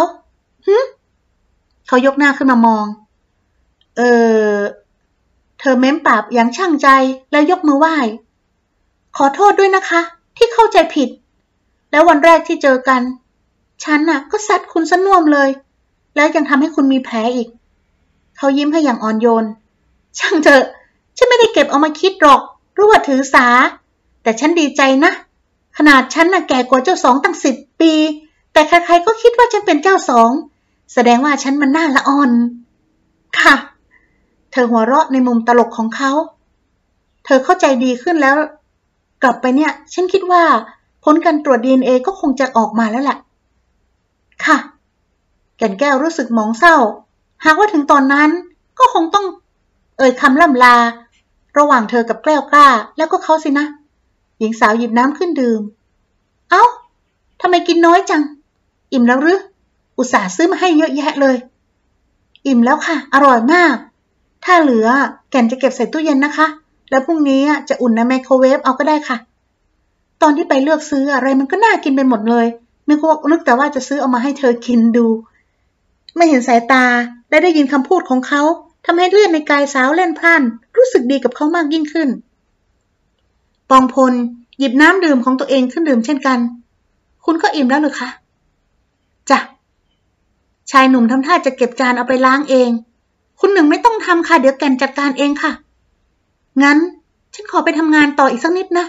[0.65, 0.77] ฮึ
[1.87, 2.85] เขายกหน้าขึ้นมามอง
[3.97, 4.01] เอ
[4.55, 4.59] อ
[5.59, 6.87] เธอเม้มปากอย่างช่างใจ
[7.31, 7.97] แล้วยกมือไหว้
[9.17, 10.01] ขอโทษด้วยนะคะ
[10.37, 11.09] ที่เข้าใจผิด
[11.91, 13.01] แล้ววันแรกที่เจอกัน
[13.83, 15.49] ฉันน่ะ ก็ซัดคุณสน่วมเลย
[16.15, 17.49] แล้วยังทำให้คุณมีแผลอีก
[18.37, 19.45] เขายิ้มให้อย่างอ่อนโยน
[20.19, 20.63] ช่างเถอะ
[21.17, 22.41] ฉันไม่ได้เก็บเอามาคิดหรอก
[22.77, 23.47] รือว่าถือสา
[24.23, 25.11] แต่ฉันดีใจนะ
[25.77, 27.93] ขนาดฉันน่ะแก่กว่าเจ้าสองตั้งสิบปี
[28.53, 30.31] แต่ใครๆก็คิดว่าฉันเป็นเจ้าสอง
[30.93, 32.31] แสดงว่าฉันมันน่าละอ่อน
[33.39, 33.55] ค่ะ
[34.57, 36.11] เธอหัวเราะในมุมตลกของเขา
[37.25, 38.35] เธอเข้าใจดีขึ้นแล้ว
[39.23, 40.43] กลับไปเนี่ย ฉันคิดว่า
[41.03, 43.17] ผลการตรวจ DNA ก็คงจะออกมาแล้วแหละ
[44.45, 44.57] ค่ะ
[45.57, 46.75] แก่นแก้วรู้สึกหมองเศร้า
[47.45, 48.29] หากว่าถึงตอนนั้น
[48.79, 49.25] ก็คงต้อง
[49.97, 50.75] เอ่ยคำล่ำลา
[51.57, 52.67] ระหว่างเธอกับแก้วกล้า
[52.97, 53.65] แล้วก็เขาสินะ
[54.39, 55.61] หญิงสาวหยิบน้ำขึ้นดื่ม
[56.49, 56.63] เอา้า
[57.41, 58.21] ทำไมกินน้อยจัง
[58.93, 59.39] อิ่มแล้วหรือ
[59.97, 61.35] อุตส่าห์ซื้อมาให้เยอะแยะเลย
[62.47, 63.75] อิ่มแล้วค่ะ อร่อยมาก
[64.45, 64.87] ถ้าเหลือ
[65.31, 66.47] แก่นจะเก็บใส่ตู้เย็นนะคะ
[66.89, 69.17] แล้วพรุ่งนี้จะอุ่นในไมโครเวฟเอาก็ได้ค่ะ
[70.21, 72.47] ตอนที่ไปเลือกซื้ออะไรมันก็น่ากินไปหมดเลย
[72.89, 75.07] นึกว่านึกแต่ว่าจะซื้อเอามาให้เธอกินดู
[76.15, 76.85] ไม่เห็นสายตา
[77.29, 78.41] และได้ยินคำพูดของเขา
[78.85, 80.41] ทำให้เลือดในกายสาวเล่นพล่าน
[80.77, 82.09] รู้สึกดีกับเขามากยิ่งขึ้น
[83.69, 84.13] ปองพล
[84.59, 86.39] หยิบน้ำดื่มของตัวเองขึ้นดื่มเช่นกัน
[87.25, 88.09] คุณก็อิ่มแล้วหรือคะ
[89.29, 89.39] จ้ะ
[90.71, 92.69] ชายหนุ่มทำท่าจะเก็บจานเอาไปล้างเอง
[93.39, 95.51] คุณหนึ่งไม่ต้องทำค่ะ เดี๋ยวแกนจัดการเองค่ะ
[96.63, 96.77] งั้น
[97.33, 98.85] ฉันขอไปทำงานต่ออีกสักนิดนะ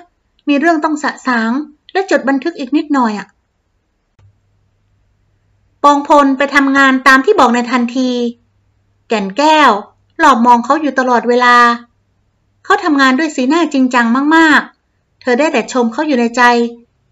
[0.49, 1.51] มีเรื่องต้องสะสาง
[1.93, 3.27] และจดบันทึกอีกนิดหน่อยอะ่ะ
[5.83, 8.11] ปองพลไปทำงานตามที่บอกในทันที
[9.09, 9.71] แก่นแก้ว
[10.21, 11.57] หลอบมองเขาอยู่ตลอดเวลา
[12.65, 14.07] เขาทำงานด้วยสีหน้าจริงจัง
[14.37, 16.43] มากๆ เธอได้แต่ชมเขาอยู่ในใจ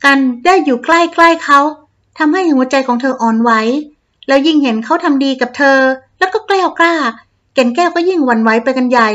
[0.05, 0.89] กันได้อยู่ใก
[1.23, 1.61] ล้ๆเขา
[2.19, 3.51] ทำให้หัวใจของเธออ่อนไหว
[4.27, 5.79] แล้วยิ่งเห็นเขาทำดีกับเธอ
[6.19, 6.95] แล้วก็แกล้วกล้า
[7.55, 9.11] แก่นแก้วก็ยิ่งหวั่นไหวไปกันใหญ่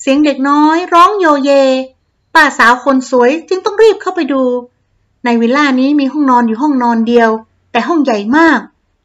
[0.00, 1.50] เสียงเด็กน้อยร้องโยเย
[2.34, 4.42] ป้าสาวคนสวยจึงต้องรีบเข้าไปดู
[5.24, 7.30] ในวิลล่านี้มีห้องนอนอยู่ห้องนอนเดียว
[7.72, 8.60] แต่ห้องใหญ่มาก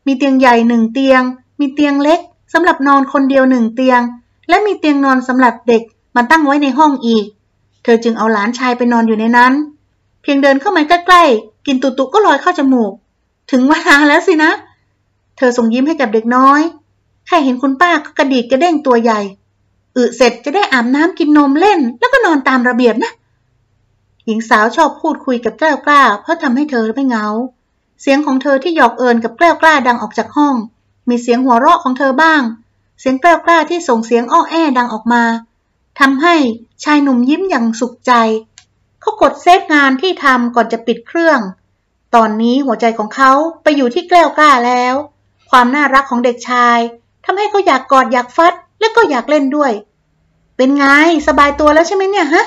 [0.08, 1.22] มีเตียงใหญ่หนึ่งเตียง
[1.60, 2.20] มีเตียงเล็ก
[2.54, 4.02] สำหรับนอนคนเดียวหนึ่งเตียง
[4.50, 5.82] และมีเตียงนอนสำหรับเด็ก
[6.16, 7.26] มาตั้งไว้ในห้องอีก
[7.84, 9.54] เธอจึงเอาหลานชายไปนอนอยู่ในนั้น
[10.22, 12.92] เพียงเดินเข้ามาใกล้ๆ กินตุตุก็ลอยเข้าจมูก
[13.52, 14.52] ถึงเวลาแล้วสินะ
[15.38, 16.62] เธอส่งยิ้มให้กับเด็กน้อย
[17.26, 19.22] แค่เห็นคุณป้าก็กระดิกกระเด้งตัวใหญ่
[19.96, 23.12] อึเสร็จจะได้อาบน้ำกินนมเล่น แล้วก็นอนตามระเบียบนะ
[24.26, 27.28] หญิงสาวชอบพูดคุยกับแกล้วกล้า เพราะทำให้เธอไม่เหงา
[28.02, 30.56] เสียงของเธอที่หยอกเอิญกับแกล้วกล้าดังออกจากห้อง
[31.10, 32.42] มีเสียงหัวเราะของเธอบ้าง
[33.00, 35.24] เสียงแกล้วกล้าที่ส่งเสียงอ้อแอดังออกมา
[36.00, 36.36] ทำให้
[36.84, 38.14] ชายหนุ่มยิ้มอย่างสุขใจ
[39.02, 41.40] เขากดเซฟงานที่ทำก่อนจะปิดเครื่อง
[42.16, 43.32] ตอนนี้หัวใจของเขา
[43.64, 44.96] ไปอยู่ที่แกล้วกล้าแล้ว
[45.50, 46.80] ความน่ารักของเด็กชาย
[47.26, 49.72] ทำให้เขาอยากกอดอยากฟัด และก็อยากเล่นด้วย
[50.58, 50.86] เป็นไง
[51.28, 52.46] สบายตัวแล้วใช่ไหมเนี่ยฮะ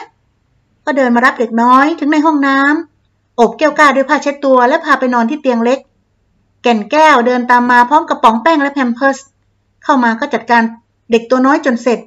[0.84, 5.78] ก็เดินมารับเด็กน้อยถึงในห้องน้ำอบแก้วก้าด้วยผ้าเช็ดตัวและพาไปนอนที่เตียงเล็ก
[6.62, 9.18] แก่นแก้วเดินตามมาพร้อมกระป๋องแป้งและแพมเพิร์ส
[9.84, 10.62] เข้ามาก็จัดการ
[11.10, 11.98] เด็กตัวน้อยจนเสร็จ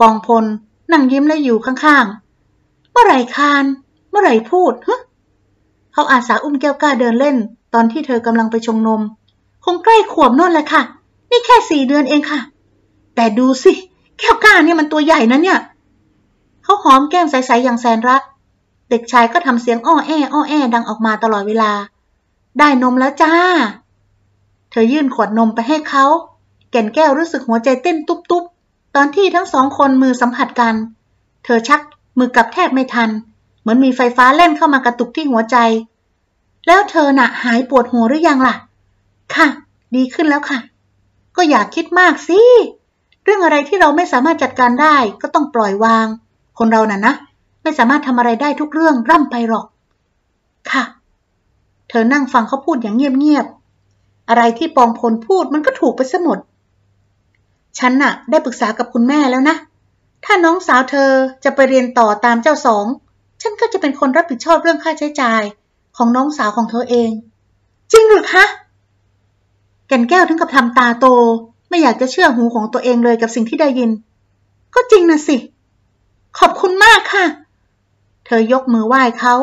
[0.00, 0.44] ปองพล
[0.92, 3.64] นั่งยิ้มและอยู่ข้างๆ เมื่อไหร่คาน
[4.10, 5.00] เมื่อไหร่พูดฮะ
[5.92, 7.36] เขาอาสาอุ้มแก้วก้าเดินเล่น
[7.74, 9.00] ตอนที่เธอกำลังไปชงนม
[9.64, 10.82] คงใกล้ขวบน่นแหละค่ะ
[11.30, 12.40] นี่แค่สี่เดือนเองค่ะ
[13.14, 13.72] แต่ดูสิ
[14.18, 15.58] แก้วก้าเนี่ยมันตัวใหญ่นะเนี่ย
[16.62, 18.22] เขาหอมแก้มใสๆอย่างแสนรัก
[18.90, 21.72] เด็กชายก็ทำเสียงอ้อแออ้อแอดังออกมาตลอดเวลา
[22.58, 23.32] ได้นมแล้วจ้า
[24.70, 26.04] เธอยื่นขวดนมไปให้เขา
[26.70, 30.74] แก่นแก้วรู้สึกหัวใจเต้นตุ๊บๆ ตอนที่ทั้งสองคนมือสัมผัสกัน
[31.44, 31.80] เธอชัก
[32.18, 33.10] มือกับแทบไม่ทัน
[33.60, 35.56] เหมือนมีไฟฟ้าเล่นเข้ามากระตุกที่หัวใจ
[36.66, 38.54] แล้วเธอน่ะหายปวดหัวหรือยังล่ะ
[39.34, 39.46] ค่ะ
[39.96, 40.58] ดีขึ้นแล้วค่ะ
[41.38, 42.40] ก็อย่าคิดมากสิ
[43.24, 46.06] เรื่องอะไรที่เราไม่สามารถจัดการได้ก็ต้องปล่อยวาง
[46.58, 47.14] คนเราน่ะนะ
[47.62, 49.66] ไม่สามารถทำอะไรได้ทุกเรื่องร่ำไปหรอก
[50.70, 50.84] ค่ะ
[51.88, 56.38] เธอนั่งฟังเขาพูดอย่างเงียบๆ อะไรที่ปองพลพูดมันก็ถูกไปซะหมด
[57.78, 59.56] ฉันน่ะ ได้ปรึกษากับคุณแม่แล้วนะ
[60.24, 61.10] ถ้าน้องสาวเธอ
[61.44, 62.86] จะไปเรียนต่อตามเจ้าสอง
[63.42, 65.42] ฉันก็จะเป็นคนรับผิดชอบเรื่องค่าใช้จ่าย
[65.96, 67.10] ของน้องสาวของเธอเอง
[67.92, 68.44] จริงหรือคะ
[69.88, 71.06] แก่นแก้วถึงกับทำตาโต
[71.68, 73.90] ไม่อยากจะเชื่อหูของตัวเองเลยกับสิ่งที่ได้ยิน
[74.74, 75.36] ก็จริงนะสิ
[76.38, 77.24] ขอบคุณมากค่ะ
[78.26, 79.34] เธอยกมือไหว้เขา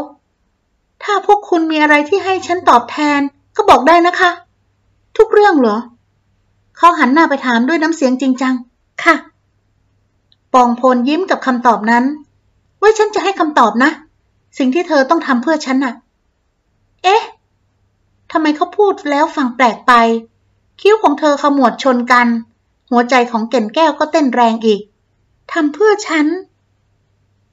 [1.04, 3.20] ถ้าพวกคุณมีอะไรที่ให้ฉันตอบแทน
[3.56, 4.32] ก็บอกได้นะคะ
[5.18, 5.78] ทุกเรื่องเหรอ
[6.78, 8.54] เขาหันหน้าไปถามด้วยน้ำเสียงจริงจัง
[9.04, 9.16] ค่ะ
[10.54, 12.04] ปองพลยิ้มกับคำตอบนั้น
[12.80, 13.92] ไว้ฉันจะให้คำตอบนะ
[14.58, 15.94] สิ่งที่เธอต้องทำเพื่อฉันน่ะ
[17.04, 17.24] เอ๊ะ
[18.32, 19.94] ทำไมเขาพูดแล้วฟังแปลกไป
[20.82, 22.28] คิ้วของเธอขมวดชนกัน
[22.92, 24.82] หัวใจของเก่นแก้วก็เต้นแรงอีก
[25.52, 26.26] ทำเพื่อฉัน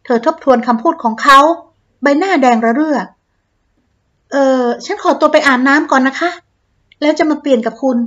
[0.05, 1.39] เธอทบทวนคำพูดของเขา
[2.03, 2.99] ใบหน้าแดงระเรื่อ
[4.33, 6.31] เออฉันขอตัวไปอาบน้ำก่อนนะคะ
[7.01, 7.99] แล้วจะมาเปลี่ยนกับคุณ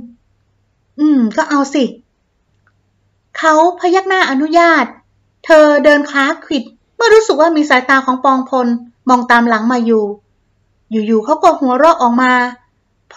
[0.98, 1.84] อืม ก็เอาสิ
[3.38, 4.84] เขาพยักหน้าอนุญาต
[5.44, 6.62] เธอเดินค้าขิด
[6.96, 8.66] เมื่อรู้สึกว่ามีสายตาของปองพล
[9.08, 10.04] มองตามหลังมาอยู่
[10.90, 12.32] อยู่ๆเขาก็หัวเราะออกมา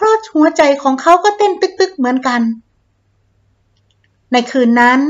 [0.02, 2.40] ราะหัวใจของเขาก็เต้นตึกๆเหมือนกัน
[4.32, 5.00] ในคืนนั้น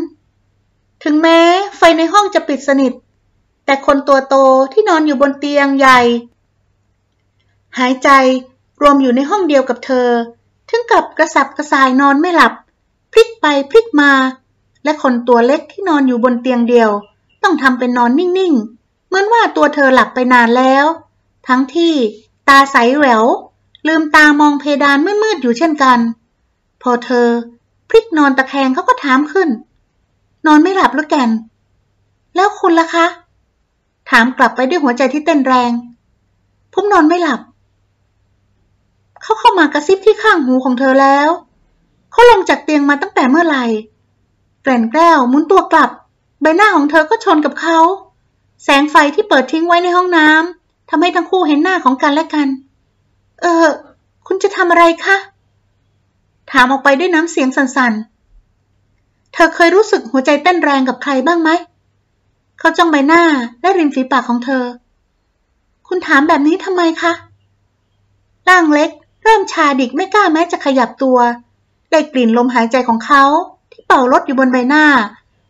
[1.03, 1.39] ถึงแม้
[1.77, 2.93] ไฟในห้องจะปิดสนิท
[3.65, 4.35] แต่คนตัวโต
[4.73, 6.01] ที่นอนอยู่บนเตียงใหญ่
[7.79, 8.09] หายใจ
[8.83, 10.09] รวมอยู่ในห้องเดียวกับเธอ
[10.69, 12.53] ถึงกับกระสับกระส่ายนอนไม่หลับ
[13.13, 14.13] พลิกไปพลิกมา
[14.85, 16.91] และคนตัวเล็กที่นอนอยู่บนเตียงเดียว
[17.43, 20.85] ต้องทำเป็นนอนนิ่งๆ เหมือนว่าตัวเธอหลับไปนานแล้ว
[21.49, 21.95] ทั้งที่
[22.49, 23.25] ตาใสแหวว
[23.87, 25.99] ลืมตามองเพดานมืดๆอยู่เช่นกัน
[26.83, 27.29] พอเธอ
[27.89, 29.49] พลิกนอนตะแคงเขาก็ถามขึ้น
[30.47, 31.31] นอนไม่หลับหรือแกน
[32.35, 33.07] แล้วคุณล่ะคะ
[34.11, 35.73] ถามกลับไปด้วยหัวใจที่เต้นแรง
[36.73, 37.41] ผมนอนไม่หลับ
[39.23, 41.29] เขาเข้ามากระซิบที่ข้างหูของเธอแล้ว
[42.13, 43.65] เขาลงจากเตียงมาตั้งแต่เมื่อไหร่
[44.63, 45.91] แกล่นแก้วหมุนตัวกลับ
[46.41, 47.79] ใบหน้าของเธอก็ชนกับเขา
[48.65, 52.49] แสงไฟที่เปิดทิ้งไว้ในห้องน้ำทำให้ทั้งคู่เห็นหน้าของกันและกัน
[53.41, 53.67] เออ
[54.27, 55.17] คุณจะทำอะไรคะ
[56.53, 61.51] ถามออกไปด้วยน้ำเสียงสั่นๆ เธอเคยรู้สึกหัวใจเต้นแรงกับใครบ้างไหม
[62.59, 63.23] เขาจ้องใบหน้า
[63.61, 64.65] และริมฝีปากของเธอ
[65.89, 67.13] คุณถามแบบนี้ทำไมคะ
[68.49, 68.91] ร่างเล็ก
[69.25, 71.19] เริ่มชาดิกไม่กล้าแม้จะขยับตัว
[71.91, 73.25] ได้กลิ่นลมหายใจของเขา
[73.73, 74.87] ที่เป่ารถอยู่บนใบหน้า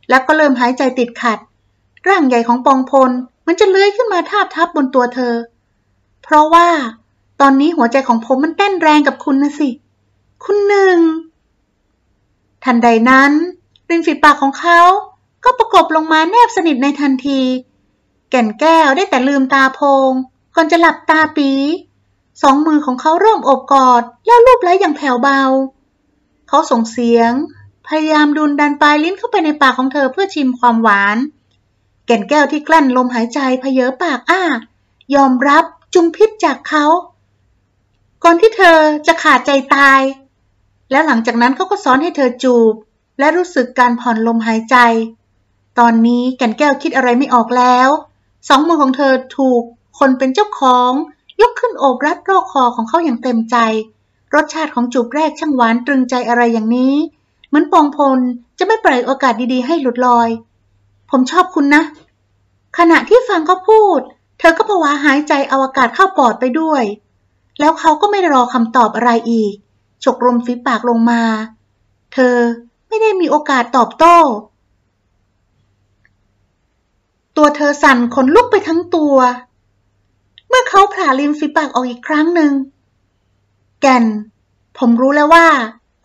[0.08, 1.38] แล้วก็เริ่มหายใจติดขัด
[2.08, 3.10] ร่างใหญ่ของปองพล
[3.46, 5.34] มันจะเลื้อยขึ้นมาทาบทับบนตัวเธอ
[6.22, 6.68] เพราะว่า
[7.40, 9.68] ตอนนี้หัวใจของผมมันเต้นแรงกับคุณนะสิ
[10.44, 10.98] คุณหนึ่ง
[12.64, 13.32] ทันใดนั้น
[13.88, 14.80] ริมฝีปากของเขา
[15.44, 17.40] ก็ประกบลงมาแนบสนิทในทันที
[18.30, 19.80] แก่นแก้วได้แต่ลืมตาโพ
[20.10, 20.12] ง
[20.54, 21.50] ก่อนจะหลับตาปี
[22.42, 25.42] สองมือของเขาเริ่มอบกอด แล้วลูบไล้อย่างแผ่วเบา
[26.48, 27.32] เขาส่งเสียง
[27.86, 31.16] พยายามดุนดันปลายลิ้นเข้าไปในปากของเธอเพื่อชิมความหวาน
[32.06, 34.42] แก่นแก้วที่กลั้นลมหายใจเพเยอปากอ้า
[35.14, 35.64] ยอมรับ
[35.94, 36.84] จุมพิษจากเขา
[38.24, 40.00] ก่อนที่เธอจะขาดใจตาย
[40.90, 42.74] แล้วหลังจากนั้นเขาก็สอนให้เธอจูบ
[43.18, 44.76] และรู้สึกการผ่อนลมหายใจ
[45.78, 47.88] ตอนนี้แก่นแก้วคิดอะไรไม่ออกแล้ว
[48.48, 49.62] สองมือของเธอถูก
[49.98, 50.92] คนเป็นเจ้าของ
[51.40, 53.56] ยกขึ้นโอบรัดรอกคอของเขาอย่างเต็มใจ
[54.34, 56.94] รสชาติของจูบแรกช่างหวานตรึงใจอะไรอย่างนี้
[57.48, 58.18] เหมือนปองพล
[58.58, 60.28] จะไม่ปล่อยโอกาสดีๆ ให้หลุดลอย
[61.10, 61.82] ผมชอบคุณนะ
[62.78, 64.00] ขณะที่ฟังเขาพูด
[64.38, 66.84] เธอก็ผวาหายใจเอาอากาศเข้าปอดไปด้วย
[67.60, 69.54] แล้วเขาก็ไม่รอคำตอบอะไรอีก
[70.04, 71.22] ฉกลมฝีปากลงมา
[72.12, 72.36] เธอ
[72.88, 74.16] ไม่ได้มีโอกาสตอบโต้
[77.36, 79.16] ตัวเธอสั่นขนลุกไปทั้งตัว
[80.48, 82.52] เมื่อเขาผ่าริมฝีปากออกอีกครั้งหนึ่ง
[83.80, 84.04] แก่น
[84.78, 85.46] ผมรู้แล้วว่า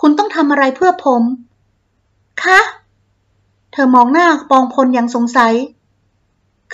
[0.02, 1.24] คุณต้องทำอะไรเพื่อผม
[2.44, 2.60] คะ
[3.72, 5.54] เธอมองหน้าปองพลอย่างสงสัย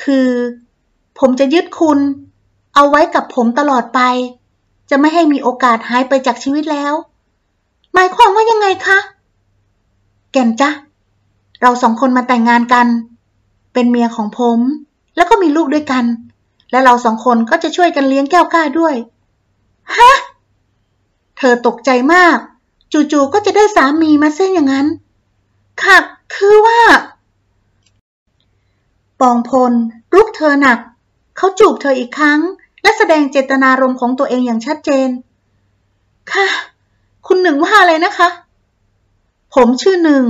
[0.04, 0.30] คือ
[1.20, 2.00] ผมจะยึดคุณ
[2.76, 4.00] เอาไว้กับผมตลอดไป
[4.92, 6.94] จะไม่ให้มีโอกาสหายไปจากชีวิตแล้ว
[7.94, 9.00] หมายความว่ายังไงคะ
[10.32, 10.70] แก่นจ๊ะ
[11.62, 12.88] เราสองคนมาแต่งงานกัน
[13.74, 14.60] เป็นเมียของผม
[15.16, 16.06] แล้วก็มีลูกด้วยกัน
[16.72, 18.96] และเราสองคนก็จะช่วยกันเลี้ยงแก้วกล้าด้วย
[19.96, 20.12] ฮะ
[21.38, 22.38] เธอตกใจมาก
[22.92, 24.88] จู่ๆก็จะได้สามีมาเส้นอย่างนั้น
[25.84, 25.98] ค่ะ
[26.36, 26.82] คือว่า
[29.20, 29.74] ปองพล
[30.14, 30.80] รุกเธอหนัก
[31.38, 32.40] เขาจูบเธออีกครั้ง
[32.82, 35.10] และแสดงเจตนารมณ์ของตัวเองอย่างชัดเจน
[36.34, 36.48] ค่ะ
[37.28, 38.30] คุณหนึ่งว่าอะไรนะคะ
[39.56, 40.26] ผมชื่อหนึ่ง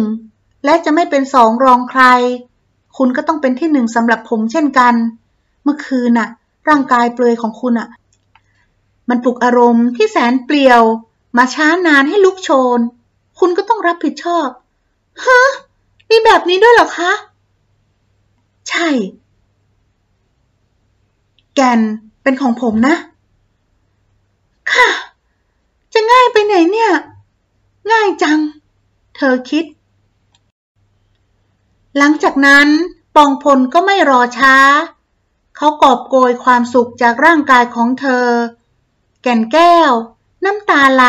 [0.65, 2.03] และจะไม่เป็นสองรองใคร
[2.98, 4.94] คุณก็ต้องเป็นที่หนึ่งสำหรับผมเช่นกัน
[5.64, 6.30] เมื่อคืนน่ะ
[6.69, 7.88] ร่างกายเปลือยของคุณน่ะ
[9.10, 10.82] มันปลุกอารมณ์ที่แสนเปลี่ยว
[11.38, 12.80] มาช้านานให้ลุกโชน
[13.40, 14.48] คุณก็ต้องรับผิดชอบ
[15.23, 15.41] ฮะ
[16.10, 17.11] มีแบบนี้ด้วยเหรอคะ
[18.69, 18.88] ใช่
[21.56, 21.82] แกน
[22.23, 22.95] เป็นของผมนะ
[24.72, 24.89] ค่ะ
[25.93, 26.91] จะง่ายไปไหนเนี่ย
[27.91, 28.39] ง่ายจัง
[29.15, 29.65] เธอคิด
[31.98, 32.68] หลังจากนั้น
[33.15, 34.56] ปองพลก็ไม่รอช้า
[35.56, 38.27] เขากอบโกยความสุขจากร่างกายของเธอ
[39.23, 39.91] แก่นแก้ว
[40.45, 41.06] น้ำตาไหล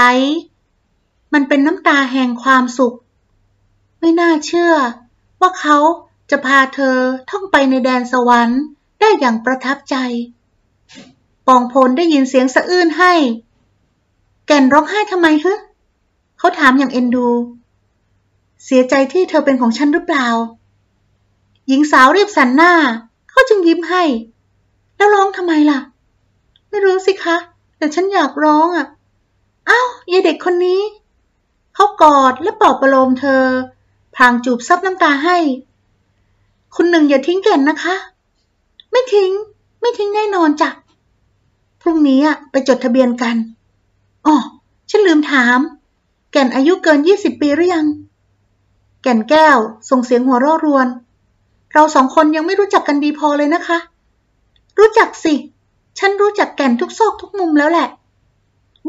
[1.32, 2.97] มันเป็นน้ำตาแห่งความสุข
[4.01, 4.74] ไม่น่าเชื่อ
[5.40, 5.78] ว่าเขา
[6.30, 6.97] จะพาเธอ
[7.30, 8.60] ท่องไปในแดนสวรรค์
[9.01, 9.97] ได้อย่างประทับใจ
[11.55, 13.12] องพลได้ยินเสียงสะอื้นให้
[14.47, 15.53] แก่นร้องไห้ทำไมฮึ
[16.39, 17.29] เขาถามอย่างเอ็นดู
[18.65, 20.27] เสียใจที่เธอเป็นของฉันหรือเปล่า
[21.69, 22.73] หญิงสาวรีบสันหน้า
[23.31, 24.03] เขาจึงยิ้มให้
[24.97, 25.79] แล้วร้องทำไมล่ะ
[26.70, 27.37] ไม่รู้สิคะ
[27.79, 28.87] แต่ฉันอยากร้องอะ
[29.69, 30.81] อ้าวยายเด็กคนนี้
[31.74, 33.45] เขากอดและปลอบประโลมเธอ
[34.15, 35.37] พลางจูบซับน้ำตาให้
[36.74, 37.95] คุณหนึ่งอย่าทิ้งแก่นนะคะ
[38.91, 39.31] ไม่ทิ้ง
[39.81, 40.70] ไม่ทิ้งแน่นอนจ้ะ
[41.82, 43.36] พรุ่งนี้อะไปจดทะเบียนกัน
[44.26, 44.36] อ๋อ
[44.90, 45.59] ฉันลืมถาม
[46.32, 47.86] แก่นอายุเกินยี่สิบปีหรือยัง
[49.02, 49.59] แก่นแก้ว
[49.90, 50.86] ส่งเสียงหัวราะรวน
[51.72, 53.78] เราสองคนยังไม่รู้จักกันดีพอเลยนะคะ
[54.78, 55.34] รู้จักสิ
[55.98, 57.88] ฉันรู้จักแก่นทุกซอกทุกมุมแล้วแหละ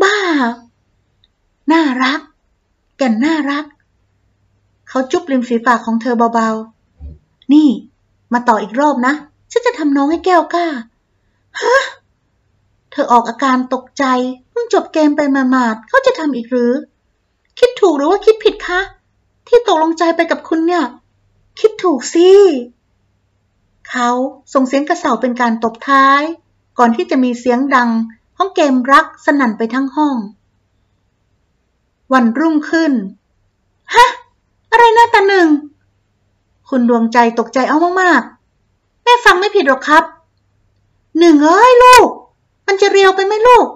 [0.01, 0.15] บ้า
[1.71, 2.19] น่ารัก
[2.97, 3.65] แก่นน่ารัก
[4.87, 7.67] เขาจุ๊บริมฝีปากของเธอเบาๆ นี่
[8.33, 9.13] มาต่ออีกรอบนะ
[9.51, 10.67] ฉันจะทำน้องให้แก้วกล้า
[11.59, 11.77] ฮะ
[12.93, 14.05] เธอออกอาการตกใจ
[14.49, 16.73] เพิ่งจบเกมไปมาหมาดเขาจะทำอีกหรือ
[17.59, 18.81] คิดถูกหรือว่าคิดผิดคะ
[19.47, 20.85] ที่ตกลงใจไปกับคุณเนี่ย
[21.59, 22.29] คิดถูกสิ
[23.89, 24.09] เขา
[24.53, 26.21] ส่งเสียงกระเสาเป็นการตบท้าย
[26.77, 27.89] ก่อนที่จะมีเสียงดัง
[28.37, 30.15] ของเกมรักสนั่นไปทั้งห้อง
[32.13, 32.93] วันรุ่งขึ้น
[33.95, 34.07] ฮะ
[34.71, 35.47] อะไรนะตาหนึ่ง
[36.69, 40.03] คุณดวงใจตกใจเอามากๆ แม่ฟังไม่ผิดหรอกครับ
[41.19, 42.07] หนึ่งเอ้ยลูก
[42.67, 43.67] มันจะเรียวไปไหมลูก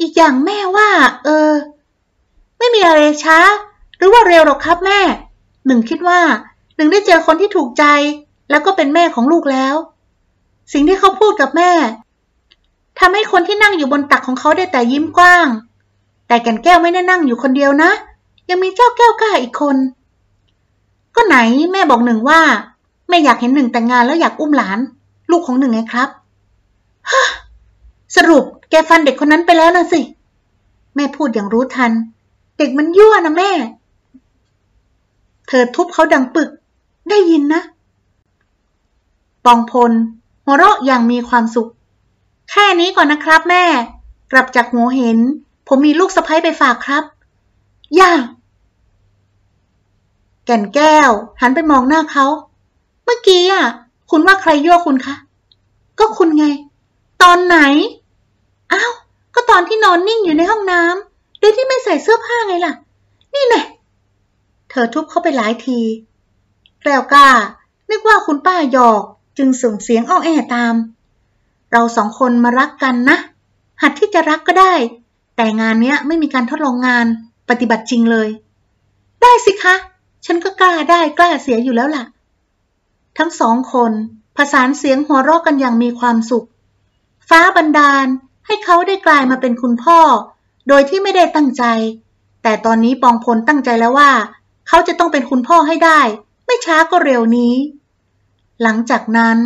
[0.00, 0.90] อีกอย่างแม่ว่า
[1.24, 1.50] เออ
[2.58, 3.38] ไม่มีอะไรช้า
[3.96, 5.00] หรือว่าเร็วหรอกครับแม่
[5.66, 6.20] หนึ่งคิดว่า
[6.76, 7.84] หนึ่งได้เจอคนที่ถูกใจ
[8.50, 9.74] แล้วก็เป็นแม่ของลูกแล้ว
[10.72, 11.72] สิ่งที่เขาพูดกับแม่
[12.98, 15.46] ทำให้คนที่นั่งอยู่บนตักของเขาได้แต่ยิ้มกว้าง
[16.26, 17.90] แต่แก่นแก้วไม่ได้นั่งอยู่คนเดียวนะ
[18.48, 19.76] ยังมีเจ้าแก้วกล้าอีกคน
[21.16, 21.36] ก็ไหน
[21.72, 22.40] แม่บอกหนึ่งว่า
[23.08, 24.78] แม่อยากเห็นหนึ่งแต่งงานแล้วอยากอุ้มหลาน
[25.30, 26.08] ลูกของหนึ่งไงครับ
[27.10, 27.12] ฮ
[28.16, 30.00] สรุปแกฟันเด็กคนนั้นไปแล้วนะสิ
[30.94, 31.92] แม่พูดอย่างรู้ทัน
[32.58, 33.50] เด็กมันยั่วนะแม่
[35.48, 36.50] เธอทุบเขาดังปึก
[37.10, 37.62] ได้ยินนะ
[39.44, 39.92] ปองพล
[40.44, 41.70] หัวเราะอย่างมีความสุข
[42.50, 43.64] แค่นี้ก่อนนะครับแม่
[44.32, 45.18] กลับจากหัวเห็น
[45.68, 47.04] ผมมีลูกสะใภ้ไปฝากครับ
[47.98, 48.12] ย่า
[50.44, 51.10] แก่นแก้ว
[51.40, 52.26] หันไปมองหน้าเขา
[53.04, 53.64] เมื่อกี้อะ
[54.10, 55.14] คุณว่าใครยั่วคุณคะ
[55.98, 56.46] ก็คุณไง
[57.22, 57.58] ตอนไหน
[58.72, 58.92] อ้าว
[59.34, 62.72] ก็ตอนที่นอนนิ่งอยู่ในห้องน้ำโดยที่ไม่ใส่เสื้อผ้าไงล่ะ
[63.34, 63.62] นี่แน่
[64.70, 65.80] เธอทุบเข้าไปหลายที
[66.80, 67.28] แกล้วกล้า
[67.90, 69.02] นึกว่าคุณป้าหยอก
[69.38, 70.74] จึงส่งเสียงอ้อแอตาม
[71.72, 73.18] เราสองคนมารักกันนะ
[73.82, 74.74] หัดที่จะรักก็ได้
[75.36, 77.06] แต่งานเนี้ยไม่มีการทดลองงาน
[77.48, 78.28] ปฏิบัติจริงเลย
[79.22, 79.76] ได้สิคะ
[80.26, 82.04] ฉันก็กล้าได้กล้าเสียอยู่แล้วล่ะ
[83.18, 83.92] ทั้งสองคน
[84.36, 86.46] ผสานเสียงหัวเราะกันอย่างมีความสุข
[87.28, 88.06] ฟ้าบันดาล
[88.46, 90.00] ให้เขาได้กลายมาเป็นคุณพ่อ
[90.68, 91.64] โดยที่ไม่ได้ตั้งใจ
[92.42, 94.12] แต่ตอนนี้ปองพลตั้งใจแล้วว่า
[94.68, 96.00] เขาจะต้องเป็นคุณพ่อให้ได้
[96.46, 97.54] ไม่ช้าก็เร็วนี้
[98.62, 99.38] หลังจากนั้น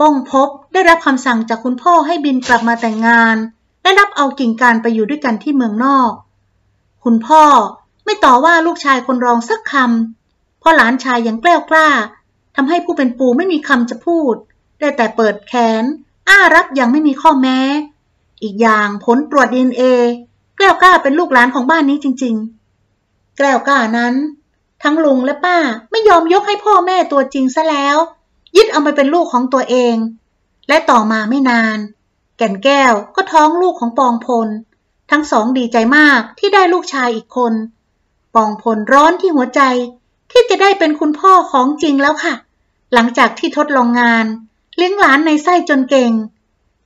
[0.00, 3.36] ป้องพบได้รับคำสั่งจากคุณพ่อให้บินกลับมาแต่งงาน
[3.82, 6.12] และรับเอากิ่งการไปอยู่ด้วยกันที่เมืองนอก
[7.04, 7.44] คุณพ่อ
[8.04, 11.88] ไม่ต่อว่าลูกชายคนรองสักคำเพราะหลานชายยังแกล้วกล้า
[12.56, 14.34] ทำให้ผู้เป็นปู่ไม่มีคำจะพูด
[14.80, 15.52] ได้แต่เปิดแข
[15.82, 15.84] น
[16.28, 17.58] อ้ารับอย่างไม่มีข้อแม้
[18.42, 19.82] อีกอย่างผลตรวจดีเอ็นเอ
[20.58, 22.34] แก้วก้าเป็นลูกหลานของบ้านนี้จริง
[22.86, 24.14] ๆ แก้วก้านั้น
[24.82, 25.58] ทั้งลุงและป้า
[25.90, 27.96] ไม่ยอมยกให้พ่อแม่ตัวจริงซะแล้ว
[28.56, 29.96] ยึดเอาไปเป็นลูกของตัวเอง
[30.68, 31.78] และต่อมาไม่นาน
[32.36, 34.48] แก่นแก้วก็ท้องลูกของปองพล
[35.10, 37.54] ทั้งสองดีใจมากที่ได้ลูกชายอีกคน
[38.34, 39.60] ปองพลร้อนที่หัวใจ
[40.30, 42.34] ที่จะได้เป็นคุณพ่อของจริงแล้วค่ะ
[42.92, 44.26] หลังจากที่ทดลองงาน
[44.76, 46.12] เลี้ยงหลานในไส้จนเก่ง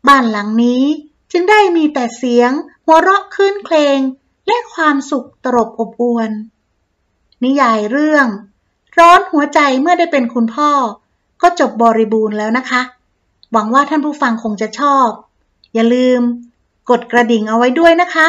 [0.08, 0.84] บ้านหลังนี้
[1.32, 2.50] จึงได้มีแต่เสียง
[2.84, 3.98] หัวเราะคืนเพลง
[4.46, 6.30] และความสุขตรบอบอวน
[7.44, 8.26] นิยายเรื่อง
[8.98, 10.70] ร้อนหัวใจเมื่อได้เป็นคุณพ่อ
[11.42, 12.82] ก็จบบริบูรณ์แล้วนะคะ
[13.52, 15.08] หวังว่าท่านผู้ฟังคงจะชอบ
[15.74, 16.20] อย่าลืม
[16.90, 18.26] กดกระดิ่งเอาไว้ด้วยนะคะ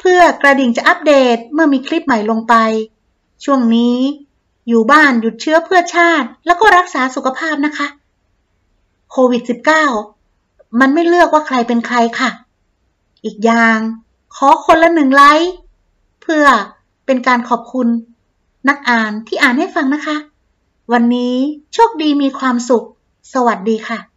[0.00, 2.54] เพื่อกระดิ่งจะอัปเดตเมื่อมีคลิปใหม่ลงไป
[3.44, 3.98] ช่วงนี้
[4.68, 7.86] อยู่บ้านหยุดเชื้อเพื่อชาติ แล้วก็รักษาสุขภาพนะคะ
[9.10, 9.42] โควิด
[10.10, 12.30] -19 มันไม่เลือกว่าใครเป็นใครค่ะ
[13.24, 13.78] อีกอย่าง
[14.36, 15.52] ขอคนละหนึ่งไลค์
[16.22, 16.44] เพื่อ
[17.06, 17.88] เป็นการขอบคุณ
[18.68, 20.16] นักอ่านที่อ่านให้ฟังนะคะ
[20.92, 21.36] วันนี้
[21.72, 22.86] โชคดีมีความสุข
[23.32, 24.13] สวัสดีค่ะ